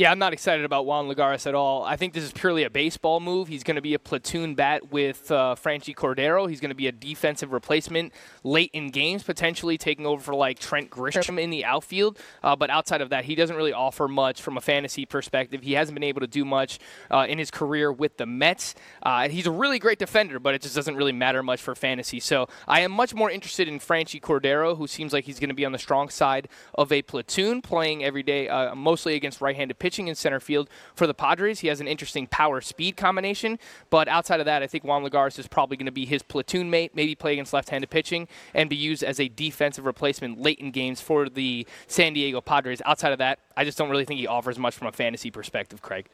Yeah, 0.00 0.10
I'm 0.10 0.18
not 0.18 0.32
excited 0.32 0.64
about 0.64 0.86
Juan 0.86 1.10
Lagares 1.10 1.46
at 1.46 1.54
all. 1.54 1.84
I 1.84 1.96
think 1.96 2.14
this 2.14 2.24
is 2.24 2.32
purely 2.32 2.64
a 2.64 2.70
baseball 2.70 3.20
move. 3.20 3.48
He's 3.48 3.62
going 3.62 3.74
to 3.74 3.82
be 3.82 3.92
a 3.92 3.98
platoon 3.98 4.54
bat 4.54 4.90
with 4.90 5.30
uh, 5.30 5.56
Franchy 5.62 5.94
Cordero. 5.94 6.48
He's 6.48 6.58
going 6.58 6.70
to 6.70 6.74
be 6.74 6.86
a 6.86 6.92
defensive 6.92 7.52
replacement 7.52 8.14
late 8.42 8.70
in 8.72 8.88
games, 8.92 9.22
potentially 9.22 9.76
taking 9.76 10.06
over 10.06 10.22
for 10.22 10.34
like 10.34 10.58
Trent 10.58 10.88
Grisham 10.88 11.38
in 11.38 11.50
the 11.50 11.66
outfield. 11.66 12.18
Uh, 12.42 12.56
but 12.56 12.70
outside 12.70 13.02
of 13.02 13.10
that, 13.10 13.26
he 13.26 13.34
doesn't 13.34 13.54
really 13.54 13.74
offer 13.74 14.08
much 14.08 14.40
from 14.40 14.56
a 14.56 14.62
fantasy 14.62 15.04
perspective. 15.04 15.62
He 15.62 15.74
hasn't 15.74 15.94
been 15.94 16.02
able 16.02 16.22
to 16.22 16.26
do 16.26 16.46
much 16.46 16.78
uh, 17.10 17.26
in 17.28 17.36
his 17.36 17.50
career 17.50 17.92
with 17.92 18.16
the 18.16 18.24
Mets. 18.24 18.74
Uh, 19.02 19.28
he's 19.28 19.46
a 19.46 19.50
really 19.50 19.78
great 19.78 19.98
defender, 19.98 20.38
but 20.40 20.54
it 20.54 20.62
just 20.62 20.74
doesn't 20.74 20.96
really 20.96 21.12
matter 21.12 21.42
much 21.42 21.60
for 21.60 21.74
fantasy. 21.74 22.20
So 22.20 22.48
I 22.66 22.80
am 22.80 22.90
much 22.90 23.12
more 23.12 23.30
interested 23.30 23.68
in 23.68 23.78
Franchy 23.78 24.18
Cordero, 24.18 24.78
who 24.78 24.86
seems 24.86 25.12
like 25.12 25.26
he's 25.26 25.38
going 25.38 25.50
to 25.50 25.54
be 25.54 25.66
on 25.66 25.72
the 25.72 25.78
strong 25.78 26.08
side 26.08 26.48
of 26.74 26.90
a 26.90 27.02
platoon, 27.02 27.60
playing 27.60 28.02
every 28.02 28.22
day, 28.22 28.48
uh, 28.48 28.74
mostly 28.74 29.14
against 29.14 29.42
right-handed 29.42 29.78
pitching 29.78 29.89
pitching 29.90 30.06
in 30.06 30.14
center 30.14 30.38
field 30.38 30.70
for 30.94 31.08
the 31.08 31.14
Padres. 31.14 31.58
He 31.58 31.66
has 31.66 31.80
an 31.80 31.88
interesting 31.88 32.28
power 32.28 32.60
speed 32.60 32.96
combination, 32.96 33.58
but 33.90 34.06
outside 34.06 34.38
of 34.38 34.46
that, 34.46 34.62
I 34.62 34.68
think 34.68 34.84
Juan 34.84 35.02
Lagares 35.02 35.36
is 35.36 35.48
probably 35.48 35.76
going 35.76 35.86
to 35.86 35.92
be 35.92 36.06
his 36.06 36.22
platoon 36.22 36.70
mate, 36.70 36.92
maybe 36.94 37.16
play 37.16 37.32
against 37.32 37.52
left 37.52 37.70
handed 37.70 37.90
pitching, 37.90 38.28
and 38.54 38.70
be 38.70 38.76
used 38.76 39.02
as 39.02 39.18
a 39.18 39.26
defensive 39.26 39.84
replacement 39.84 40.40
late 40.40 40.60
in 40.60 40.70
games 40.70 41.00
for 41.00 41.28
the 41.28 41.66
San 41.88 42.12
Diego 42.12 42.40
Padres. 42.40 42.80
Outside 42.86 43.10
of 43.10 43.18
that, 43.18 43.40
I 43.56 43.64
just 43.64 43.76
don't 43.76 43.90
really 43.90 44.04
think 44.04 44.20
he 44.20 44.28
offers 44.28 44.60
much 44.60 44.76
from 44.76 44.86
a 44.86 44.92
fantasy 44.92 45.32
perspective, 45.32 45.82
Craig. 45.82 46.06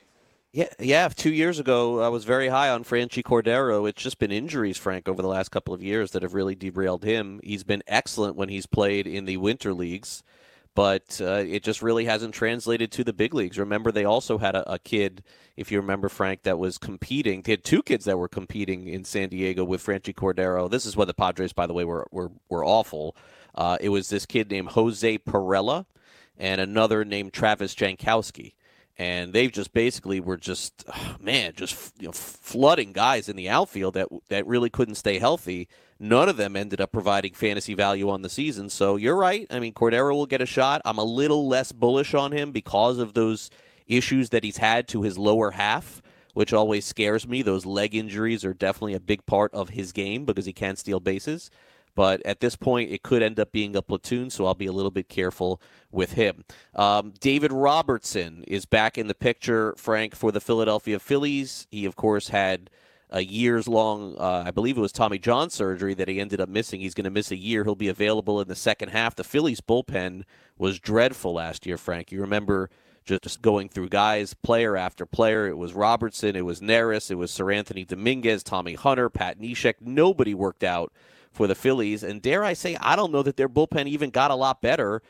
Yeah, 0.52 0.68
yeah. 0.78 1.08
Two 1.14 1.34
years 1.34 1.58
ago, 1.58 2.00
I 2.00 2.08
was 2.08 2.24
very 2.24 2.48
high 2.48 2.70
on 2.70 2.82
Franchy 2.82 3.22
Cordero. 3.22 3.86
It's 3.86 4.02
just 4.02 4.18
been 4.18 4.32
injuries, 4.32 4.78
Frank, 4.78 5.06
over 5.06 5.20
the 5.20 5.28
last 5.28 5.50
couple 5.50 5.74
of 5.74 5.82
years 5.82 6.12
that 6.12 6.22
have 6.22 6.32
really 6.32 6.54
derailed 6.54 7.04
him. 7.04 7.40
He's 7.44 7.62
been 7.62 7.82
excellent 7.86 8.36
when 8.36 8.48
he's 8.48 8.64
played 8.64 9.06
in 9.06 9.26
the 9.26 9.36
winter 9.36 9.74
leagues 9.74 10.22
but 10.76 11.18
uh, 11.22 11.42
it 11.46 11.62
just 11.62 11.80
really 11.80 12.04
hasn't 12.04 12.34
translated 12.34 12.92
to 12.92 13.02
the 13.02 13.14
big 13.14 13.32
leagues. 13.32 13.58
Remember, 13.58 13.90
they 13.90 14.04
also 14.04 14.36
had 14.36 14.54
a, 14.54 14.74
a, 14.74 14.78
kid, 14.78 15.24
if 15.56 15.72
you 15.72 15.80
remember, 15.80 16.10
Frank, 16.10 16.42
that 16.42 16.58
was 16.58 16.76
competing. 16.76 17.40
They 17.40 17.52
had 17.52 17.64
two 17.64 17.82
kids 17.82 18.04
that 18.04 18.18
were 18.18 18.28
competing 18.28 18.86
in 18.86 19.02
San 19.02 19.30
Diego 19.30 19.64
with 19.64 19.82
Franchy 19.82 20.14
Cordero. 20.14 20.70
This 20.70 20.84
is 20.84 20.94
when 20.94 21.08
the 21.08 21.14
Padres, 21.14 21.54
by 21.54 21.66
the 21.66 21.72
way, 21.72 21.86
were 21.86 22.06
were, 22.12 22.30
were 22.50 22.62
awful. 22.62 23.16
Uh, 23.54 23.78
it 23.80 23.88
was 23.88 24.10
this 24.10 24.26
kid 24.26 24.50
named 24.50 24.68
Jose 24.68 25.18
Pirela 25.18 25.86
and 26.36 26.60
another 26.60 27.06
named 27.06 27.32
Travis 27.32 27.74
Jankowski. 27.74 28.52
And 28.98 29.32
they 29.32 29.48
just 29.48 29.72
basically 29.72 30.20
were 30.20 30.36
just, 30.36 30.84
man, 31.20 31.54
just 31.56 31.94
you 31.98 32.08
know, 32.08 32.12
flooding 32.12 32.92
guys 32.92 33.30
in 33.30 33.36
the 33.36 33.48
outfield 33.48 33.94
that 33.94 34.08
that 34.28 34.46
really 34.46 34.68
couldn't 34.68 34.96
stay 34.96 35.18
healthy 35.18 35.68
None 35.98 36.28
of 36.28 36.36
them 36.36 36.56
ended 36.56 36.80
up 36.80 36.92
providing 36.92 37.32
fantasy 37.32 37.74
value 37.74 38.10
on 38.10 38.22
the 38.22 38.28
season. 38.28 38.68
So 38.68 38.96
you're 38.96 39.16
right. 39.16 39.46
I 39.50 39.60
mean, 39.60 39.72
Cordero 39.72 40.14
will 40.14 40.26
get 40.26 40.42
a 40.42 40.46
shot. 40.46 40.82
I'm 40.84 40.98
a 40.98 41.04
little 41.04 41.48
less 41.48 41.72
bullish 41.72 42.12
on 42.14 42.32
him 42.32 42.52
because 42.52 42.98
of 42.98 43.14
those 43.14 43.50
issues 43.86 44.30
that 44.30 44.44
he's 44.44 44.58
had 44.58 44.88
to 44.88 45.02
his 45.02 45.16
lower 45.16 45.52
half, 45.52 46.02
which 46.34 46.52
always 46.52 46.84
scares 46.84 47.26
me. 47.26 47.40
Those 47.40 47.64
leg 47.64 47.94
injuries 47.94 48.44
are 48.44 48.52
definitely 48.52 48.94
a 48.94 49.00
big 49.00 49.24
part 49.26 49.54
of 49.54 49.70
his 49.70 49.92
game 49.92 50.24
because 50.24 50.44
he 50.44 50.52
can 50.52 50.76
steal 50.76 51.00
bases. 51.00 51.50
But 51.94 52.20
at 52.26 52.40
this 52.40 52.56
point, 52.56 52.90
it 52.90 53.02
could 53.02 53.22
end 53.22 53.40
up 53.40 53.52
being 53.52 53.74
a 53.74 53.80
platoon, 53.80 54.28
so 54.28 54.44
I'll 54.44 54.54
be 54.54 54.66
a 54.66 54.72
little 54.72 54.90
bit 54.90 55.08
careful 55.08 55.62
with 55.90 56.12
him. 56.12 56.44
Um, 56.74 57.14
David 57.20 57.52
Robertson 57.54 58.44
is 58.46 58.66
back 58.66 58.98
in 58.98 59.06
the 59.06 59.14
picture, 59.14 59.74
Frank, 59.78 60.14
for 60.14 60.30
the 60.30 60.40
Philadelphia 60.40 60.98
Phillies. 60.98 61.66
He, 61.70 61.86
of 61.86 61.96
course, 61.96 62.28
had 62.28 62.68
a 63.10 63.22
years 63.22 63.68
long, 63.68 64.16
uh, 64.18 64.44
I 64.46 64.50
believe 64.50 64.76
it 64.76 64.80
was 64.80 64.92
Tommy 64.92 65.18
John 65.18 65.50
surgery 65.50 65.94
that 65.94 66.08
he 66.08 66.20
ended 66.20 66.40
up 66.40 66.48
missing. 66.48 66.80
He's 66.80 66.94
going 66.94 67.04
to 67.04 67.10
miss 67.10 67.30
a 67.30 67.36
year. 67.36 67.64
He'll 67.64 67.74
be 67.74 67.88
available 67.88 68.40
in 68.40 68.48
the 68.48 68.56
second 68.56 68.88
half. 68.88 69.14
The 69.14 69.24
Phillies 69.24 69.60
bullpen 69.60 70.24
was 70.58 70.80
dreadful 70.80 71.34
last 71.34 71.66
year, 71.66 71.76
Frank. 71.76 72.10
You 72.10 72.20
remember 72.20 72.68
just 73.04 73.40
going 73.40 73.68
through 73.68 73.88
guys, 73.88 74.34
player 74.34 74.76
after 74.76 75.06
player. 75.06 75.46
It 75.46 75.56
was 75.56 75.74
Robertson, 75.74 76.34
it 76.34 76.44
was 76.44 76.60
Neris, 76.60 77.10
it 77.10 77.14
was 77.14 77.30
Seranthony 77.30 77.86
Dominguez, 77.86 78.42
Tommy 78.42 78.74
Hunter, 78.74 79.08
Pat 79.08 79.38
Neshek. 79.38 79.74
Nobody 79.80 80.34
worked 80.34 80.64
out 80.64 80.92
for 81.30 81.46
the 81.46 81.54
Phillies. 81.54 82.02
And 82.02 82.20
dare 82.20 82.42
I 82.42 82.54
say, 82.54 82.76
I 82.80 82.96
don't 82.96 83.12
know 83.12 83.22
that 83.22 83.36
their 83.36 83.48
bullpen 83.48 83.86
even 83.86 84.10
got 84.10 84.32
a 84.32 84.34
lot 84.34 84.60
better. 84.60 85.02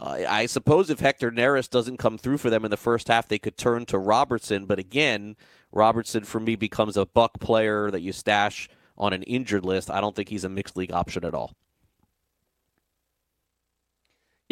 Uh, 0.00 0.24
I 0.26 0.46
suppose 0.46 0.88
if 0.88 1.00
Hector 1.00 1.30
Neris 1.30 1.68
doesn't 1.68 1.98
come 1.98 2.16
through 2.16 2.38
for 2.38 2.50
them 2.50 2.64
in 2.64 2.70
the 2.70 2.76
first 2.76 3.08
half, 3.08 3.28
they 3.28 3.38
could 3.38 3.58
turn 3.58 3.84
to 3.86 3.98
Robertson. 3.98 4.64
But 4.64 4.78
again, 4.78 5.36
Robertson 5.72 6.24
for 6.24 6.38
me 6.38 6.54
becomes 6.56 6.96
a 6.96 7.06
buck 7.06 7.40
player 7.40 7.90
that 7.90 8.00
you 8.00 8.12
stash 8.12 8.68
on 8.96 9.12
an 9.12 9.22
injured 9.24 9.64
list. 9.64 9.90
I 9.90 10.00
don't 10.00 10.14
think 10.14 10.28
he's 10.28 10.44
a 10.44 10.48
mixed 10.48 10.76
league 10.76 10.92
option 10.92 11.24
at 11.24 11.34
all. 11.34 11.54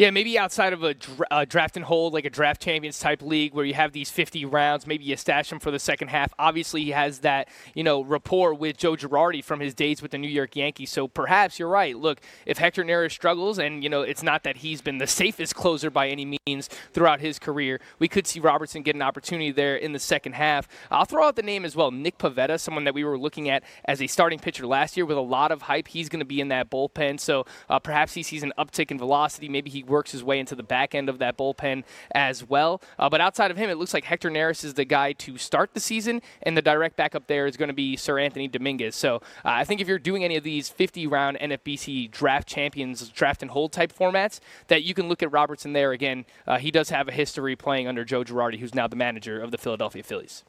Yeah, 0.01 0.09
maybe 0.09 0.35
outside 0.35 0.73
of 0.73 0.81
a, 0.81 0.95
dra- 0.95 1.27
a 1.29 1.45
draft 1.45 1.75
and 1.75 1.85
hold, 1.85 2.15
like 2.15 2.25
a 2.25 2.29
draft 2.31 2.59
champions 2.59 2.97
type 2.97 3.21
league 3.21 3.53
where 3.53 3.65
you 3.65 3.75
have 3.75 3.91
these 3.91 4.09
50 4.09 4.45
rounds, 4.45 4.87
maybe 4.87 5.03
you 5.03 5.15
stash 5.15 5.51
him 5.51 5.59
for 5.59 5.69
the 5.69 5.77
second 5.77 6.07
half. 6.07 6.33
Obviously, 6.39 6.83
he 6.83 6.89
has 6.89 7.19
that, 7.19 7.47
you 7.75 7.83
know, 7.83 8.03
rapport 8.03 8.55
with 8.55 8.77
Joe 8.77 8.93
Girardi 8.93 9.43
from 9.43 9.59
his 9.59 9.75
days 9.75 10.01
with 10.01 10.09
the 10.09 10.17
New 10.17 10.27
York 10.27 10.55
Yankees. 10.55 10.89
So 10.89 11.07
perhaps 11.07 11.59
you're 11.59 11.69
right. 11.69 11.95
Look, 11.95 12.19
if 12.47 12.57
Hector 12.57 12.83
Neris 12.83 13.11
struggles, 13.11 13.59
and, 13.59 13.83
you 13.83 13.89
know, 13.91 14.01
it's 14.01 14.23
not 14.23 14.41
that 14.41 14.57
he's 14.57 14.81
been 14.81 14.97
the 14.97 15.05
safest 15.05 15.53
closer 15.53 15.91
by 15.91 16.07
any 16.07 16.39
means 16.47 16.67
throughout 16.93 17.21
his 17.21 17.37
career, 17.37 17.79
we 17.99 18.07
could 18.07 18.25
see 18.25 18.39
Robertson 18.39 18.81
get 18.81 18.95
an 18.95 19.03
opportunity 19.03 19.51
there 19.51 19.75
in 19.75 19.91
the 19.93 19.99
second 19.99 20.33
half. 20.33 20.67
I'll 20.89 21.05
throw 21.05 21.27
out 21.27 21.35
the 21.35 21.43
name 21.43 21.63
as 21.63 21.75
well 21.75 21.91
Nick 21.91 22.17
Pivetta, 22.17 22.59
someone 22.59 22.85
that 22.85 22.95
we 22.95 23.03
were 23.03 23.19
looking 23.19 23.49
at 23.49 23.61
as 23.85 24.01
a 24.01 24.07
starting 24.07 24.39
pitcher 24.39 24.65
last 24.65 24.97
year 24.97 25.05
with 25.05 25.17
a 25.17 25.21
lot 25.21 25.51
of 25.51 25.61
hype. 25.61 25.89
He's 25.89 26.09
going 26.09 26.21
to 26.21 26.25
be 26.25 26.41
in 26.41 26.47
that 26.47 26.71
bullpen. 26.71 27.19
So 27.19 27.45
uh, 27.69 27.77
perhaps 27.77 28.15
he 28.15 28.23
sees 28.23 28.41
an 28.41 28.51
uptick 28.57 28.89
in 28.89 28.97
velocity. 28.97 29.47
Maybe 29.47 29.69
he 29.69 29.90
works 29.91 30.11
his 30.11 30.23
way 30.23 30.39
into 30.39 30.55
the 30.55 30.63
back 30.63 30.95
end 30.95 31.09
of 31.09 31.19
that 31.19 31.37
bullpen 31.37 31.83
as 32.15 32.47
well. 32.47 32.81
Uh, 32.97 33.09
but 33.09 33.21
outside 33.21 33.51
of 33.51 33.57
him, 33.57 33.69
it 33.69 33.77
looks 33.77 33.93
like 33.93 34.05
Hector 34.05 34.31
Neris 34.31 34.63
is 34.63 34.73
the 34.73 34.85
guy 34.85 35.13
to 35.13 35.37
start 35.37 35.73
the 35.73 35.79
season, 35.79 36.21
and 36.41 36.57
the 36.57 36.61
direct 36.61 36.95
backup 36.95 37.27
there 37.27 37.45
is 37.45 37.57
going 37.57 37.67
to 37.67 37.73
be 37.73 37.95
Seranthony 37.95 38.51
Dominguez. 38.51 38.95
So 38.95 39.17
uh, 39.17 39.19
I 39.43 39.63
think 39.63 39.81
if 39.81 39.87
you're 39.87 39.99
doing 39.99 40.23
any 40.23 40.35
of 40.35 40.43
these 40.43 40.69
50 40.69 41.07
round 41.07 41.37
NFBC 41.39 42.09
draft 42.09 42.47
champions, 42.47 43.07
draft 43.09 43.41
and 43.41 43.51
hold 43.51 43.73
type 43.73 43.93
formats, 43.93 44.39
that 44.67 44.83
you 44.83 44.93
can 44.93 45.07
look 45.07 45.21
at 45.21 45.31
Robertson 45.31 45.73
there 45.73 45.91
again. 45.91 46.25
Uh, 46.47 46.57
he 46.57 46.71
does 46.71 46.89
have 46.89 47.07
a 47.07 47.11
history 47.11 47.55
playing 47.55 47.87
under 47.87 48.05
Joe 48.05 48.23
Girardi, 48.23 48.59
who's 48.59 48.73
now 48.73 48.87
the 48.87 48.95
manager 48.95 49.39
of 49.39 49.51
the 49.51 49.57
Philadelphia 49.57 50.03
Phillies. 50.03 50.43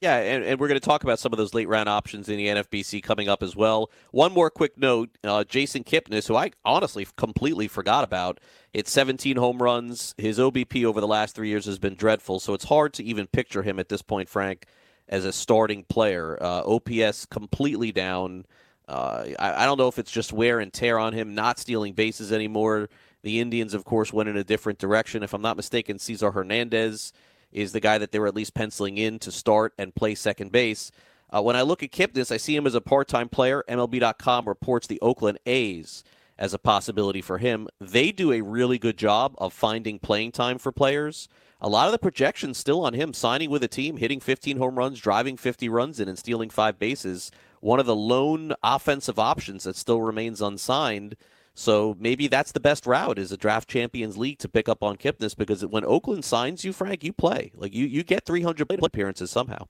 Yeah, 0.00 0.16
and, 0.16 0.44
and 0.44 0.58
we're 0.58 0.68
going 0.68 0.80
to 0.80 0.86
talk 0.86 1.02
about 1.02 1.18
some 1.18 1.30
of 1.32 1.36
those 1.36 1.52
late 1.52 1.68
round 1.68 1.86
options 1.86 2.30
in 2.30 2.38
the 2.38 2.46
NFBC 2.46 3.02
coming 3.02 3.28
up 3.28 3.42
as 3.42 3.54
well. 3.54 3.90
One 4.12 4.32
more 4.32 4.48
quick 4.48 4.78
note 4.78 5.10
uh, 5.22 5.44
Jason 5.44 5.84
Kipnis, 5.84 6.26
who 6.26 6.36
I 6.36 6.52
honestly 6.64 7.06
completely 7.16 7.68
forgot 7.68 8.02
about, 8.02 8.40
it's 8.72 8.90
17 8.90 9.36
home 9.36 9.62
runs. 9.62 10.14
His 10.16 10.38
OBP 10.38 10.84
over 10.86 11.02
the 11.02 11.06
last 11.06 11.34
three 11.34 11.48
years 11.48 11.66
has 11.66 11.78
been 11.78 11.96
dreadful, 11.96 12.40
so 12.40 12.54
it's 12.54 12.64
hard 12.64 12.94
to 12.94 13.04
even 13.04 13.26
picture 13.26 13.62
him 13.62 13.78
at 13.78 13.90
this 13.90 14.00
point, 14.00 14.30
Frank, 14.30 14.64
as 15.06 15.26
a 15.26 15.32
starting 15.32 15.84
player. 15.84 16.38
Uh, 16.42 16.62
OPS 16.64 17.26
completely 17.26 17.92
down. 17.92 18.46
Uh, 18.88 19.26
I, 19.38 19.64
I 19.64 19.66
don't 19.66 19.76
know 19.76 19.88
if 19.88 19.98
it's 19.98 20.10
just 20.10 20.32
wear 20.32 20.60
and 20.60 20.72
tear 20.72 20.98
on 20.98 21.12
him, 21.12 21.34
not 21.34 21.58
stealing 21.58 21.92
bases 21.92 22.32
anymore. 22.32 22.88
The 23.22 23.38
Indians, 23.38 23.74
of 23.74 23.84
course, 23.84 24.14
went 24.14 24.30
in 24.30 24.38
a 24.38 24.44
different 24.44 24.78
direction. 24.78 25.22
If 25.22 25.34
I'm 25.34 25.42
not 25.42 25.58
mistaken, 25.58 25.98
Cesar 25.98 26.30
Hernandez 26.30 27.12
is 27.52 27.72
the 27.72 27.80
guy 27.80 27.98
that 27.98 28.12
they 28.12 28.18
were 28.18 28.26
at 28.26 28.34
least 28.34 28.54
penciling 28.54 28.98
in 28.98 29.18
to 29.20 29.32
start 29.32 29.72
and 29.78 29.94
play 29.94 30.14
second 30.14 30.52
base. 30.52 30.90
Uh, 31.30 31.42
when 31.42 31.56
I 31.56 31.62
look 31.62 31.82
at 31.82 31.92
Kipnis, 31.92 32.32
I 32.32 32.36
see 32.36 32.56
him 32.56 32.66
as 32.66 32.74
a 32.74 32.80
part 32.80 33.08
time 33.08 33.28
player. 33.28 33.64
MLB.com 33.68 34.46
reports 34.46 34.86
the 34.86 35.00
Oakland 35.00 35.38
A's 35.46 36.04
as 36.38 36.54
a 36.54 36.58
possibility 36.58 37.20
for 37.20 37.38
him. 37.38 37.68
They 37.80 38.12
do 38.12 38.32
a 38.32 38.40
really 38.40 38.78
good 38.78 38.96
job 38.96 39.34
of 39.38 39.52
finding 39.52 39.98
playing 39.98 40.32
time 40.32 40.58
for 40.58 40.72
players. 40.72 41.28
A 41.60 41.68
lot 41.68 41.86
of 41.86 41.92
the 41.92 41.98
projections 41.98 42.56
still 42.56 42.84
on 42.84 42.94
him 42.94 43.12
signing 43.12 43.50
with 43.50 43.62
a 43.62 43.68
team, 43.68 43.98
hitting 43.98 44.20
15 44.20 44.56
home 44.56 44.76
runs, 44.76 44.98
driving 44.98 45.36
50 45.36 45.68
runs 45.68 46.00
in, 46.00 46.08
and 46.08 46.18
stealing 46.18 46.48
five 46.48 46.78
bases. 46.78 47.30
One 47.60 47.78
of 47.78 47.84
the 47.84 47.94
lone 47.94 48.54
offensive 48.62 49.18
options 49.18 49.64
that 49.64 49.76
still 49.76 50.00
remains 50.00 50.40
unsigned. 50.40 51.16
So 51.54 51.96
maybe 51.98 52.28
that's 52.28 52.52
the 52.52 52.60
best 52.60 52.86
route 52.86 53.18
is 53.18 53.32
a 53.32 53.36
draft 53.36 53.68
champions 53.68 54.16
league 54.16 54.38
to 54.38 54.48
pick 54.48 54.68
up 54.68 54.82
on 54.82 54.96
Kipnis 54.96 55.36
because 55.36 55.64
when 55.66 55.84
Oakland 55.84 56.24
signs 56.24 56.64
you, 56.64 56.72
Frank, 56.72 57.04
you 57.04 57.12
play. 57.12 57.52
Like 57.54 57.74
you, 57.74 57.86
you 57.86 58.02
get 58.02 58.24
300 58.24 58.66
plate 58.68 58.80
appearances 58.82 59.30
somehow. 59.30 59.66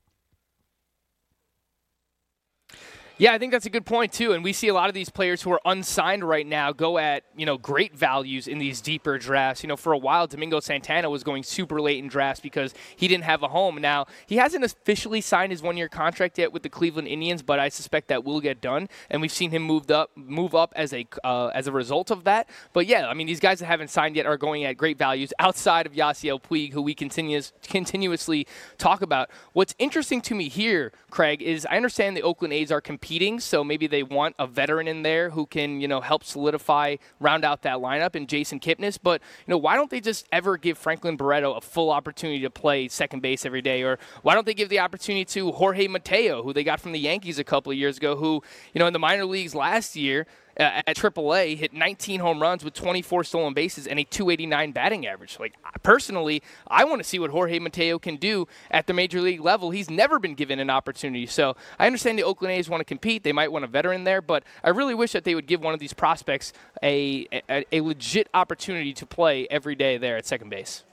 Yeah, 3.20 3.34
I 3.34 3.38
think 3.38 3.52
that's 3.52 3.66
a 3.66 3.70
good 3.70 3.84
point 3.84 4.14
too. 4.14 4.32
And 4.32 4.42
we 4.42 4.54
see 4.54 4.68
a 4.68 4.72
lot 4.72 4.88
of 4.88 4.94
these 4.94 5.10
players 5.10 5.42
who 5.42 5.52
are 5.52 5.60
unsigned 5.66 6.26
right 6.26 6.46
now 6.46 6.72
go 6.72 6.96
at 6.96 7.22
you 7.36 7.44
know 7.44 7.58
great 7.58 7.94
values 7.94 8.48
in 8.48 8.56
these 8.56 8.80
deeper 8.80 9.18
drafts. 9.18 9.62
You 9.62 9.68
know, 9.68 9.76
for 9.76 9.92
a 9.92 9.98
while, 9.98 10.26
Domingo 10.26 10.58
Santana 10.58 11.10
was 11.10 11.22
going 11.22 11.42
super 11.42 11.82
late 11.82 11.98
in 11.98 12.08
drafts 12.08 12.40
because 12.40 12.72
he 12.96 13.08
didn't 13.08 13.24
have 13.24 13.42
a 13.42 13.48
home. 13.48 13.76
Now 13.76 14.06
he 14.26 14.36
hasn't 14.38 14.64
officially 14.64 15.20
signed 15.20 15.52
his 15.52 15.60
one-year 15.60 15.90
contract 15.90 16.38
yet 16.38 16.50
with 16.50 16.62
the 16.62 16.70
Cleveland 16.70 17.08
Indians, 17.08 17.42
but 17.42 17.58
I 17.58 17.68
suspect 17.68 18.08
that 18.08 18.24
will 18.24 18.40
get 18.40 18.62
done. 18.62 18.88
And 19.10 19.20
we've 19.20 19.30
seen 19.30 19.50
him 19.50 19.64
moved 19.64 19.92
up, 19.92 20.12
move 20.14 20.54
up 20.54 20.72
as 20.74 20.94
a 20.94 21.06
uh, 21.22 21.48
as 21.48 21.66
a 21.66 21.72
result 21.72 22.10
of 22.10 22.24
that. 22.24 22.48
But 22.72 22.86
yeah, 22.86 23.06
I 23.06 23.12
mean, 23.12 23.26
these 23.26 23.40
guys 23.40 23.58
that 23.58 23.66
haven't 23.66 23.90
signed 23.90 24.16
yet 24.16 24.24
are 24.24 24.38
going 24.38 24.64
at 24.64 24.78
great 24.78 24.96
values 24.96 25.34
outside 25.38 25.84
of 25.84 25.92
Yasiel 25.92 26.40
Puig, 26.40 26.72
who 26.72 26.80
we 26.80 26.94
continuous 26.94 27.52
continuously 27.64 28.46
talk 28.78 29.02
about. 29.02 29.28
What's 29.52 29.74
interesting 29.78 30.22
to 30.22 30.34
me 30.34 30.48
here, 30.48 30.92
Craig, 31.10 31.42
is 31.42 31.66
I 31.66 31.76
understand 31.76 32.16
the 32.16 32.22
Oakland 32.22 32.54
A's 32.54 32.72
are 32.72 32.80
competing 32.80 33.09
competing, 33.10 33.40
so 33.40 33.64
maybe 33.64 33.88
they 33.88 34.04
want 34.04 34.36
a 34.38 34.46
veteran 34.46 34.86
in 34.86 35.02
there 35.02 35.30
who 35.30 35.44
can, 35.44 35.80
you 35.80 35.88
know, 35.88 36.00
help 36.00 36.22
solidify, 36.22 36.94
round 37.18 37.44
out 37.44 37.62
that 37.62 37.78
lineup 37.78 38.14
and 38.14 38.28
Jason 38.28 38.60
Kipnis. 38.60 39.00
But, 39.02 39.20
you 39.48 39.50
know, 39.50 39.58
why 39.58 39.74
don't 39.74 39.90
they 39.90 40.00
just 40.00 40.28
ever 40.30 40.56
give 40.56 40.78
Franklin 40.78 41.16
Barreto 41.16 41.54
a 41.54 41.60
full 41.60 41.90
opportunity 41.90 42.38
to 42.42 42.50
play 42.50 42.86
second 42.86 43.20
base 43.20 43.44
every 43.44 43.62
day? 43.62 43.82
Or 43.82 43.98
why 44.22 44.34
don't 44.34 44.46
they 44.46 44.54
give 44.54 44.68
the 44.68 44.78
opportunity 44.78 45.24
to 45.24 45.50
Jorge 45.50 45.88
Mateo, 45.88 46.44
who 46.44 46.52
they 46.52 46.62
got 46.62 46.78
from 46.78 46.92
the 46.92 47.00
Yankees 47.00 47.40
a 47.40 47.44
couple 47.44 47.72
of 47.72 47.78
years 47.78 47.96
ago, 47.96 48.14
who, 48.14 48.44
you 48.74 48.78
know, 48.78 48.86
in 48.86 48.92
the 48.92 49.00
minor 49.00 49.24
leagues 49.24 49.56
last 49.56 49.96
year, 49.96 50.28
at 50.60 50.96
AAA, 50.96 51.56
hit 51.56 51.72
19 51.72 52.20
home 52.20 52.40
runs 52.40 52.64
with 52.64 52.74
24 52.74 53.24
stolen 53.24 53.54
bases 53.54 53.86
and 53.86 53.98
a 53.98 54.04
289 54.04 54.72
batting 54.72 55.06
average. 55.06 55.38
Like 55.40 55.54
personally, 55.82 56.42
I 56.68 56.84
want 56.84 57.00
to 57.02 57.08
see 57.08 57.18
what 57.18 57.30
Jorge 57.30 57.58
Mateo 57.58 57.98
can 57.98 58.16
do 58.16 58.46
at 58.70 58.86
the 58.86 58.92
major 58.92 59.20
league 59.20 59.40
level. 59.40 59.70
He's 59.70 59.88
never 59.88 60.18
been 60.18 60.34
given 60.34 60.58
an 60.58 60.70
opportunity. 60.70 61.26
So 61.26 61.56
I 61.78 61.86
understand 61.86 62.18
the 62.18 62.24
Oakland 62.24 62.52
A's 62.52 62.68
want 62.68 62.80
to 62.80 62.84
compete. 62.84 63.22
They 63.22 63.32
might 63.32 63.50
want 63.50 63.64
a 63.64 63.68
veteran 63.68 64.04
there, 64.04 64.20
but 64.20 64.44
I 64.62 64.70
really 64.70 64.94
wish 64.94 65.12
that 65.12 65.24
they 65.24 65.34
would 65.34 65.46
give 65.46 65.62
one 65.62 65.74
of 65.74 65.80
these 65.80 65.92
prospects 65.94 66.52
a, 66.82 67.26
a, 67.48 67.64
a 67.72 67.80
legit 67.80 68.28
opportunity 68.34 68.92
to 68.94 69.06
play 69.06 69.46
every 69.50 69.74
day 69.74 69.96
there 69.96 70.16
at 70.16 70.26
second 70.26 70.50
base. 70.50 70.84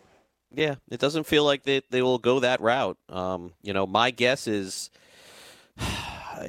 Yeah, 0.54 0.76
it 0.90 1.00
doesn't 1.00 1.26
feel 1.26 1.44
like 1.44 1.64
they, 1.64 1.82
they 1.90 2.02
will 2.02 2.20
go 2.20 2.40
that 2.40 2.62
route. 2.62 2.98
Um, 3.10 3.54
you 3.62 3.74
know, 3.74 3.86
my 3.86 4.12
guess 4.12 4.48
is 4.48 4.90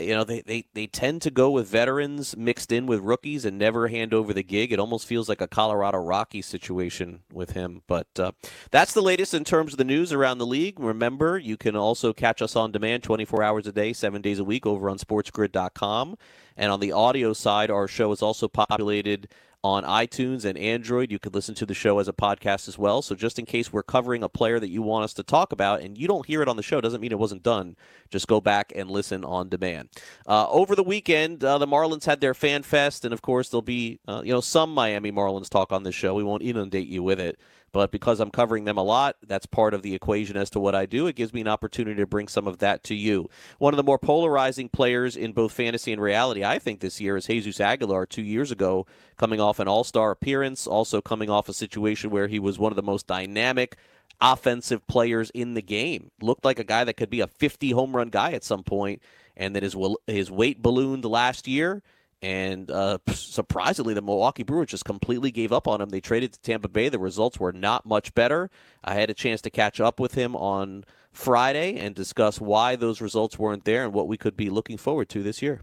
you 0.01 0.15
know, 0.15 0.25
they, 0.25 0.41
they, 0.41 0.65
they 0.75 0.87
tend 0.87 1.23
to 1.23 1.31
go 1.31 1.51
with 1.51 1.69
veterans 1.69 2.37
mixed 2.37 2.73
in 2.73 2.87
with 2.87 3.01
rookies 3.01 3.45
and 3.45 3.59
never 3.59 3.89
hand 3.89 4.13
over 4.13 4.33
the 4.33 4.43
gig. 4.43 4.73
It 4.73 4.79
almost 4.79 5.07
feels 5.07 5.29
like 5.29 5.41
a 5.41 5.49
Colorado 5.49 5.99
Rocky 5.99 6.43
situation 6.43 7.21
with 7.33 7.51
him. 7.51 7.83
But 7.87 8.09
uh, 8.19 8.33
that's 8.71 8.93
the 8.93 9.03
latest 9.03 9.35
in 9.35 9.45
terms 9.45 9.73
of 9.73 9.79
the 9.79 9.85
news 9.85 10.13
around 10.13 10.39
the 10.39 10.47
league. 10.47 10.79
Remember, 10.81 11.39
you 11.39 11.57
can 11.57 11.77
also 11.77 12.13
catch 12.13 12.43
us 12.43 12.57
on 12.57 12.73
demand 12.73 13.03
24 13.03 13.43
hours 13.43 13.67
a 13.67 13.73
day, 13.73 13.93
seven 13.93 14.23
days 14.23 14.39
a 14.39 14.45
week 14.45 14.67
over 14.67 14.91
on 14.91 14.99
sportsgrid.com. 14.99 16.17
And 16.57 16.73
on 16.73 16.81
the 16.81 16.93
audio 16.93 17.33
side, 17.33 17.71
our 17.71 17.87
show 17.89 18.11
is 18.13 18.23
also 18.23 18.49
populated 18.49 19.29
on 19.69 19.85
iTunes 19.85 20.45
and 20.45 20.57
Android. 20.57 21.13
You 21.13 21.19
could 21.19 21.35
listen 21.35 21.55
to 21.57 21.67
the 21.67 21.75
show 21.75 21.99
as 21.99 22.09
a 22.09 22.13
podcast 22.13 22.69
as 22.69 22.79
well. 22.79 23.03
So 23.03 23.15
just 23.15 23.39
in 23.39 23.45
case 23.45 23.73
we're 23.73 23.83
covering 23.83 24.23
a 24.23 24.29
player 24.29 24.59
that 24.59 24.71
you 24.71 24.81
want 24.81 25.05
us 25.05 25.13
to 25.15 25.23
talk 25.23 25.53
about 25.53 25.83
and 25.83 25.99
you 25.99 26.09
don't 26.09 26.27
hear 26.27 26.41
it 26.43 26.49
on 26.49 26.57
the 26.57 26.63
show, 26.63 26.81
doesn't 26.81 27.01
mean 27.01 27.13
it 27.13 27.19
wasn't 27.19 27.43
done. 27.43 27.77
Just 28.11 28.27
go 28.27 28.41
back 28.41 28.73
and 28.75 28.91
listen 28.91 29.25
on 29.25 29.49
demand. 29.49 29.91
Uh, 30.27 30.49
over 30.49 30.75
the 30.75 30.83
weekend, 30.83 31.45
uh, 31.45 31.59
the 31.59 31.67
Marlins 31.67 32.07
had 32.07 32.21
their 32.21 32.35
fan 32.35 32.63
fest, 32.63 33.05
and 33.05 33.13
of 33.13 33.21
course 33.21 33.51
there'll 33.51 33.63
be 33.63 34.01
uh, 34.09 34.23
you 34.25 34.33
know 34.33 34.41
some 34.41 34.73
Miami 34.73 35.13
Marlins 35.13 35.51
talk 35.51 35.73
on 35.73 35.83
this 35.83 35.95
show. 35.95 36.15
We 36.15 36.25
won't 36.25 36.43
inundate 36.43 36.89
you 36.89 37.03
with 37.03 37.21
it. 37.21 37.39
But 37.73 37.91
because 37.91 38.21
I'm 38.21 38.31
covering 38.31 38.65
them 38.65 38.79
a 38.79 38.83
lot, 38.83 39.17
that's 39.27 39.47
part 39.47 39.75
of 39.75 39.83
the 39.83 39.95
equation 39.95 40.37
as 40.37 40.51
to 40.51 40.61
what 40.61 40.75
I 40.75 40.87
do. 40.87 41.07
It 41.07 41.17
gives 41.17 41.33
me 41.33 41.41
an 41.41 41.49
opportunity 41.49 42.01
to 42.01 42.07
bring 42.07 42.29
some 42.29 42.47
of 42.47 42.59
that 42.59 42.83
to 42.85 42.95
you. 42.95 43.29
One 43.59 43.75
of 43.75 43.77
the 43.77 43.83
more 43.83 43.99
polarizing 43.99 44.69
players 44.69 45.17
in 45.17 45.33
both 45.33 45.53
fantasy 45.53 45.93
and 45.93 46.01
reality, 46.01 46.45
I 46.45 46.59
think, 46.59 46.81
this 46.81 47.01
year 47.01 47.17
is 47.17 47.27
Jesus 47.27 47.61
Aguilar. 47.61 48.07
Two 48.07 48.23
years 48.23 48.51
ago, 48.51 48.87
coming 49.17 49.41
off 49.41 49.59
an 49.59 49.69
all 49.69 49.85
star 49.85 50.11
appearance, 50.11 50.67
also 50.67 51.01
coming 51.01 51.31
off 51.31 51.49
a 51.49 51.55
situation 51.55 52.11
where 52.11 52.29
he 52.29 52.39
was 52.39 52.59
one 52.59 52.73
of 52.73 52.77
the 52.77 52.83
most 52.83 53.07
dynamic 53.07 53.77
offensive 54.21 54.87
players 54.87 55.31
in 55.31 55.55
the 55.55 55.63
game. 55.63 56.11
Looked 56.21 56.45
like 56.45 56.59
a 56.59 56.65
guy 56.65 56.85
that 56.85 56.97
could 56.97 57.11
be 57.11 57.21
a 57.21 57.27
50 57.27 57.71
home 57.71 57.95
run 57.95 58.09
guy 58.09 58.33
at 58.33 58.45
some 58.45 58.63
point, 58.63 59.03
and 59.37 59.55
then 59.55 59.63
his 59.63 59.77
his 60.07 60.31
weight 60.31 60.63
ballooned 60.63 61.05
last 61.05 61.47
year. 61.47 61.83
And 62.21 62.71
uh, 62.71 62.99
surprisingly, 63.09 63.95
the 63.95 64.03
Milwaukee 64.03 64.43
Brewers 64.43 64.69
just 64.69 64.85
completely 64.85 65.31
gave 65.31 65.53
up 65.53 65.69
on 65.69 65.81
him. 65.81 65.91
They 65.91 66.01
traded 66.01 66.33
to 66.33 66.41
Tampa 66.41 66.69
Bay. 66.69 66.89
The 66.89 66.99
results 66.99 67.39
were 67.39 67.53
not 67.53 67.87
much 67.87 68.13
better. 68.15 68.51
I 68.83 68.95
had 68.95 69.11
a 69.11 69.15
chance 69.15 69.41
to 69.43 69.51
catch 69.51 69.81
up 69.81 70.01
with 70.01 70.15
him 70.15 70.35
on 70.35 70.85
Friday 71.13 71.77
and 71.77 71.95
discuss 71.95 72.41
why 72.41 72.77
those 72.77 73.01
results 73.01 73.39
weren't 73.39 73.65
there 73.65 73.85
and 73.85 73.93
what 73.93 74.09
we 74.09 74.17
could 74.17 74.37
be 74.37 74.51
looking 74.51 74.77
forward 74.79 75.09
to 75.11 75.23
this 75.23 75.43
year. 75.43 75.63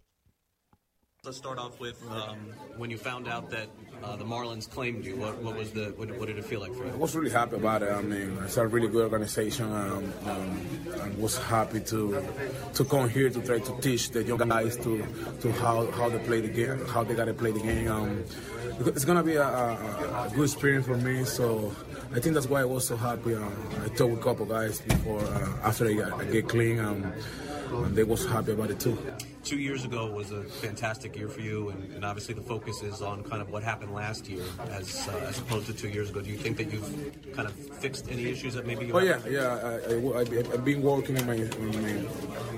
Let's 1.25 1.37
start 1.37 1.57
off 1.57 1.79
with 1.79 1.99
um, 2.11 2.37
when 2.77 2.91
you 2.91 2.99
found 2.99 3.27
out 3.27 3.49
that 3.49 3.67
uh, 4.03 4.15
the 4.15 4.23
Marlins 4.23 4.69
claimed 4.69 5.03
you. 5.03 5.15
What, 5.15 5.35
what 5.39 5.55
was 5.55 5.71
the 5.71 5.85
what, 5.97 6.11
what, 6.19 6.27
did 6.27 6.37
it 6.37 6.45
feel 6.45 6.59
like 6.59 6.71
for 6.75 6.85
you? 6.85 6.91
I 6.91 6.95
was 6.95 7.15
really 7.15 7.31
happy 7.31 7.55
about 7.55 7.81
it. 7.81 7.91
I 7.91 7.99
mean, 8.03 8.37
it's 8.43 8.57
a 8.57 8.67
really 8.67 8.87
good 8.87 9.11
organization. 9.11 9.65
Um, 9.65 10.13
um, 10.27 10.67
I 11.01 11.09
was 11.17 11.39
happy 11.39 11.79
to 11.79 12.23
to 12.75 12.85
come 12.85 13.09
here 13.09 13.31
to 13.31 13.41
try 13.41 13.57
to 13.57 13.81
teach 13.81 14.11
the 14.11 14.21
young 14.21 14.37
guys 14.37 14.77
to 14.77 15.03
to 15.41 15.51
how, 15.53 15.89
how 15.91 16.09
they 16.09 16.19
play 16.19 16.41
the 16.41 16.47
game, 16.47 16.85
how 16.85 17.03
they 17.03 17.15
gotta 17.15 17.33
play 17.33 17.49
the 17.49 17.59
game. 17.59 17.89
Um, 17.89 18.23
it's 18.85 19.05
gonna 19.05 19.23
be 19.23 19.35
a, 19.35 19.47
a, 19.47 20.27
a, 20.27 20.31
good 20.35 20.43
experience 20.43 20.85
for 20.85 20.97
me. 20.97 21.25
So 21.25 21.73
I 22.13 22.19
think 22.19 22.35
that's 22.35 22.47
why 22.47 22.61
I 22.61 22.65
was 22.65 22.85
so 22.87 22.97
happy. 22.97 23.33
Um, 23.33 23.51
I 23.83 23.87
talked 23.87 24.11
with 24.11 24.19
a 24.19 24.23
couple 24.23 24.45
guys 24.45 24.79
before 24.81 25.21
uh, 25.21 25.57
after 25.63 25.87
I, 25.87 26.19
I, 26.19 26.25
get 26.25 26.47
clean. 26.47 26.77
And 27.71 27.95
they 27.95 28.03
was 28.03 28.25
happy 28.25 28.51
about 28.51 28.71
it 28.71 28.79
too. 28.79 28.97
Two 29.43 29.59
years 29.59 29.85
ago 29.85 30.11
was 30.11 30.31
a 30.31 30.43
fantastic 30.43 31.15
year 31.15 31.27
for 31.27 31.41
you, 31.41 31.69
and, 31.69 31.91
and 31.93 32.03
obviously 32.03 32.33
the 32.33 32.41
focus 32.41 32.81
is 32.81 33.01
on 33.01 33.23
kind 33.23 33.41
of 33.41 33.51
what 33.51 33.61
happened 33.61 33.93
last 33.93 34.27
year 34.27 34.43
as 34.71 35.07
uh, 35.07 35.27
as 35.29 35.37
opposed 35.37 35.67
to 35.67 35.73
two 35.73 35.89
years 35.89 36.09
ago. 36.09 36.21
Do 36.21 36.29
you 36.31 36.37
think 36.37 36.57
that 36.57 36.71
you've 36.71 37.33
kind 37.35 37.47
of 37.47 37.53
fixed 37.53 38.09
any 38.09 38.25
issues 38.25 38.55
that 38.55 38.65
maybe 38.65 38.87
you? 38.87 38.93
Oh 38.93 38.99
yeah, 38.99 39.19
yeah. 39.29 39.77
I, 39.85 40.19
I've 40.53 40.65
been 40.65 40.81
working 40.81 41.19
on 41.19 41.27
my, 41.27 41.37
my, 41.37 42.03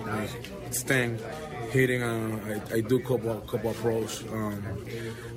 my 0.05 0.27
stand, 0.71 1.19
hitting. 1.71 2.03
Uh, 2.03 2.61
I, 2.71 2.75
I 2.75 2.81
do 2.81 2.99
couple 2.99 3.35
couple 3.41 3.71
approach. 3.71 4.23
Um, 4.31 4.63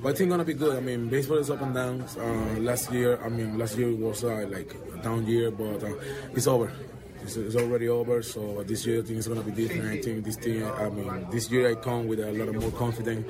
but 0.02 0.10
I 0.10 0.16
think 0.16 0.30
gonna 0.30 0.44
be 0.44 0.54
good. 0.54 0.76
I 0.76 0.80
mean, 0.80 1.08
baseball 1.08 1.38
is 1.38 1.50
up 1.50 1.62
and 1.62 1.74
down. 1.74 2.02
Uh, 2.16 2.60
last 2.60 2.92
year, 2.92 3.18
I 3.24 3.28
mean, 3.28 3.58
last 3.58 3.76
year 3.76 3.90
was 3.92 4.22
uh, 4.22 4.46
like 4.48 4.74
a 4.94 5.02
down 5.02 5.26
year, 5.26 5.50
but 5.50 5.82
uh, 5.82 5.94
it's 6.32 6.46
over. 6.46 6.70
It's, 7.22 7.36
it's 7.36 7.56
already 7.56 7.88
over. 7.88 8.22
So 8.22 8.62
this 8.64 8.86
year, 8.86 9.00
I 9.00 9.02
think 9.02 9.18
it's 9.18 9.28
gonna 9.28 9.42
be 9.42 9.50
different. 9.52 9.86
I 9.86 10.00
think 10.00 10.24
this 10.24 10.36
thing. 10.36 10.64
I 10.64 10.88
mean, 10.88 11.26
this 11.30 11.50
year 11.50 11.70
I 11.70 11.74
come 11.74 12.06
with 12.08 12.20
a 12.20 12.32
lot 12.32 12.48
of 12.48 12.54
more 12.56 12.70
confidence. 12.72 13.26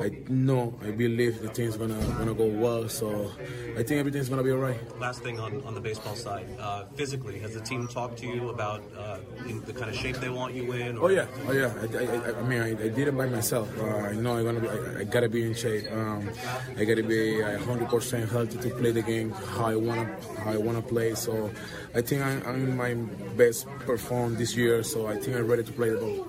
I 0.00 0.10
know, 0.28 0.74
I 0.82 0.90
believe 0.90 1.40
the 1.42 1.48
thing's 1.48 1.76
gonna 1.76 1.98
gonna 2.18 2.34
go 2.34 2.46
well. 2.46 2.88
So 2.88 3.30
I 3.78 3.82
think 3.82 4.00
everything's 4.00 4.28
gonna 4.28 4.42
be 4.42 4.52
alright. 4.52 4.78
Last 5.00 5.22
thing 5.22 5.38
on, 5.40 5.62
on 5.64 5.74
the 5.74 5.80
baseball 5.80 6.14
side, 6.16 6.46
uh, 6.58 6.84
physically, 6.94 7.38
has 7.40 7.54
the 7.54 7.60
team 7.60 7.88
talked 7.88 8.18
to 8.18 8.26
you 8.26 8.48
about 8.50 8.82
uh, 8.96 9.18
in 9.46 9.60
the 9.64 9.72
kind 9.72 9.90
of 9.90 9.96
shape 9.96 10.16
they 10.16 10.30
want 10.30 10.54
you 10.54 10.72
in? 10.72 10.98
Oh 10.98 11.08
yeah, 11.08 11.26
oh 11.48 11.52
yeah. 11.52 11.72
I, 11.80 11.96
I, 11.96 12.30
I- 12.30 12.38
I 12.38 12.42
mean, 12.42 12.60
I, 12.60 12.70
I 12.70 12.88
did 12.88 13.08
it 13.08 13.16
by 13.16 13.26
myself. 13.26 13.68
Uh, 13.78 13.84
I 13.84 14.12
know 14.14 14.36
I'm 14.36 14.44
gonna 14.44 14.60
be. 14.60 14.68
I, 14.68 15.00
I 15.00 15.04
gotta 15.04 15.28
be 15.28 15.44
in 15.44 15.54
shape. 15.54 15.90
Um, 15.92 16.28
I 16.76 16.84
gotta 16.84 17.02
be 17.02 17.40
hundred 17.42 17.88
percent 17.88 18.28
healthy 18.30 18.58
to 18.58 18.74
play 18.76 18.90
the 18.92 19.02
game 19.02 19.30
how 19.30 19.66
I 19.66 19.76
wanna 19.76 20.04
how 20.38 20.50
I 20.52 20.56
wanna 20.56 20.82
play. 20.82 21.14
So 21.14 21.50
I 21.94 22.00
think 22.02 22.22
I'm 22.22 22.42
in 22.56 22.76
my 22.76 22.94
best 23.36 23.66
perform 23.80 24.36
this 24.36 24.56
year. 24.56 24.82
So 24.82 25.06
I 25.06 25.16
think 25.16 25.36
I'm 25.36 25.46
ready 25.46 25.64
to 25.64 25.72
play 25.72 25.90
the 25.90 25.98
ball. 25.98 26.26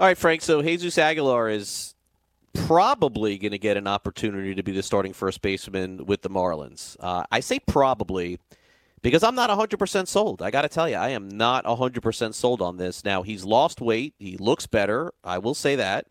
All 0.00 0.06
right, 0.06 0.18
Frank. 0.18 0.42
So 0.42 0.62
Jesus 0.62 0.98
Aguilar 0.98 1.48
is 1.48 1.94
probably 2.54 3.38
going 3.38 3.52
to 3.52 3.58
get 3.58 3.76
an 3.76 3.86
opportunity 3.86 4.54
to 4.54 4.62
be 4.62 4.72
the 4.72 4.82
starting 4.82 5.12
first 5.12 5.42
baseman 5.42 6.06
with 6.06 6.22
the 6.22 6.30
Marlins. 6.30 6.96
Uh, 7.00 7.24
I 7.30 7.40
say 7.40 7.58
probably 7.58 8.38
because 9.02 9.22
I'm 9.22 9.34
not 9.34 9.50
100% 9.50 10.08
sold. 10.08 10.42
I 10.42 10.50
got 10.50 10.62
to 10.62 10.68
tell 10.68 10.88
you, 10.88 10.96
I 10.96 11.10
am 11.10 11.28
not 11.28 11.64
100% 11.64 12.34
sold 12.34 12.62
on 12.62 12.76
this. 12.76 13.04
Now, 13.04 13.22
he's 13.22 13.44
lost 13.44 13.80
weight. 13.80 14.14
He 14.18 14.36
looks 14.36 14.66
better. 14.66 15.12
I 15.22 15.38
will 15.38 15.54
say 15.54 15.76
that. 15.76 16.06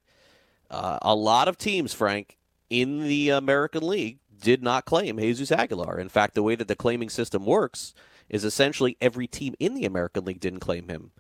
Uh, 0.70 1.00
a 1.02 1.16
lot 1.16 1.48
of 1.48 1.58
teams, 1.58 1.94
Frank, 1.94 2.38
in 2.70 3.04
the 3.04 3.30
American 3.30 3.86
League 3.86 4.20
did 4.42 4.62
not 4.62 4.86
claim 4.86 5.18
Jesus 5.18 5.52
Aguilar. 5.52 6.00
In 6.00 6.10
fact, 6.10 6.36
the 6.36 6.44
way 6.44 6.56
that 6.56 6.68
the 6.68 6.76
claiming 6.76 7.10
system 7.10 7.46
works 7.46 7.94
is 8.30 8.44
essentially 8.44 8.98
every 9.02 9.28
team 9.28 9.56
in 9.60 9.74
the 9.74 9.86
American 9.86 10.26
League 10.26 10.40
didn't 10.40 10.60
claim 10.60 10.88
him. 10.88 11.12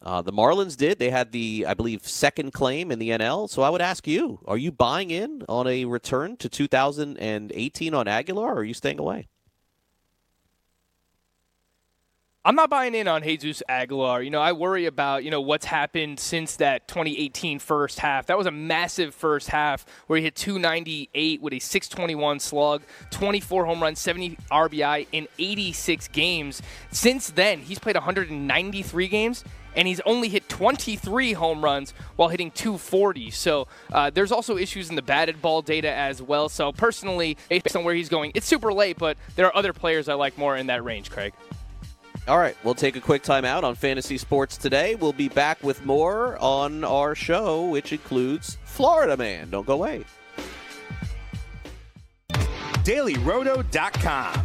Uh, 0.00 0.22
the 0.22 0.32
Marlins 0.32 0.76
did. 0.76 0.98
They 0.98 1.10
had 1.10 1.32
the, 1.32 1.66
I 1.66 1.74
believe, 1.74 2.06
second 2.06 2.52
claim 2.52 2.92
in 2.92 2.98
the 2.98 3.10
NL. 3.10 3.50
So 3.50 3.62
I 3.62 3.70
would 3.70 3.80
ask 3.80 4.06
you: 4.06 4.40
Are 4.46 4.56
you 4.56 4.70
buying 4.70 5.10
in 5.10 5.42
on 5.48 5.66
a 5.66 5.84
return 5.86 6.36
to 6.36 6.48
2018 6.48 7.94
on 7.94 8.08
Aguilar, 8.08 8.54
or 8.54 8.58
are 8.58 8.64
you 8.64 8.74
staying 8.74 9.00
away? 9.00 9.28
I'm 12.44 12.54
not 12.54 12.70
buying 12.70 12.94
in 12.94 13.08
on 13.08 13.22
Jesus 13.24 13.64
Aguilar. 13.68 14.22
You 14.22 14.30
know, 14.30 14.40
I 14.40 14.52
worry 14.52 14.86
about, 14.86 15.24
you 15.24 15.30
know, 15.30 15.40
what's 15.40 15.66
happened 15.66 16.20
since 16.20 16.56
that 16.56 16.86
2018 16.86 17.58
first 17.58 17.98
half. 17.98 18.26
That 18.26 18.38
was 18.38 18.46
a 18.46 18.50
massive 18.52 19.12
first 19.12 19.48
half 19.48 19.84
where 20.06 20.18
he 20.18 20.24
hit 20.24 20.36
298 20.36 21.42
with 21.42 21.52
a 21.52 21.58
621 21.58 22.38
slug, 22.38 22.82
24 23.10 23.66
home 23.66 23.82
runs, 23.82 23.98
70 23.98 24.38
RBI 24.52 25.08
in 25.10 25.26
86 25.38 26.08
games. 26.08 26.62
Since 26.92 27.32
then, 27.32 27.58
he's 27.58 27.80
played 27.80 27.96
193 27.96 29.08
games 29.08 29.44
and 29.74 29.88
he's 29.88 30.00
only 30.06 30.28
hit 30.28 30.48
23 30.48 31.32
home 31.32 31.62
runs 31.62 31.92
while 32.14 32.28
hitting 32.28 32.52
240. 32.52 33.32
So 33.32 33.66
uh, 33.92 34.10
there's 34.10 34.32
also 34.32 34.56
issues 34.56 34.90
in 34.90 34.96
the 34.96 35.02
batted 35.02 35.42
ball 35.42 35.60
data 35.60 35.90
as 35.92 36.22
well. 36.22 36.48
So 36.48 36.70
personally, 36.70 37.36
based 37.48 37.76
on 37.76 37.82
where 37.82 37.94
he's 37.94 38.08
going, 38.08 38.30
it's 38.34 38.46
super 38.46 38.72
late, 38.72 38.96
but 38.96 39.18
there 39.34 39.44
are 39.46 39.56
other 39.56 39.72
players 39.72 40.08
I 40.08 40.14
like 40.14 40.38
more 40.38 40.56
in 40.56 40.68
that 40.68 40.84
range, 40.84 41.10
Craig. 41.10 41.34
All 42.28 42.38
right, 42.38 42.54
we'll 42.62 42.74
take 42.74 42.94
a 42.94 43.00
quick 43.00 43.22
time 43.22 43.46
out 43.46 43.64
on 43.64 43.74
Fantasy 43.74 44.18
Sports 44.18 44.58
today. 44.58 44.96
We'll 44.96 45.14
be 45.14 45.30
back 45.30 45.64
with 45.64 45.86
more 45.86 46.36
on 46.38 46.84
our 46.84 47.14
show, 47.14 47.64
which 47.64 47.90
includes 47.92 48.58
Florida 48.64 49.16
Man. 49.16 49.48
Don't 49.48 49.66
go 49.66 49.72
away. 49.72 50.04
DailyRoto.com. 52.84 54.44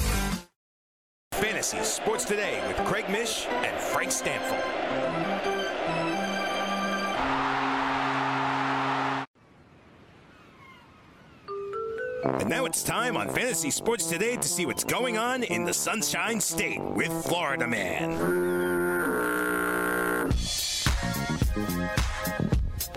Fantasy 1.33 1.81
Sports 1.83 2.25
Today 2.25 2.61
with 2.67 2.77
Craig 2.85 3.09
Mish 3.09 3.47
and 3.47 3.79
Frank 3.79 4.11
Stampfl. 4.11 4.61
And 12.39 12.49
now 12.49 12.65
it's 12.65 12.83
time 12.83 13.15
on 13.17 13.29
Fantasy 13.29 13.71
Sports 13.71 14.07
Today 14.07 14.35
to 14.35 14.47
see 14.47 14.65
what's 14.65 14.83
going 14.83 15.17
on 15.17 15.43
in 15.43 15.63
the 15.65 15.73
Sunshine 15.73 16.41
State 16.41 16.81
with 16.81 17.11
Florida 17.25 17.67
Man. 17.67 18.09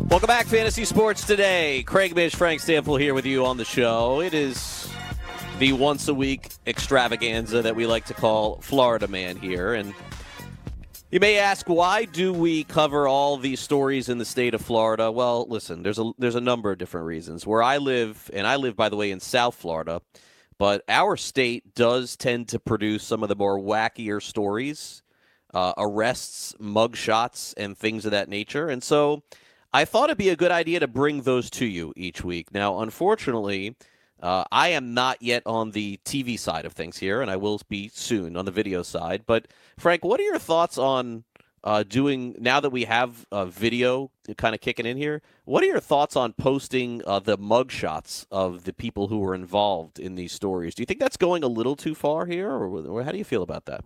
Welcome 0.08 0.26
back, 0.26 0.46
Fantasy 0.46 0.84
Sports 0.84 1.24
Today. 1.26 1.82
Craig 1.84 2.14
Mish, 2.14 2.34
Frank 2.34 2.60
Stampfl 2.60 3.00
here 3.00 3.14
with 3.14 3.26
you 3.26 3.46
on 3.46 3.56
the 3.56 3.64
show. 3.64 4.20
It 4.20 4.34
is 4.34 4.88
the 5.64 5.72
once 5.72 6.08
a 6.08 6.14
week 6.14 6.50
extravaganza 6.66 7.62
that 7.62 7.74
we 7.74 7.86
like 7.86 8.04
to 8.04 8.12
call 8.12 8.58
Florida 8.60 9.08
Man 9.08 9.34
here. 9.34 9.72
And 9.72 9.94
you 11.10 11.18
may 11.20 11.38
ask, 11.38 11.66
why 11.70 12.04
do 12.04 12.34
we 12.34 12.64
cover 12.64 13.08
all 13.08 13.38
these 13.38 13.60
stories 13.60 14.10
in 14.10 14.18
the 14.18 14.26
state 14.26 14.52
of 14.52 14.60
Florida? 14.60 15.10
Well, 15.10 15.46
listen, 15.48 15.82
there's 15.82 15.98
a 15.98 16.12
there's 16.18 16.34
a 16.34 16.40
number 16.42 16.70
of 16.70 16.76
different 16.76 17.06
reasons. 17.06 17.46
Where 17.46 17.62
I 17.62 17.78
live, 17.78 18.30
and 18.34 18.46
I 18.46 18.56
live 18.56 18.76
by 18.76 18.90
the 18.90 18.96
way 18.96 19.10
in 19.10 19.20
South 19.20 19.54
Florida, 19.54 20.02
but 20.58 20.84
our 20.86 21.16
state 21.16 21.74
does 21.74 22.14
tend 22.14 22.48
to 22.48 22.58
produce 22.58 23.02
some 23.02 23.22
of 23.22 23.30
the 23.30 23.34
more 23.34 23.58
wackier 23.58 24.22
stories, 24.22 25.02
uh, 25.54 25.72
arrests, 25.78 26.54
mugshots, 26.60 27.54
and 27.56 27.74
things 27.74 28.04
of 28.04 28.10
that 28.10 28.28
nature. 28.28 28.68
And 28.68 28.82
so 28.82 29.22
I 29.72 29.86
thought 29.86 30.10
it'd 30.10 30.18
be 30.18 30.28
a 30.28 30.36
good 30.36 30.52
idea 30.52 30.80
to 30.80 30.88
bring 30.88 31.22
those 31.22 31.48
to 31.52 31.64
you 31.64 31.94
each 31.96 32.22
week. 32.22 32.52
Now, 32.52 32.80
unfortunately, 32.80 33.76
uh, 34.24 34.44
I 34.50 34.68
am 34.68 34.94
not 34.94 35.20
yet 35.20 35.42
on 35.44 35.72
the 35.72 36.00
TV 36.04 36.38
side 36.38 36.64
of 36.64 36.72
things 36.72 36.96
here, 36.96 37.20
and 37.20 37.30
I 37.30 37.36
will 37.36 37.60
be 37.68 37.90
soon 37.92 38.38
on 38.38 38.46
the 38.46 38.50
video 38.50 38.82
side. 38.82 39.24
But 39.26 39.48
Frank, 39.76 40.02
what 40.02 40.18
are 40.18 40.24
your 40.24 40.38
thoughts 40.38 40.78
on 40.78 41.24
uh, 41.62 41.82
doing 41.82 42.34
now 42.38 42.58
that 42.58 42.70
we 42.70 42.84
have 42.84 43.26
video 43.48 44.10
kind 44.38 44.54
of 44.54 44.62
kicking 44.62 44.86
in 44.86 44.96
here? 44.96 45.20
What 45.44 45.62
are 45.62 45.66
your 45.66 45.78
thoughts 45.78 46.16
on 46.16 46.32
posting 46.32 47.02
uh, 47.06 47.18
the 47.18 47.36
mugshots 47.36 48.24
of 48.30 48.64
the 48.64 48.72
people 48.72 49.08
who 49.08 49.18
were 49.18 49.34
involved 49.34 49.98
in 49.98 50.14
these 50.14 50.32
stories? 50.32 50.74
Do 50.74 50.80
you 50.80 50.86
think 50.86 51.00
that's 51.00 51.18
going 51.18 51.44
a 51.44 51.48
little 51.48 51.76
too 51.76 51.94
far 51.94 52.24
here, 52.24 52.50
or 52.50 53.02
how 53.02 53.12
do 53.12 53.18
you 53.18 53.24
feel 53.24 53.42
about 53.42 53.66
that? 53.66 53.84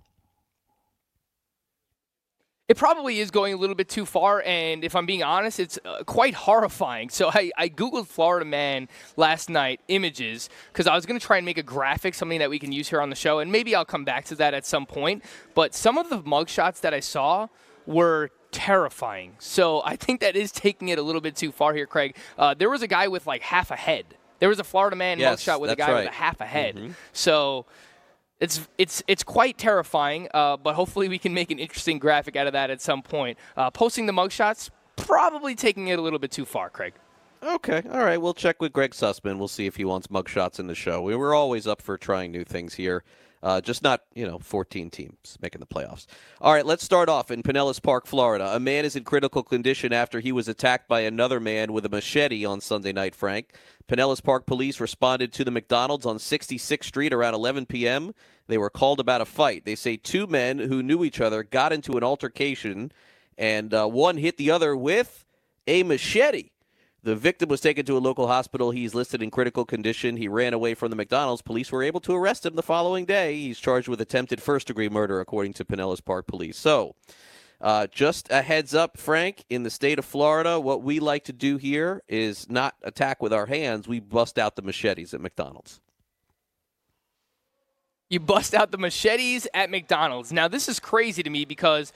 It 2.68 2.76
probably 2.76 3.18
is 3.18 3.30
going 3.30 3.54
a 3.54 3.56
little 3.56 3.74
bit 3.74 3.88
too 3.88 4.04
far, 4.04 4.42
and 4.44 4.84
if 4.84 4.94
I'm 4.94 5.06
being 5.06 5.22
honest, 5.22 5.58
it's 5.58 5.78
uh, 5.86 6.04
quite 6.04 6.34
horrifying. 6.34 7.08
So 7.08 7.30
I, 7.32 7.50
I 7.56 7.70
Googled 7.70 8.06
Florida 8.06 8.44
Man 8.44 8.88
last 9.16 9.48
night, 9.48 9.80
images, 9.88 10.50
because 10.70 10.86
I 10.86 10.94
was 10.94 11.06
going 11.06 11.18
to 11.18 11.24
try 11.26 11.38
and 11.38 11.46
make 11.46 11.56
a 11.56 11.62
graphic, 11.62 12.14
something 12.14 12.38
that 12.40 12.50
we 12.50 12.58
can 12.58 12.70
use 12.70 12.88
here 12.90 13.00
on 13.00 13.08
the 13.08 13.16
show, 13.16 13.38
and 13.38 13.50
maybe 13.50 13.74
I'll 13.74 13.86
come 13.86 14.04
back 14.04 14.26
to 14.26 14.34
that 14.36 14.52
at 14.52 14.66
some 14.66 14.84
point. 14.84 15.24
But 15.54 15.74
some 15.74 15.96
of 15.96 16.10
the 16.10 16.18
mugshots 16.18 16.80
that 16.82 16.92
I 16.92 17.00
saw 17.00 17.48
were 17.86 18.30
terrifying. 18.50 19.36
So 19.38 19.80
I 19.82 19.96
think 19.96 20.20
that 20.20 20.36
is 20.36 20.52
taking 20.52 20.88
it 20.90 20.98
a 20.98 21.02
little 21.02 21.22
bit 21.22 21.36
too 21.36 21.52
far 21.52 21.72
here, 21.72 21.86
Craig. 21.86 22.16
Uh, 22.36 22.52
there 22.52 22.68
was 22.68 22.82
a 22.82 22.86
guy 22.86 23.08
with 23.08 23.26
like 23.26 23.40
half 23.40 23.70
a 23.70 23.76
head. 23.76 24.04
There 24.40 24.48
was 24.50 24.58
a 24.58 24.64
Florida 24.64 24.94
Man 24.94 25.18
Yes, 25.18 25.42
mugshot 25.42 25.60
with 25.60 25.70
a 25.70 25.76
guy 25.76 25.90
right. 25.90 25.98
with 26.04 26.08
a 26.08 26.16
half 26.16 26.40
a 26.42 26.46
head. 26.46 26.76
Mhm. 26.76 26.94
So 27.12 27.64
it's 28.40 28.68
it's 28.78 29.02
it's 29.06 29.22
quite 29.22 29.58
terrifying, 29.58 30.28
uh, 30.32 30.56
but 30.56 30.74
hopefully 30.74 31.08
we 31.08 31.18
can 31.18 31.34
make 31.34 31.50
an 31.50 31.58
interesting 31.58 31.98
graphic 31.98 32.36
out 32.36 32.46
of 32.46 32.52
that 32.52 32.70
at 32.70 32.80
some 32.80 33.02
point. 33.02 33.38
Uh, 33.56 33.70
posting 33.70 34.06
the 34.06 34.12
mugshots, 34.12 34.70
probably 34.96 35.54
taking 35.54 35.88
it 35.88 35.98
a 35.98 36.02
little 36.02 36.18
bit 36.18 36.30
too 36.30 36.44
far, 36.44 36.70
Craig. 36.70 36.94
Okay, 37.42 37.82
all 37.90 38.04
right. 38.04 38.20
We'll 38.20 38.34
check 38.34 38.60
with 38.60 38.72
Greg 38.72 38.90
Sussman. 38.90 39.38
We'll 39.38 39.46
see 39.48 39.66
if 39.66 39.76
he 39.76 39.84
wants 39.84 40.08
mugshots 40.08 40.58
in 40.58 40.66
the 40.66 40.74
show. 40.74 41.02
We 41.02 41.14
were 41.14 41.34
always 41.34 41.66
up 41.66 41.80
for 41.80 41.96
trying 41.96 42.32
new 42.32 42.44
things 42.44 42.74
here 42.74 43.04
Uh, 43.42 43.60
just 43.60 43.82
not, 43.82 44.02
you 44.14 44.26
know, 44.26 44.38
14 44.38 44.90
teams 44.90 45.38
making 45.40 45.60
the 45.60 45.66
playoffs. 45.66 46.06
All 46.40 46.52
right, 46.52 46.66
let's 46.66 46.82
start 46.82 47.08
off 47.08 47.30
in 47.30 47.42
Pinellas 47.42 47.80
Park, 47.80 48.06
Florida. 48.06 48.54
A 48.54 48.60
man 48.60 48.84
is 48.84 48.96
in 48.96 49.04
critical 49.04 49.42
condition 49.42 49.92
after 49.92 50.20
he 50.20 50.32
was 50.32 50.48
attacked 50.48 50.88
by 50.88 51.00
another 51.00 51.38
man 51.38 51.72
with 51.72 51.84
a 51.86 51.88
machete 51.88 52.44
on 52.44 52.60
Sunday 52.60 52.92
night, 52.92 53.14
Frank. 53.14 53.54
Pinellas 53.88 54.22
Park 54.22 54.44
police 54.44 54.80
responded 54.80 55.32
to 55.32 55.44
the 55.44 55.50
McDonald's 55.50 56.04
on 56.04 56.18
66th 56.18 56.84
Street 56.84 57.12
around 57.12 57.34
11 57.34 57.66
p.m. 57.66 58.12
They 58.48 58.58
were 58.58 58.70
called 58.70 58.98
about 58.98 59.20
a 59.20 59.24
fight. 59.24 59.64
They 59.64 59.76
say 59.76 59.96
two 59.96 60.26
men 60.26 60.58
who 60.58 60.82
knew 60.82 61.04
each 61.04 61.20
other 61.20 61.42
got 61.44 61.72
into 61.72 61.96
an 61.96 62.02
altercation, 62.02 62.92
and 63.36 63.72
uh, 63.72 63.86
one 63.86 64.16
hit 64.16 64.36
the 64.36 64.50
other 64.50 64.76
with 64.76 65.24
a 65.66 65.84
machete. 65.84 66.50
The 67.08 67.16
victim 67.16 67.48
was 67.48 67.62
taken 67.62 67.86
to 67.86 67.96
a 67.96 68.00
local 68.00 68.26
hospital. 68.26 68.70
He's 68.70 68.94
listed 68.94 69.22
in 69.22 69.30
critical 69.30 69.64
condition. 69.64 70.18
He 70.18 70.28
ran 70.28 70.52
away 70.52 70.74
from 70.74 70.90
the 70.90 70.96
McDonald's. 70.96 71.40
Police 71.40 71.72
were 71.72 71.82
able 71.82 72.00
to 72.00 72.14
arrest 72.14 72.44
him 72.44 72.54
the 72.54 72.62
following 72.62 73.06
day. 73.06 73.34
He's 73.34 73.58
charged 73.58 73.88
with 73.88 74.02
attempted 74.02 74.42
first 74.42 74.66
degree 74.66 74.90
murder, 74.90 75.18
according 75.18 75.54
to 75.54 75.64
Pinellas 75.64 76.04
Park 76.04 76.26
Police. 76.26 76.58
So, 76.58 76.96
uh, 77.62 77.86
just 77.86 78.30
a 78.30 78.42
heads 78.42 78.74
up, 78.74 78.98
Frank, 78.98 79.42
in 79.48 79.62
the 79.62 79.70
state 79.70 79.98
of 79.98 80.04
Florida, 80.04 80.60
what 80.60 80.82
we 80.82 81.00
like 81.00 81.24
to 81.24 81.32
do 81.32 81.56
here 81.56 82.02
is 82.08 82.46
not 82.50 82.74
attack 82.82 83.22
with 83.22 83.32
our 83.32 83.46
hands. 83.46 83.88
We 83.88 84.00
bust 84.00 84.38
out 84.38 84.54
the 84.54 84.60
machetes 84.60 85.14
at 85.14 85.22
McDonald's. 85.22 85.80
You 88.10 88.20
bust 88.20 88.54
out 88.54 88.70
the 88.70 88.76
machetes 88.76 89.48
at 89.54 89.70
McDonald's. 89.70 90.30
Now, 90.30 90.46
this 90.46 90.68
is 90.68 90.78
crazy 90.78 91.22
to 91.22 91.30
me 91.30 91.46
because 91.46 91.90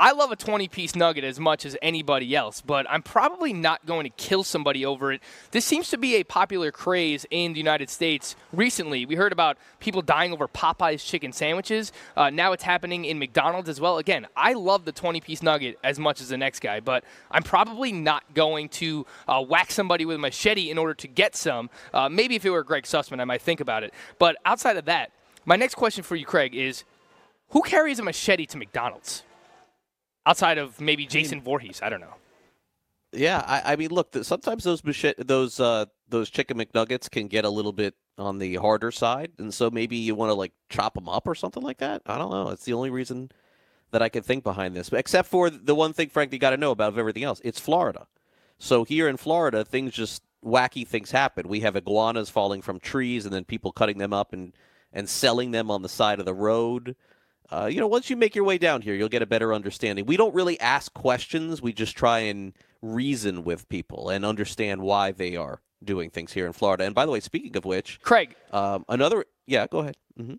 I 0.00 0.12
love 0.12 0.30
a 0.30 0.36
20 0.36 0.68
piece 0.68 0.94
nugget 0.94 1.24
as 1.24 1.40
much 1.40 1.66
as 1.66 1.76
anybody 1.82 2.36
else, 2.36 2.60
but 2.60 2.86
I'm 2.88 3.02
probably 3.02 3.52
not 3.52 3.84
going 3.84 4.04
to 4.04 4.10
kill 4.10 4.44
somebody 4.44 4.86
over 4.86 5.10
it. 5.10 5.20
This 5.50 5.64
seems 5.64 5.90
to 5.90 5.98
be 5.98 6.14
a 6.14 6.22
popular 6.22 6.70
craze 6.70 7.26
in 7.32 7.52
the 7.52 7.58
United 7.58 7.90
States 7.90 8.36
recently. 8.52 9.06
We 9.06 9.16
heard 9.16 9.32
about 9.32 9.58
people 9.80 10.00
dying 10.00 10.32
over 10.32 10.46
Popeye's 10.46 11.02
chicken 11.02 11.32
sandwiches. 11.32 11.90
Uh, 12.16 12.30
now 12.30 12.52
it's 12.52 12.62
happening 12.62 13.06
in 13.06 13.18
McDonald's 13.18 13.68
as 13.68 13.80
well. 13.80 13.98
Again, 13.98 14.28
I 14.36 14.52
love 14.52 14.84
the 14.84 14.92
20 14.92 15.20
piece 15.20 15.42
nugget 15.42 15.76
as 15.82 15.98
much 15.98 16.20
as 16.20 16.28
the 16.28 16.38
next 16.38 16.60
guy, 16.60 16.78
but 16.78 17.02
I'm 17.32 17.42
probably 17.42 17.90
not 17.90 18.22
going 18.34 18.68
to 18.68 19.04
uh, 19.26 19.42
whack 19.42 19.72
somebody 19.72 20.04
with 20.04 20.14
a 20.14 20.20
machete 20.20 20.70
in 20.70 20.78
order 20.78 20.94
to 20.94 21.08
get 21.08 21.34
some. 21.34 21.70
Uh, 21.92 22.08
maybe 22.08 22.36
if 22.36 22.44
it 22.44 22.50
were 22.50 22.62
Greg 22.62 22.84
Sussman, 22.84 23.20
I 23.20 23.24
might 23.24 23.42
think 23.42 23.58
about 23.58 23.82
it. 23.82 23.92
But 24.20 24.36
outside 24.44 24.76
of 24.76 24.84
that, 24.84 25.10
my 25.44 25.56
next 25.56 25.74
question 25.74 26.04
for 26.04 26.14
you, 26.14 26.24
Craig, 26.24 26.54
is 26.54 26.84
who 27.48 27.62
carries 27.62 27.98
a 27.98 28.04
machete 28.04 28.46
to 28.46 28.58
McDonald's? 28.58 29.24
Outside 30.28 30.58
of 30.58 30.78
maybe 30.78 31.06
Jason 31.06 31.40
Voorhees, 31.40 31.80
I 31.82 31.88
don't 31.88 32.02
know. 32.02 32.12
Yeah, 33.12 33.42
I, 33.46 33.72
I 33.72 33.76
mean, 33.76 33.88
look, 33.88 34.12
th- 34.12 34.26
sometimes 34.26 34.62
those 34.64 34.82
those 35.16 35.58
uh, 35.58 35.86
those 36.06 36.28
chicken 36.28 36.58
McNuggets 36.58 37.10
can 37.10 37.28
get 37.28 37.46
a 37.46 37.48
little 37.48 37.72
bit 37.72 37.94
on 38.18 38.38
the 38.38 38.56
harder 38.56 38.90
side, 38.90 39.32
and 39.38 39.54
so 39.54 39.70
maybe 39.70 39.96
you 39.96 40.14
want 40.14 40.28
to 40.28 40.34
like 40.34 40.52
chop 40.68 40.92
them 40.92 41.08
up 41.08 41.26
or 41.26 41.34
something 41.34 41.62
like 41.62 41.78
that. 41.78 42.02
I 42.04 42.18
don't 42.18 42.30
know. 42.30 42.50
It's 42.50 42.66
the 42.66 42.74
only 42.74 42.90
reason 42.90 43.30
that 43.90 44.02
I 44.02 44.10
can 44.10 44.22
think 44.22 44.44
behind 44.44 44.76
this, 44.76 44.92
except 44.92 45.28
for 45.28 45.48
the 45.48 45.74
one 45.74 45.94
thing, 45.94 46.10
Frank, 46.10 46.30
you 46.34 46.38
got 46.38 46.50
to 46.50 46.58
know 46.58 46.72
about 46.72 46.98
everything 46.98 47.24
else. 47.24 47.40
It's 47.42 47.58
Florida, 47.58 48.06
so 48.58 48.84
here 48.84 49.08
in 49.08 49.16
Florida, 49.16 49.64
things 49.64 49.94
just 49.94 50.22
wacky 50.44 50.86
things 50.86 51.10
happen. 51.10 51.48
We 51.48 51.60
have 51.60 51.74
iguanas 51.74 52.28
falling 52.28 52.60
from 52.60 52.80
trees, 52.80 53.24
and 53.24 53.34
then 53.34 53.44
people 53.44 53.72
cutting 53.72 53.96
them 53.96 54.12
up 54.12 54.34
and 54.34 54.52
and 54.92 55.08
selling 55.08 55.52
them 55.52 55.70
on 55.70 55.80
the 55.80 55.88
side 55.88 56.18
of 56.18 56.26
the 56.26 56.34
road. 56.34 56.96
Uh, 57.50 57.68
you 57.70 57.80
know, 57.80 57.86
once 57.86 58.10
you 58.10 58.16
make 58.16 58.34
your 58.34 58.44
way 58.44 58.58
down 58.58 58.82
here, 58.82 58.94
you'll 58.94 59.08
get 59.08 59.22
a 59.22 59.26
better 59.26 59.54
understanding. 59.54 60.04
We 60.06 60.16
don't 60.16 60.34
really 60.34 60.58
ask 60.60 60.92
questions; 60.92 61.62
we 61.62 61.72
just 61.72 61.96
try 61.96 62.20
and 62.20 62.52
reason 62.82 63.44
with 63.44 63.68
people 63.68 64.10
and 64.10 64.24
understand 64.24 64.82
why 64.82 65.12
they 65.12 65.36
are 65.36 65.60
doing 65.82 66.10
things 66.10 66.32
here 66.32 66.46
in 66.46 66.52
Florida. 66.52 66.84
And 66.84 66.94
by 66.94 67.06
the 67.06 67.12
way, 67.12 67.20
speaking 67.20 67.56
of 67.56 67.64
which, 67.64 68.00
Craig, 68.02 68.34
um, 68.52 68.84
another 68.88 69.24
yeah, 69.46 69.66
go 69.66 69.78
ahead. 69.80 69.96
hmm 70.16 70.34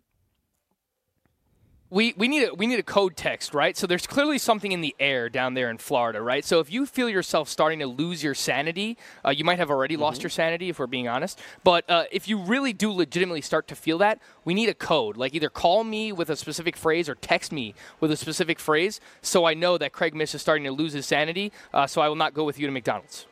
we, 1.91 2.13
we 2.17 2.27
need 2.27 2.47
a 2.47 2.53
we 2.53 2.67
need 2.67 2.79
a 2.79 2.83
code 2.83 3.15
text, 3.15 3.53
right? 3.53 3.75
So 3.75 3.87
there's 3.87 4.05
clearly 4.05 4.37
something 4.37 4.71
in 4.71 4.81
the 4.81 4.95
air 4.99 5.27
down 5.27 5.55
there 5.55 5.71
in 5.71 5.79
Florida, 5.79 6.21
right? 6.21 6.45
So 6.45 6.59
if 6.59 6.71
you 6.71 6.85
feel 6.85 7.09
yourself 7.09 7.49
starting 7.49 7.79
to 7.79 7.87
lose 7.87 8.23
your 8.23 8.35
sanity, 8.35 8.97
uh, 9.25 9.31
you 9.31 9.43
might 9.43 9.57
have 9.57 9.71
already 9.71 9.97
lost 9.97 10.21
your 10.21 10.29
sanity, 10.29 10.69
if 10.69 10.77
we're 10.77 10.87
being 10.87 11.07
honest. 11.07 11.39
But 11.63 11.89
uh, 11.89 12.03
if 12.11 12.27
you 12.27 12.37
really 12.37 12.73
do 12.73 12.91
legitimately 12.91 13.41
start 13.41 13.67
to 13.69 13.75
feel 13.75 13.97
that, 13.99 14.19
we 14.45 14.53
need 14.53 14.69
a 14.69 14.75
code. 14.75 15.17
Like 15.17 15.33
either 15.33 15.49
call 15.49 15.83
me 15.83 16.11
with 16.11 16.29
a 16.29 16.35
specific 16.35 16.77
phrase 16.77 17.09
or 17.09 17.15
text 17.15 17.51
me 17.51 17.73
with 17.99 18.11
a 18.11 18.17
specific 18.17 18.59
phrase, 18.59 18.99
so 19.21 19.45
I 19.45 19.55
know 19.55 19.77
that 19.79 19.91
Craig 19.91 20.13
Mish 20.13 20.35
is 20.35 20.41
starting 20.41 20.65
to 20.65 20.71
lose 20.71 20.93
his 20.93 21.07
sanity. 21.07 21.51
Uh, 21.73 21.87
so 21.87 22.01
I 22.01 22.07
will 22.07 22.15
not 22.15 22.35
go 22.35 22.43
with 22.43 22.59
you 22.59 22.67
to 22.67 22.71
McDonald's. 22.71 23.25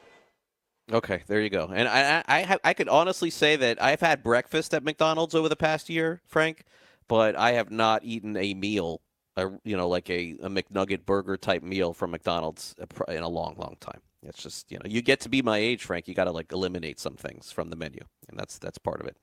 Okay, 0.92 1.22
there 1.28 1.42
you 1.42 1.50
go. 1.50 1.70
And 1.72 1.88
I 1.88 2.20
I 2.20 2.24
I, 2.28 2.42
ha- 2.44 2.58
I 2.64 2.74
could 2.74 2.88
honestly 2.88 3.30
say 3.30 3.56
that 3.58 3.82
I've 3.82 4.00
had 4.00 4.24
breakfast 4.24 4.74
at 4.74 4.84
McDonald's 4.84 5.36
over 5.36 5.50
the 5.50 5.56
past 5.58 5.90
year, 5.90 6.22
Frank, 6.26 6.64
but 7.08 7.36
I 7.36 7.54
have 7.54 7.72
not 7.72 8.04
eaten 8.04 8.36
a 8.38 8.54
meal, 8.54 9.02
a, 9.36 9.50
you 9.64 9.78
know, 9.78 9.88
like 9.88 10.10
a, 10.10 10.32
a 10.42 10.50
McNugget 10.50 11.06
burger 11.06 11.38
type 11.38 11.64
meal 11.64 11.94
from 11.94 12.12
McDonald's 12.12 12.76
in 13.08 13.24
a 13.24 13.30
long, 13.30 13.56
long 13.58 13.78
time. 13.80 14.02
It's 14.24 14.42
just 14.42 14.72
you 14.72 14.78
know, 14.78 14.86
you 14.86 15.02
get 15.02 15.20
to 15.22 15.30
be 15.30 15.42
my 15.42 15.58
age, 15.58 15.84
Frank. 15.84 16.08
You 16.08 16.14
got 16.14 16.26
to 16.26 16.32
like 16.32 16.52
eliminate 16.52 17.00
some 17.00 17.16
things 17.16 17.52
from 17.52 17.70
the 17.70 17.76
menu, 17.76 18.02
and 18.30 18.38
that's 18.38 18.58
that's 18.58 18.78
part 18.78 19.00
of 19.00 19.08
it. 19.08 19.16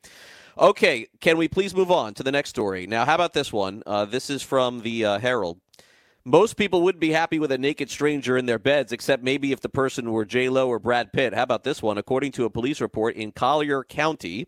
Okay, 0.57 1.09
can 1.20 1.37
we 1.37 1.49
please 1.49 1.74
move 1.74 1.91
on 1.91 2.14
to 2.14 2.22
the 2.22 2.32
next 2.32 2.51
story? 2.51 2.87
Now, 2.87 3.05
how 3.05 3.16
about 3.16 3.32
this 3.32 3.53
one? 3.53 3.82
Uh, 3.87 4.05
this 4.05 4.30
is 4.30 4.43
from 4.43 4.80
the 4.80 5.05
uh, 5.05 5.18
Herald. 5.18 5.61
Most 6.24 6.57
people 6.57 6.80
wouldn't 6.82 7.03
be 7.03 7.11
happy 7.11 7.39
with 7.39 7.53
a 7.53 7.59
naked 7.59 7.91
stranger 7.91 8.39
in 8.39 8.47
their 8.47 8.59
beds, 8.59 8.93
except 8.93 9.22
maybe 9.22 9.53
if 9.53 9.61
the 9.61 9.68
person 9.68 10.11
were 10.11 10.24
J 10.24 10.49
Lo 10.49 10.68
or 10.68 10.78
Brad 10.78 11.12
Pitt. 11.12 11.35
How 11.35 11.43
about 11.43 11.64
this 11.64 11.82
one? 11.82 11.99
According 11.99 12.32
to 12.32 12.45
a 12.45 12.51
police 12.51 12.80
report 12.80 13.14
in 13.16 13.32
Collier 13.32 13.85
County, 13.85 14.47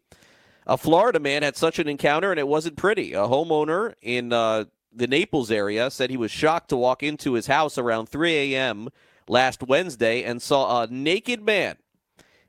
a 0.67 0.77
Florida 0.77 1.21
man 1.21 1.43
had 1.43 1.57
such 1.57 1.79
an 1.79 1.89
encounter 1.89 2.31
and 2.31 2.41
it 2.41 2.49
wasn't 2.49 2.77
pretty. 2.77 3.13
A 3.13 3.21
homeowner 3.21 3.95
in 4.03 4.33
uh, 4.33 4.65
the 4.93 5.07
Naples 5.07 5.51
area 5.51 5.91
said 5.91 6.11
he 6.11 6.17
was 6.17 6.31
shocked 6.31 6.71
to 6.71 6.77
walk 6.77 7.03
into 7.03 7.35
his 7.35 7.47
house 7.47 7.79
around 7.79 8.09
3 8.09 8.55
a.m. 8.55 8.89
last 9.29 9.63
Wednesday 9.63 10.25
and 10.25 10.43
saw 10.43 10.83
a 10.83 10.87
naked 10.89 11.43
man. 11.43 11.77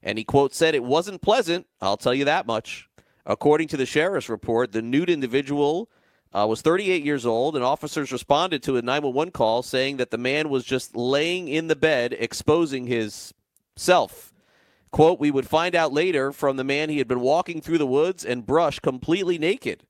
And 0.01 0.17
he, 0.17 0.23
quote, 0.23 0.53
said 0.53 0.73
it 0.73 0.83
wasn't 0.83 1.21
pleasant, 1.21 1.67
I'll 1.81 1.97
tell 1.97 2.13
you 2.13 2.25
that 2.25 2.47
much. 2.47 2.89
According 3.25 3.67
to 3.69 3.77
the 3.77 3.85
sheriff's 3.85 4.29
report, 4.29 4.71
the 4.71 4.81
nude 4.81 5.09
individual 5.09 5.89
uh, 6.33 6.45
was 6.47 6.61
38 6.61 7.03
years 7.03 7.25
old, 7.25 7.55
and 7.55 7.65
officers 7.65 8.11
responded 8.11 8.63
to 8.63 8.77
a 8.77 8.81
911 8.81 9.31
call 9.31 9.63
saying 9.63 9.97
that 9.97 10.11
the 10.11 10.17
man 10.17 10.49
was 10.49 10.63
just 10.63 10.95
laying 10.95 11.47
in 11.47 11.67
the 11.67 11.75
bed 11.75 12.15
exposing 12.17 12.87
his 12.87 13.33
self. 13.75 14.33
Quote, 14.91 15.19
we 15.19 15.31
would 15.31 15.47
find 15.47 15.75
out 15.75 15.91
later 15.91 16.31
from 16.31 16.57
the 16.57 16.63
man 16.63 16.89
he 16.89 16.97
had 16.97 17.07
been 17.07 17.19
walking 17.19 17.61
through 17.61 17.77
the 17.77 17.87
woods 17.87 18.23
and 18.23 18.45
brush 18.45 18.79
completely 18.79 19.37
naked. 19.37 19.83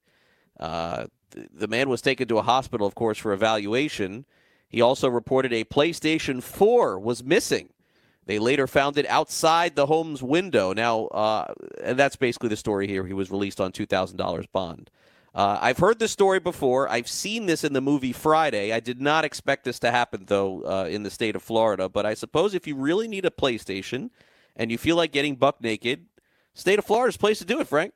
Uh, 0.60 1.06
th- 1.32 1.48
the 1.54 1.68
man 1.68 1.90
was 1.90 2.02
taken 2.02 2.28
to 2.28 2.40
a 2.40 2.44
hospital, 2.44 2.88
of 2.88 2.96
course, 2.96 3.18
for 3.18 3.32
evaluation. 3.32 4.26
He 4.68 4.82
also 4.82 5.08
reported 5.08 5.54
a 5.54 5.64
PlayStation 5.64 6.42
4 6.42 7.00
was 7.00 7.24
missing. 7.24 7.70
They 8.26 8.40
later 8.40 8.68
found 8.68 8.98
it 8.98 9.08
outside 9.08 9.76
the 9.76 9.86
home's 9.86 10.22
window. 10.22 10.74
Now, 10.74 11.06
uh, 11.06 11.54
and 11.82 11.98
that's 11.98 12.18
basically 12.18 12.50
the 12.50 12.58
story 12.58 12.88
here. 12.88 13.06
He 13.06 13.14
was 13.14 13.32
released 13.32 13.62
on 13.62 13.72
$2,000 13.72 14.46
bond. 14.52 14.90
Uh, 15.34 15.58
I've 15.62 15.78
heard 15.78 16.00
this 16.00 16.12
story 16.12 16.40
before. 16.40 16.90
I've 16.90 17.08
seen 17.08 17.46
this 17.46 17.64
in 17.64 17.72
the 17.72 17.82
movie 17.82 18.12
Friday. 18.12 18.74
I 18.74 18.80
did 18.80 19.00
not 19.00 19.24
expect 19.24 19.64
this 19.64 19.80
to 19.80 19.92
happen, 19.92 20.26
though, 20.26 20.64
uh, 20.64 20.88
in 20.90 21.04
the 21.04 21.12
state 21.12 21.36
of 21.36 21.44
Florida. 21.44 21.88
But 21.88 22.06
I 22.06 22.16
suppose 22.16 22.54
if 22.54 22.68
you 22.68 22.76
really 22.76 23.08
need 23.08 23.24
a 23.24 23.30
PlayStation 23.30 24.10
and 24.58 24.72
you 24.72 24.78
feel 24.78 24.98
like 24.98 25.12
getting 25.14 25.36
buck 25.36 25.62
naked, 25.62 26.08
state 26.54 26.80
of 26.80 26.86
Florida's 26.86 27.16
place 27.16 27.40
to 27.40 27.46
do 27.46 27.62
it, 27.62 27.68
Frank. 27.68 27.94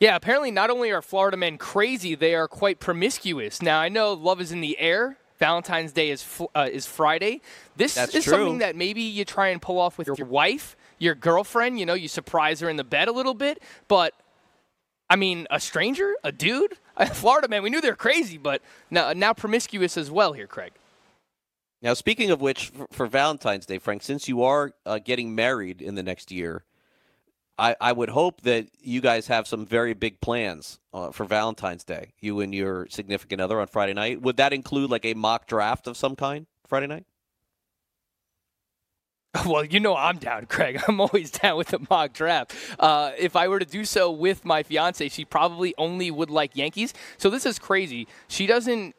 Yeah, 0.00 0.14
apparently 0.14 0.52
not 0.52 0.70
only 0.70 0.92
are 0.92 1.02
Florida 1.02 1.36
men 1.36 1.58
crazy, 1.58 2.14
they 2.14 2.34
are 2.34 2.46
quite 2.46 2.78
promiscuous. 2.78 3.60
Now 3.60 3.80
I 3.80 3.88
know 3.88 4.12
love 4.12 4.40
is 4.40 4.52
in 4.52 4.60
the 4.60 4.78
air. 4.78 5.18
Valentine's 5.38 5.92
Day 5.92 6.10
is 6.10 6.22
fl- 6.22 6.46
uh, 6.54 6.68
is 6.70 6.86
Friday. 6.86 7.40
This 7.76 7.94
That's 7.94 8.14
is 8.14 8.24
true. 8.24 8.32
something 8.32 8.58
that 8.58 8.76
maybe 8.76 9.02
you 9.02 9.24
try 9.24 9.48
and 9.48 9.60
pull 9.62 9.78
off 9.78 9.98
with 9.98 10.08
your 10.08 10.26
wife, 10.26 10.76
your 10.98 11.14
girlfriend. 11.14 11.78
You 11.78 11.86
know, 11.86 11.94
you 11.94 12.08
surprise 12.08 12.60
her 12.60 12.68
in 12.68 12.76
the 12.76 12.84
bed 12.84 13.08
a 13.08 13.12
little 13.12 13.34
bit. 13.34 13.62
But 13.86 14.14
I 15.10 15.16
mean, 15.16 15.46
a 15.50 15.60
stranger, 15.60 16.14
a 16.24 16.32
dude, 16.32 16.74
Florida 17.12 17.48
man. 17.48 17.62
We 17.62 17.70
knew 17.70 17.80
they're 17.80 17.94
crazy, 17.96 18.36
but 18.38 18.62
now 18.90 19.12
now 19.12 19.32
promiscuous 19.32 19.96
as 19.96 20.10
well 20.10 20.32
here, 20.32 20.46
Craig. 20.46 20.72
Now, 21.80 21.94
speaking 21.94 22.30
of 22.30 22.40
which, 22.40 22.70
for, 22.70 22.86
for 22.90 23.06
Valentine's 23.06 23.66
Day, 23.66 23.78
Frank, 23.78 24.02
since 24.02 24.28
you 24.28 24.42
are 24.42 24.72
uh, 24.84 24.98
getting 24.98 25.34
married 25.34 25.80
in 25.80 25.94
the 25.94 26.02
next 26.02 26.32
year, 26.32 26.64
I, 27.58 27.76
I 27.80 27.92
would 27.92 28.08
hope 28.10 28.42
that 28.42 28.68
you 28.80 29.00
guys 29.00 29.26
have 29.26 29.46
some 29.48 29.66
very 29.66 29.94
big 29.94 30.20
plans 30.20 30.78
uh, 30.92 31.10
for 31.10 31.24
Valentine's 31.24 31.84
Day, 31.84 32.12
you 32.20 32.40
and 32.40 32.54
your 32.54 32.86
significant 32.88 33.40
other 33.40 33.60
on 33.60 33.66
Friday 33.66 33.94
night. 33.94 34.22
Would 34.22 34.36
that 34.36 34.52
include 34.52 34.90
like 34.90 35.04
a 35.04 35.14
mock 35.14 35.46
draft 35.46 35.86
of 35.86 35.96
some 35.96 36.14
kind 36.16 36.46
Friday 36.66 36.86
night? 36.86 37.04
Well, 39.46 39.64
you 39.64 39.78
know 39.78 39.94
I'm 39.94 40.18
down, 40.18 40.46
Craig. 40.46 40.82
I'm 40.88 41.00
always 41.00 41.30
down 41.30 41.58
with 41.58 41.72
a 41.72 41.78
mock 41.90 42.12
draft. 42.12 42.54
Uh, 42.78 43.12
if 43.16 43.36
I 43.36 43.46
were 43.46 43.58
to 43.58 43.66
do 43.66 43.84
so 43.84 44.10
with 44.10 44.44
my 44.44 44.62
fiance, 44.62 45.08
she 45.10 45.24
probably 45.24 45.74
only 45.78 46.10
would 46.10 46.30
like 46.30 46.56
Yankees. 46.56 46.94
So 47.18 47.30
this 47.30 47.46
is 47.46 47.58
crazy. 47.58 48.08
She 48.26 48.46
doesn't. 48.46 48.94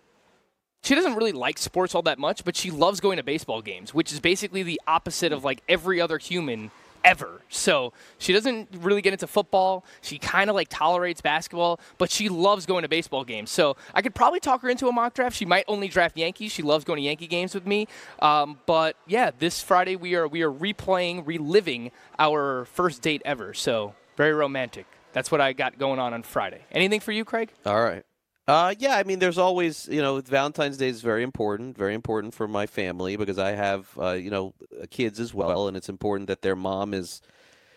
She 0.82 0.96
doesn't 0.96 1.16
really 1.16 1.34
like 1.34 1.58
sports 1.58 1.94
all 1.94 2.02
that 2.04 2.20
much, 2.20 2.46
but 2.46 2.56
she 2.56 2.72
loves 2.72 3.00
going 3.00 3.18
to 3.18 3.24
baseball 3.24 3.62
games, 3.62 3.94
which 3.94 4.12
is 4.12 4.20
basically 4.20 4.64
the 4.64 4.80
opposite 4.88 5.32
of 5.32 5.44
like 5.44 5.62
every 5.68 6.00
other 6.00 6.18
human 6.18 6.72
ever. 7.04 7.42
So 7.50 7.94
she 8.18 8.34
doesn't 8.34 8.70
really 8.80 9.02
get 9.02 9.14
into 9.14 9.28
football. 9.28 9.86
She 10.02 10.18
kind 10.18 10.50
of 10.50 10.56
like 10.56 10.70
tolerates 10.70 11.22
basketball, 11.22 11.80
but 11.98 12.12
she 12.12 12.30
loves 12.30 12.66
going 12.66 12.84
to 12.84 12.90
baseball 12.90 13.24
games. 13.24 13.50
So 13.50 13.78
I 13.94 14.02
could 14.02 14.16
probably 14.16 14.40
talk 14.40 14.62
her 14.62 14.70
into 14.70 14.88
a 14.88 14.92
mock 14.92 15.14
draft. 15.14 15.36
She 15.36 15.46
might 15.46 15.66
only 15.68 15.88
draft 15.88 16.18
Yankees. 16.18 16.52
She 16.52 16.62
loves 16.62 16.84
going 16.86 16.98
to 16.98 17.04
Yankee 17.04 17.28
games 17.28 17.54
with 17.54 17.66
me. 17.66 17.88
Um, 18.22 18.60
but 18.66 18.96
yeah, 19.08 19.32
this 19.38 19.62
Friday 19.62 19.96
we 19.96 20.16
are 20.16 20.28
we 20.28 20.42
are 20.42 20.52
replaying, 20.52 21.26
reliving 21.26 21.92
our 22.18 22.66
first 22.66 23.02
date 23.02 23.22
ever. 23.26 23.54
So 23.54 23.96
very 24.18 24.34
romantic. 24.34 24.86
That's 25.14 25.32
what 25.32 25.42
I 25.42 25.54
got 25.54 25.80
going 25.80 26.00
on 26.00 26.14
on 26.14 26.24
Friday. 26.24 26.62
Anything 26.72 27.00
for 27.00 27.12
you, 27.12 27.26
Craig? 27.26 27.52
All 27.66 27.82
right. 27.82 28.04
Uh, 28.50 28.74
yeah, 28.80 28.98
I 28.98 29.04
mean, 29.04 29.20
there's 29.20 29.38
always, 29.38 29.88
you 29.92 30.02
know, 30.02 30.20
Valentine's 30.22 30.78
Day 30.78 30.90
is 30.90 31.02
very 31.04 31.22
important, 31.22 31.78
very 31.78 31.94
important 31.94 32.34
for 32.34 32.48
my 32.48 32.66
family 32.66 33.16
because 33.16 33.38
I 33.38 33.52
have, 33.52 33.90
uh, 34.02 34.14
you 34.14 34.32
know, 34.32 34.56
kids 34.90 35.20
as 35.20 35.36
well, 35.36 35.68
and 35.68 35.78
it's 35.78 35.88
important 35.88 36.30
that 36.30 36.42
their 36.42 36.56
mom 36.56 36.96
is 36.96 37.22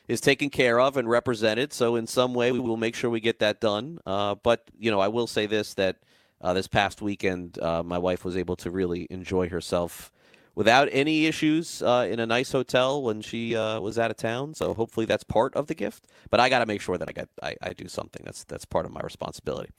is 0.09 0.21
taken 0.21 0.51
care 0.51 0.81
of 0.81 0.97
and 0.97 1.11
represented. 1.11 1.73
So 1.75 1.97
in 1.97 2.07
some 2.07 2.35
way, 2.35 2.53
we 2.53 2.61
will 2.61 2.79
make 2.79 2.95
sure 2.97 3.11
we 3.11 3.21
get 3.21 3.41
that 3.41 3.61
done. 3.61 4.01
Uh, 4.07 4.37
but 4.37 4.65
you 4.79 4.91
know, 4.91 5.01
I 5.01 5.09
will 5.09 5.27
say 5.29 5.47
this 5.47 5.75
that 5.75 5.97
uh, 6.41 6.55
this 6.55 6.69
past 6.69 7.03
weekend, 7.03 7.59
uh, 7.61 7.83
my 7.83 7.99
wife 7.99 8.25
was 8.25 8.37
able 8.37 8.57
to 8.57 8.71
really 8.71 9.07
enjoy 9.11 9.51
herself 9.51 10.11
without 10.55 10.89
any 10.93 11.27
issues 11.27 11.83
uh, 11.83 12.09
in 12.11 12.21
a 12.21 12.27
nice 12.27 12.53
hotel 12.53 13.03
when 13.03 13.23
she 13.23 13.57
uh, 13.57 13.81
was 13.81 13.99
out 13.99 14.11
of 14.11 14.19
town. 14.19 14.55
So 14.55 14.75
hopefully 14.75 15.07
that's 15.07 15.25
part 15.25 15.55
of 15.57 15.67
the 15.69 15.75
gift. 15.75 16.07
But 16.31 16.41
I 16.41 16.49
got 16.51 16.61
to 16.61 16.67
make 16.67 16.81
sure 16.83 16.99
that 16.99 17.09
I 17.09 17.13
get 17.13 17.29
I, 17.43 17.57
I 17.63 17.73
do 17.75 17.89
something. 17.89 18.23
That's 18.25 18.45
that's 18.45 18.65
part 18.65 18.87
of 18.87 18.93
my 18.93 19.03
responsibility. 19.03 19.71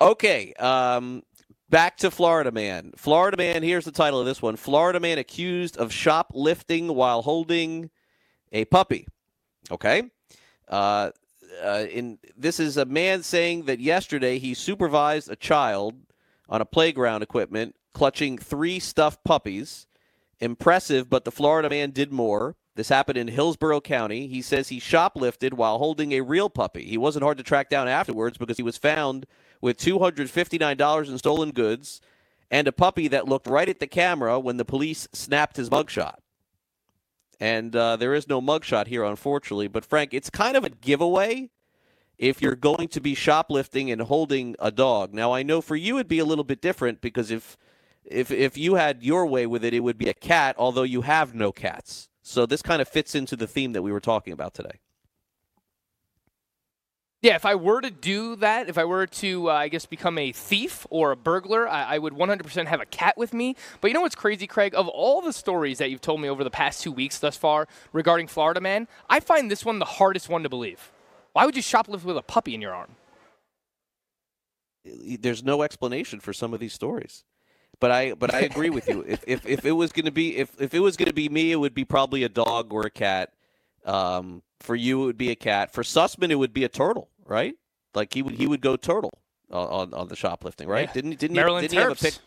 Okay, 0.00 0.52
um, 0.54 1.22
back 1.70 1.96
to 1.98 2.10
Florida 2.10 2.50
Man. 2.50 2.92
Florida 2.96 3.36
Man. 3.36 3.62
Here's 3.62 3.84
the 3.84 3.92
title 3.92 4.20
of 4.20 4.26
this 4.26 4.42
one: 4.42 4.56
Florida 4.56 5.00
Man 5.00 5.18
accused 5.18 5.76
of 5.76 5.92
shoplifting 5.92 6.94
while 6.94 7.22
holding 7.22 7.90
a 8.52 8.64
puppy. 8.64 9.06
Okay. 9.70 10.02
Uh, 10.68 11.10
uh, 11.62 11.86
in 11.90 12.18
this 12.36 12.58
is 12.58 12.76
a 12.76 12.84
man 12.84 13.22
saying 13.22 13.64
that 13.64 13.80
yesterday 13.80 14.38
he 14.38 14.54
supervised 14.54 15.30
a 15.30 15.36
child 15.36 15.94
on 16.48 16.60
a 16.60 16.66
playground 16.66 17.22
equipment 17.22 17.76
clutching 17.92 18.36
three 18.36 18.78
stuffed 18.80 19.22
puppies. 19.24 19.86
Impressive, 20.40 21.08
but 21.08 21.24
the 21.24 21.30
Florida 21.30 21.70
man 21.70 21.90
did 21.92 22.12
more. 22.12 22.56
This 22.74 22.88
happened 22.88 23.16
in 23.16 23.28
Hillsborough 23.28 23.80
County. 23.80 24.26
He 24.26 24.42
says 24.42 24.68
he 24.68 24.80
shoplifted 24.80 25.54
while 25.54 25.78
holding 25.78 26.12
a 26.12 26.22
real 26.22 26.50
puppy. 26.50 26.84
He 26.84 26.98
wasn't 26.98 27.22
hard 27.22 27.38
to 27.38 27.44
track 27.44 27.70
down 27.70 27.86
afterwards 27.86 28.36
because 28.36 28.56
he 28.56 28.64
was 28.64 28.76
found 28.76 29.26
with 29.60 29.78
$259 29.78 31.08
in 31.08 31.18
stolen 31.18 31.50
goods 31.50 32.00
and 32.50 32.68
a 32.68 32.72
puppy 32.72 33.08
that 33.08 33.28
looked 33.28 33.46
right 33.46 33.68
at 33.68 33.80
the 33.80 33.86
camera 33.86 34.38
when 34.38 34.56
the 34.56 34.64
police 34.64 35.08
snapped 35.12 35.56
his 35.56 35.70
mugshot. 35.70 36.16
And 37.40 37.74
uh, 37.74 37.96
there 37.96 38.14
is 38.14 38.28
no 38.28 38.40
mugshot 38.40 38.86
here, 38.86 39.04
unfortunately. 39.04 39.68
But, 39.68 39.84
Frank, 39.84 40.14
it's 40.14 40.30
kind 40.30 40.56
of 40.56 40.64
a 40.64 40.70
giveaway 40.70 41.50
if 42.16 42.40
you're 42.40 42.54
going 42.54 42.88
to 42.88 43.00
be 43.00 43.14
shoplifting 43.14 43.90
and 43.90 44.02
holding 44.02 44.54
a 44.58 44.70
dog. 44.70 45.12
Now, 45.12 45.32
I 45.32 45.42
know 45.42 45.60
for 45.60 45.76
you 45.76 45.96
it'd 45.96 46.08
be 46.08 46.20
a 46.20 46.24
little 46.24 46.44
bit 46.44 46.60
different 46.60 47.00
because 47.00 47.30
if 47.30 47.56
if 48.04 48.30
if 48.30 48.56
you 48.58 48.74
had 48.74 49.02
your 49.02 49.26
way 49.26 49.46
with 49.46 49.64
it, 49.64 49.74
it 49.74 49.80
would 49.80 49.98
be 49.98 50.08
a 50.08 50.14
cat, 50.14 50.54
although 50.58 50.82
you 50.82 51.00
have 51.02 51.34
no 51.34 51.52
cats. 51.52 52.08
So 52.22 52.46
this 52.46 52.62
kind 52.62 52.80
of 52.80 52.88
fits 52.88 53.14
into 53.14 53.36
the 53.36 53.46
theme 53.46 53.72
that 53.72 53.82
we 53.82 53.92
were 53.92 54.00
talking 54.00 54.32
about 54.32 54.54
today. 54.54 54.80
Yeah, 57.24 57.36
if 57.36 57.46
I 57.46 57.54
were 57.54 57.80
to 57.80 57.90
do 57.90 58.36
that, 58.36 58.68
if 58.68 58.76
I 58.76 58.84
were 58.84 59.06
to, 59.06 59.48
uh, 59.48 59.54
I 59.54 59.68
guess, 59.68 59.86
become 59.86 60.18
a 60.18 60.30
thief 60.30 60.86
or 60.90 61.10
a 61.10 61.16
burglar, 61.16 61.66
I, 61.66 61.94
I, 61.94 61.98
would 61.98 62.12
100% 62.12 62.66
have 62.66 62.82
a 62.82 62.84
cat 62.84 63.16
with 63.16 63.32
me. 63.32 63.56
But 63.80 63.88
you 63.88 63.94
know 63.94 64.02
what's 64.02 64.14
crazy, 64.14 64.46
Craig? 64.46 64.74
Of 64.76 64.88
all 64.88 65.22
the 65.22 65.32
stories 65.32 65.78
that 65.78 65.90
you've 65.90 66.02
told 66.02 66.20
me 66.20 66.28
over 66.28 66.44
the 66.44 66.50
past 66.50 66.82
two 66.82 66.92
weeks 66.92 67.18
thus 67.18 67.34
far 67.34 67.66
regarding 67.94 68.26
Florida 68.26 68.60
Man, 68.60 68.88
I 69.08 69.20
find 69.20 69.50
this 69.50 69.64
one 69.64 69.78
the 69.78 69.86
hardest 69.86 70.28
one 70.28 70.42
to 70.42 70.50
believe. 70.50 70.92
Why 71.32 71.46
would 71.46 71.56
you 71.56 71.62
shoplift 71.62 72.04
with 72.04 72.18
a 72.18 72.22
puppy 72.22 72.54
in 72.54 72.60
your 72.60 72.74
arm? 72.74 72.90
There's 74.84 75.42
no 75.42 75.62
explanation 75.62 76.20
for 76.20 76.34
some 76.34 76.52
of 76.52 76.60
these 76.60 76.74
stories. 76.74 77.24
But 77.80 77.90
I 77.90 78.12
but 78.12 78.34
I 78.34 78.40
agree 78.40 78.68
with 78.68 78.86
you. 78.86 79.02
If 79.08 79.24
if, 79.26 79.46
if 79.46 79.64
it 79.64 79.72
was 79.72 79.92
going 79.92 80.04
to 80.04 80.12
be 80.12 80.36
if, 80.36 80.60
if 80.60 80.74
it 80.74 80.80
was 80.80 80.98
going 80.98 81.08
to 81.08 81.14
be 81.14 81.30
me, 81.30 81.52
it 81.52 81.56
would 81.56 81.74
be 81.74 81.86
probably 81.86 82.22
a 82.22 82.28
dog 82.28 82.70
or 82.70 82.82
a 82.82 82.90
cat. 82.90 83.32
Um, 83.86 84.42
for 84.60 84.74
you, 84.74 85.02
it 85.02 85.06
would 85.06 85.18
be 85.18 85.30
a 85.30 85.36
cat. 85.36 85.72
For 85.72 85.82
Sussman, 85.82 86.30
it 86.30 86.36
would 86.36 86.52
be 86.52 86.64
a 86.64 86.68
turtle, 86.68 87.08
right? 87.26 87.54
Like 87.94 88.12
he 88.14 88.22
would 88.22 88.34
he 88.34 88.46
would 88.46 88.60
go 88.60 88.76
turtle 88.76 89.12
on 89.50 89.94
on 89.94 90.08
the 90.08 90.16
shoplifting, 90.16 90.68
right? 90.68 90.88
Yeah. 90.88 90.92
Didn't 90.94 91.18
didn't 91.18 91.36
Maryland 91.36 91.62
he, 91.62 91.68
didn't 91.68 91.78
he 91.78 91.82
have 91.82 91.92
a 91.92 91.94
Terps. 91.94 92.02
pic? 92.02 92.18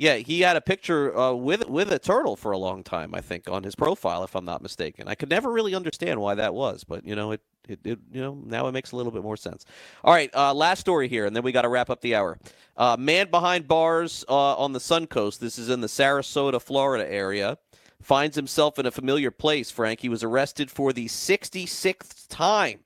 Yeah, 0.00 0.14
he 0.14 0.42
had 0.42 0.56
a 0.56 0.60
picture 0.60 1.16
uh, 1.16 1.32
with 1.32 1.68
with 1.68 1.90
a 1.90 1.98
turtle 1.98 2.36
for 2.36 2.52
a 2.52 2.58
long 2.58 2.84
time, 2.84 3.16
I 3.16 3.20
think, 3.20 3.48
on 3.48 3.64
his 3.64 3.74
profile, 3.74 4.22
if 4.22 4.36
I'm 4.36 4.44
not 4.44 4.62
mistaken. 4.62 5.08
I 5.08 5.16
could 5.16 5.28
never 5.28 5.50
really 5.50 5.74
understand 5.74 6.20
why 6.20 6.36
that 6.36 6.54
was, 6.54 6.84
but 6.84 7.04
you 7.04 7.16
know, 7.16 7.32
it, 7.32 7.40
it, 7.68 7.80
it 7.84 7.98
you 8.12 8.20
know 8.20 8.40
now 8.44 8.68
it 8.68 8.72
makes 8.72 8.92
a 8.92 8.96
little 8.96 9.10
bit 9.10 9.24
more 9.24 9.36
sense. 9.36 9.64
All 10.04 10.14
right, 10.14 10.30
uh, 10.36 10.54
last 10.54 10.78
story 10.78 11.08
here, 11.08 11.26
and 11.26 11.34
then 11.34 11.42
we 11.42 11.50
got 11.50 11.62
to 11.62 11.68
wrap 11.68 11.90
up 11.90 12.00
the 12.00 12.14
hour. 12.14 12.38
Uh, 12.76 12.96
man 12.96 13.28
behind 13.28 13.66
bars 13.66 14.24
uh, 14.28 14.54
on 14.54 14.72
the 14.72 14.78
Sun 14.80 15.08
Coast. 15.08 15.40
This 15.40 15.58
is 15.58 15.68
in 15.68 15.80
the 15.80 15.88
Sarasota, 15.88 16.62
Florida 16.62 17.10
area. 17.10 17.58
Finds 18.00 18.36
himself 18.36 18.78
in 18.78 18.86
a 18.86 18.92
familiar 18.92 19.32
place. 19.32 19.72
Frank, 19.72 19.98
he 19.98 20.08
was 20.08 20.22
arrested 20.22 20.70
for 20.70 20.92
the 20.92 21.06
66th 21.06 22.28
time 22.28 22.78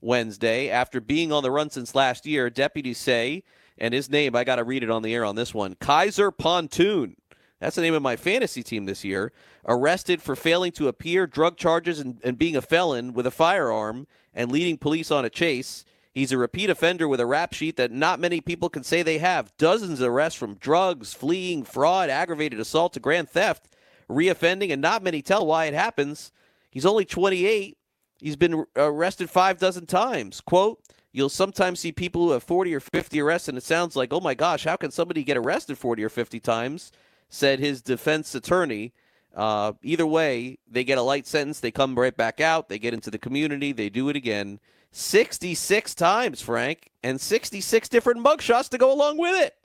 Wednesday 0.00 0.70
after 0.70 1.00
being 1.00 1.32
on 1.32 1.42
the 1.42 1.50
run 1.50 1.70
since 1.70 1.94
last 1.94 2.26
year. 2.26 2.50
Deputies 2.50 2.98
say 2.98 3.42
and 3.80 3.94
his 3.94 4.10
name, 4.10 4.34
I 4.34 4.44
got 4.44 4.56
to 4.56 4.64
read 4.64 4.82
it 4.82 4.90
on 4.90 5.02
the 5.02 5.14
air 5.14 5.24
on 5.24 5.36
this 5.36 5.54
one 5.54 5.76
Kaiser 5.80 6.30
Pontoon. 6.30 7.16
That's 7.60 7.76
the 7.76 7.82
name 7.82 7.94
of 7.94 8.02
my 8.02 8.16
fantasy 8.16 8.62
team 8.62 8.84
this 8.84 9.04
year. 9.04 9.32
Arrested 9.66 10.22
for 10.22 10.36
failing 10.36 10.72
to 10.72 10.88
appear, 10.88 11.26
drug 11.26 11.56
charges, 11.56 11.98
and, 11.98 12.20
and 12.22 12.38
being 12.38 12.56
a 12.56 12.62
felon 12.62 13.12
with 13.12 13.26
a 13.26 13.32
firearm 13.32 14.06
and 14.32 14.52
leading 14.52 14.78
police 14.78 15.10
on 15.10 15.24
a 15.24 15.30
chase. 15.30 15.84
He's 16.12 16.32
a 16.32 16.38
repeat 16.38 16.70
offender 16.70 17.08
with 17.08 17.20
a 17.20 17.26
rap 17.26 17.52
sheet 17.52 17.76
that 17.76 17.92
not 17.92 18.20
many 18.20 18.40
people 18.40 18.68
can 18.68 18.84
say 18.84 19.02
they 19.02 19.18
have. 19.18 19.56
Dozens 19.56 20.00
of 20.00 20.08
arrests 20.08 20.38
from 20.38 20.54
drugs, 20.54 21.14
fleeing, 21.14 21.64
fraud, 21.64 22.10
aggravated 22.10 22.60
assault 22.60 22.92
to 22.94 23.00
grand 23.00 23.28
theft, 23.28 23.68
reoffending, 24.08 24.72
and 24.72 24.82
not 24.82 25.02
many 25.02 25.22
tell 25.22 25.46
why 25.46 25.66
it 25.66 25.74
happens. 25.74 26.32
He's 26.70 26.86
only 26.86 27.04
28. 27.04 27.77
He's 28.20 28.36
been 28.36 28.64
arrested 28.76 29.30
five 29.30 29.58
dozen 29.58 29.86
times. 29.86 30.40
Quote, 30.40 30.80
You'll 31.12 31.28
sometimes 31.28 31.80
see 31.80 31.92
people 31.92 32.26
who 32.26 32.30
have 32.32 32.42
40 32.42 32.74
or 32.74 32.80
50 32.80 33.20
arrests, 33.20 33.48
and 33.48 33.56
it 33.56 33.64
sounds 33.64 33.96
like, 33.96 34.12
oh 34.12 34.20
my 34.20 34.34
gosh, 34.34 34.64
how 34.64 34.76
can 34.76 34.90
somebody 34.90 35.24
get 35.24 35.36
arrested 35.36 35.78
40 35.78 36.04
or 36.04 36.08
50 36.08 36.38
times? 36.38 36.92
Said 37.28 37.58
his 37.60 37.82
defense 37.82 38.34
attorney. 38.34 38.92
Uh, 39.34 39.72
either 39.82 40.06
way, 40.06 40.58
they 40.70 40.84
get 40.84 40.98
a 40.98 41.02
light 41.02 41.26
sentence. 41.26 41.60
They 41.60 41.70
come 41.70 41.98
right 41.98 42.16
back 42.16 42.40
out. 42.40 42.68
They 42.68 42.78
get 42.78 42.94
into 42.94 43.10
the 43.10 43.18
community. 43.18 43.72
They 43.72 43.88
do 43.88 44.08
it 44.08 44.16
again. 44.16 44.60
66 44.92 45.94
times, 45.94 46.40
Frank, 46.40 46.90
and 47.02 47.20
66 47.20 47.88
different 47.88 48.24
mugshots 48.24 48.68
to 48.70 48.78
go 48.78 48.92
along 48.92 49.18
with 49.18 49.34
it. 49.40 49.56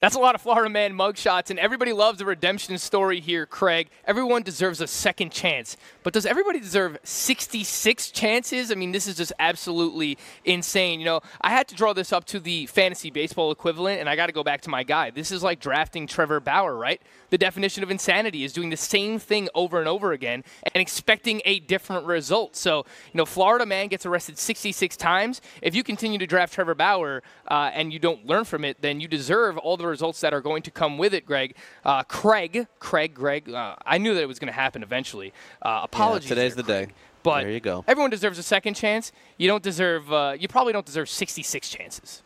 That's 0.00 0.14
a 0.14 0.20
lot 0.20 0.36
of 0.36 0.40
Florida 0.40 0.70
man 0.70 0.92
mugshots, 0.92 1.50
and 1.50 1.58
everybody 1.58 1.92
loves 1.92 2.20
a 2.20 2.24
redemption 2.24 2.78
story 2.78 3.18
here, 3.18 3.46
Craig. 3.46 3.88
Everyone 4.04 4.44
deserves 4.44 4.80
a 4.80 4.86
second 4.86 5.32
chance. 5.32 5.76
But 6.04 6.12
does 6.12 6.24
everybody 6.24 6.60
deserve 6.60 6.98
66 7.02 8.12
chances? 8.12 8.70
I 8.70 8.76
mean, 8.76 8.92
this 8.92 9.08
is 9.08 9.16
just 9.16 9.32
absolutely 9.40 10.16
insane. 10.44 11.00
You 11.00 11.06
know, 11.06 11.20
I 11.40 11.50
had 11.50 11.66
to 11.66 11.74
draw 11.74 11.94
this 11.94 12.12
up 12.12 12.26
to 12.26 12.38
the 12.38 12.66
fantasy 12.66 13.10
baseball 13.10 13.50
equivalent, 13.50 13.98
and 13.98 14.08
I 14.08 14.14
got 14.14 14.26
to 14.26 14.32
go 14.32 14.44
back 14.44 14.60
to 14.62 14.70
my 14.70 14.84
guy. 14.84 15.10
This 15.10 15.32
is 15.32 15.42
like 15.42 15.58
drafting 15.58 16.06
Trevor 16.06 16.38
Bauer, 16.38 16.76
right? 16.76 17.02
The 17.30 17.38
definition 17.38 17.82
of 17.82 17.90
insanity 17.90 18.44
is 18.44 18.52
doing 18.52 18.70
the 18.70 18.76
same 18.76 19.18
thing 19.18 19.48
over 19.52 19.80
and 19.80 19.88
over 19.88 20.12
again 20.12 20.44
and 20.62 20.80
expecting 20.80 21.42
a 21.44 21.58
different 21.58 22.06
result. 22.06 22.54
So, 22.54 22.86
you 23.12 23.18
know, 23.18 23.26
Florida 23.26 23.66
man 23.66 23.88
gets 23.88 24.06
arrested 24.06 24.38
66 24.38 24.96
times. 24.96 25.40
If 25.60 25.74
you 25.74 25.82
continue 25.82 26.18
to 26.18 26.26
draft 26.26 26.54
Trevor 26.54 26.76
Bauer 26.76 27.24
uh, 27.48 27.72
and 27.74 27.92
you 27.92 27.98
don't 27.98 28.24
learn 28.24 28.44
from 28.44 28.64
it, 28.64 28.80
then 28.80 29.00
you 29.00 29.08
deserve 29.08 29.58
all 29.58 29.76
the 29.76 29.87
results 29.88 30.20
that 30.20 30.32
are 30.32 30.40
going 30.40 30.62
to 30.62 30.70
come 30.70 30.98
with 30.98 31.14
it, 31.14 31.26
Greg. 31.26 31.56
Uh, 31.84 32.02
Craig, 32.04 32.66
Craig, 32.78 33.14
Greg, 33.14 33.50
uh, 33.50 33.76
I 33.84 33.98
knew 33.98 34.14
that 34.14 34.22
it 34.22 34.28
was 34.28 34.38
going 34.38 34.52
to 34.52 34.58
happen 34.58 34.82
eventually. 34.82 35.32
Uh, 35.62 35.80
apologies. 35.82 36.28
Yeah, 36.28 36.36
today's 36.36 36.54
there, 36.54 36.62
the 36.62 36.86
day. 36.86 36.92
But 37.22 37.42
there 37.42 37.50
you 37.50 37.60
go. 37.60 37.84
everyone 37.88 38.10
deserves 38.10 38.38
a 38.38 38.42
second 38.42 38.74
chance. 38.74 39.12
You 39.36 39.48
don't 39.48 39.62
deserve. 39.62 40.12
Uh, 40.12 40.36
you 40.38 40.48
probably 40.48 40.72
don't 40.72 40.86
deserve 40.86 41.08
66 41.08 41.68
chances. 41.68 42.22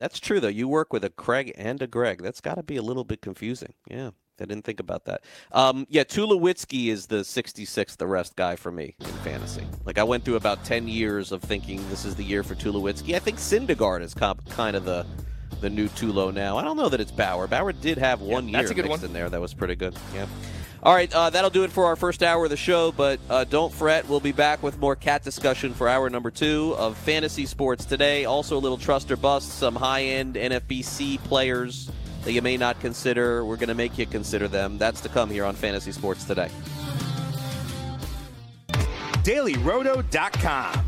That's 0.00 0.20
true, 0.20 0.38
though. 0.38 0.48
You 0.48 0.68
work 0.68 0.92
with 0.92 1.04
a 1.04 1.10
Craig 1.10 1.52
and 1.56 1.82
a 1.82 1.86
Greg. 1.86 2.22
That's 2.22 2.40
got 2.40 2.54
to 2.54 2.62
be 2.62 2.76
a 2.76 2.82
little 2.82 3.02
bit 3.04 3.20
confusing. 3.20 3.74
Yeah, 3.90 4.10
I 4.40 4.44
didn't 4.44 4.64
think 4.64 4.78
about 4.78 5.06
that. 5.06 5.22
Um, 5.50 5.86
yeah, 5.90 6.04
Tulowitzki 6.04 6.86
is 6.86 7.06
the 7.08 7.16
66th 7.22 8.00
arrest 8.00 8.36
guy 8.36 8.54
for 8.54 8.70
me 8.70 8.94
in 9.00 9.06
fantasy. 9.06 9.66
Like, 9.84 9.98
I 9.98 10.04
went 10.04 10.24
through 10.24 10.36
about 10.36 10.64
10 10.64 10.86
years 10.86 11.32
of 11.32 11.42
thinking 11.42 11.86
this 11.90 12.04
is 12.04 12.14
the 12.14 12.22
year 12.22 12.44
for 12.44 12.54
Tulowitzki. 12.54 13.16
I 13.16 13.18
think 13.18 13.38
Syndergaard 13.38 14.02
is 14.02 14.14
comp- 14.14 14.48
kind 14.50 14.76
of 14.76 14.84
the 14.84 15.04
the 15.60 15.70
new 15.70 15.88
Tulo 15.88 16.32
now. 16.32 16.56
I 16.58 16.64
don't 16.64 16.76
know 16.76 16.88
that 16.88 17.00
it's 17.00 17.10
Bauer. 17.12 17.46
Bauer 17.46 17.72
did 17.72 17.98
have 17.98 18.20
one 18.20 18.44
Yeah, 18.48 18.50
year 18.50 18.58
that's 18.60 18.70
a 18.70 18.74
good 18.74 18.84
mixed 18.86 19.02
one. 19.02 19.08
in 19.08 19.12
there. 19.12 19.28
That 19.30 19.40
was 19.40 19.54
pretty 19.54 19.74
good. 19.76 19.94
Yeah. 20.14 20.26
All 20.80 20.94
right, 20.94 21.12
uh, 21.12 21.28
that'll 21.30 21.50
do 21.50 21.64
it 21.64 21.72
for 21.72 21.86
our 21.86 21.96
first 21.96 22.22
hour 22.22 22.44
of 22.44 22.50
the 22.50 22.56
show. 22.56 22.92
But 22.92 23.18
uh, 23.28 23.44
don't 23.44 23.72
fret, 23.72 24.08
we'll 24.08 24.20
be 24.20 24.30
back 24.32 24.62
with 24.62 24.78
more 24.78 24.94
cat 24.94 25.24
discussion 25.24 25.74
for 25.74 25.88
hour 25.88 26.08
number 26.08 26.30
two 26.30 26.74
of 26.78 26.96
fantasy 26.98 27.46
sports 27.46 27.84
today. 27.84 28.26
Also, 28.26 28.56
a 28.56 28.60
little 28.60 28.78
trust 28.78 29.10
or 29.10 29.16
bust, 29.16 29.58
some 29.58 29.74
high-end 29.74 30.36
NFBC 30.36 31.18
players 31.24 31.90
that 32.24 32.32
you 32.32 32.42
may 32.42 32.56
not 32.56 32.78
consider. 32.80 33.44
We're 33.44 33.56
going 33.56 33.68
to 33.70 33.74
make 33.74 33.98
you 33.98 34.06
consider 34.06 34.46
them. 34.46 34.78
That's 34.78 35.00
to 35.00 35.08
come 35.08 35.30
here 35.30 35.44
on 35.44 35.54
Fantasy 35.56 35.90
Sports 35.92 36.24
today. 36.24 36.48
dailyroto.com. 39.24 40.87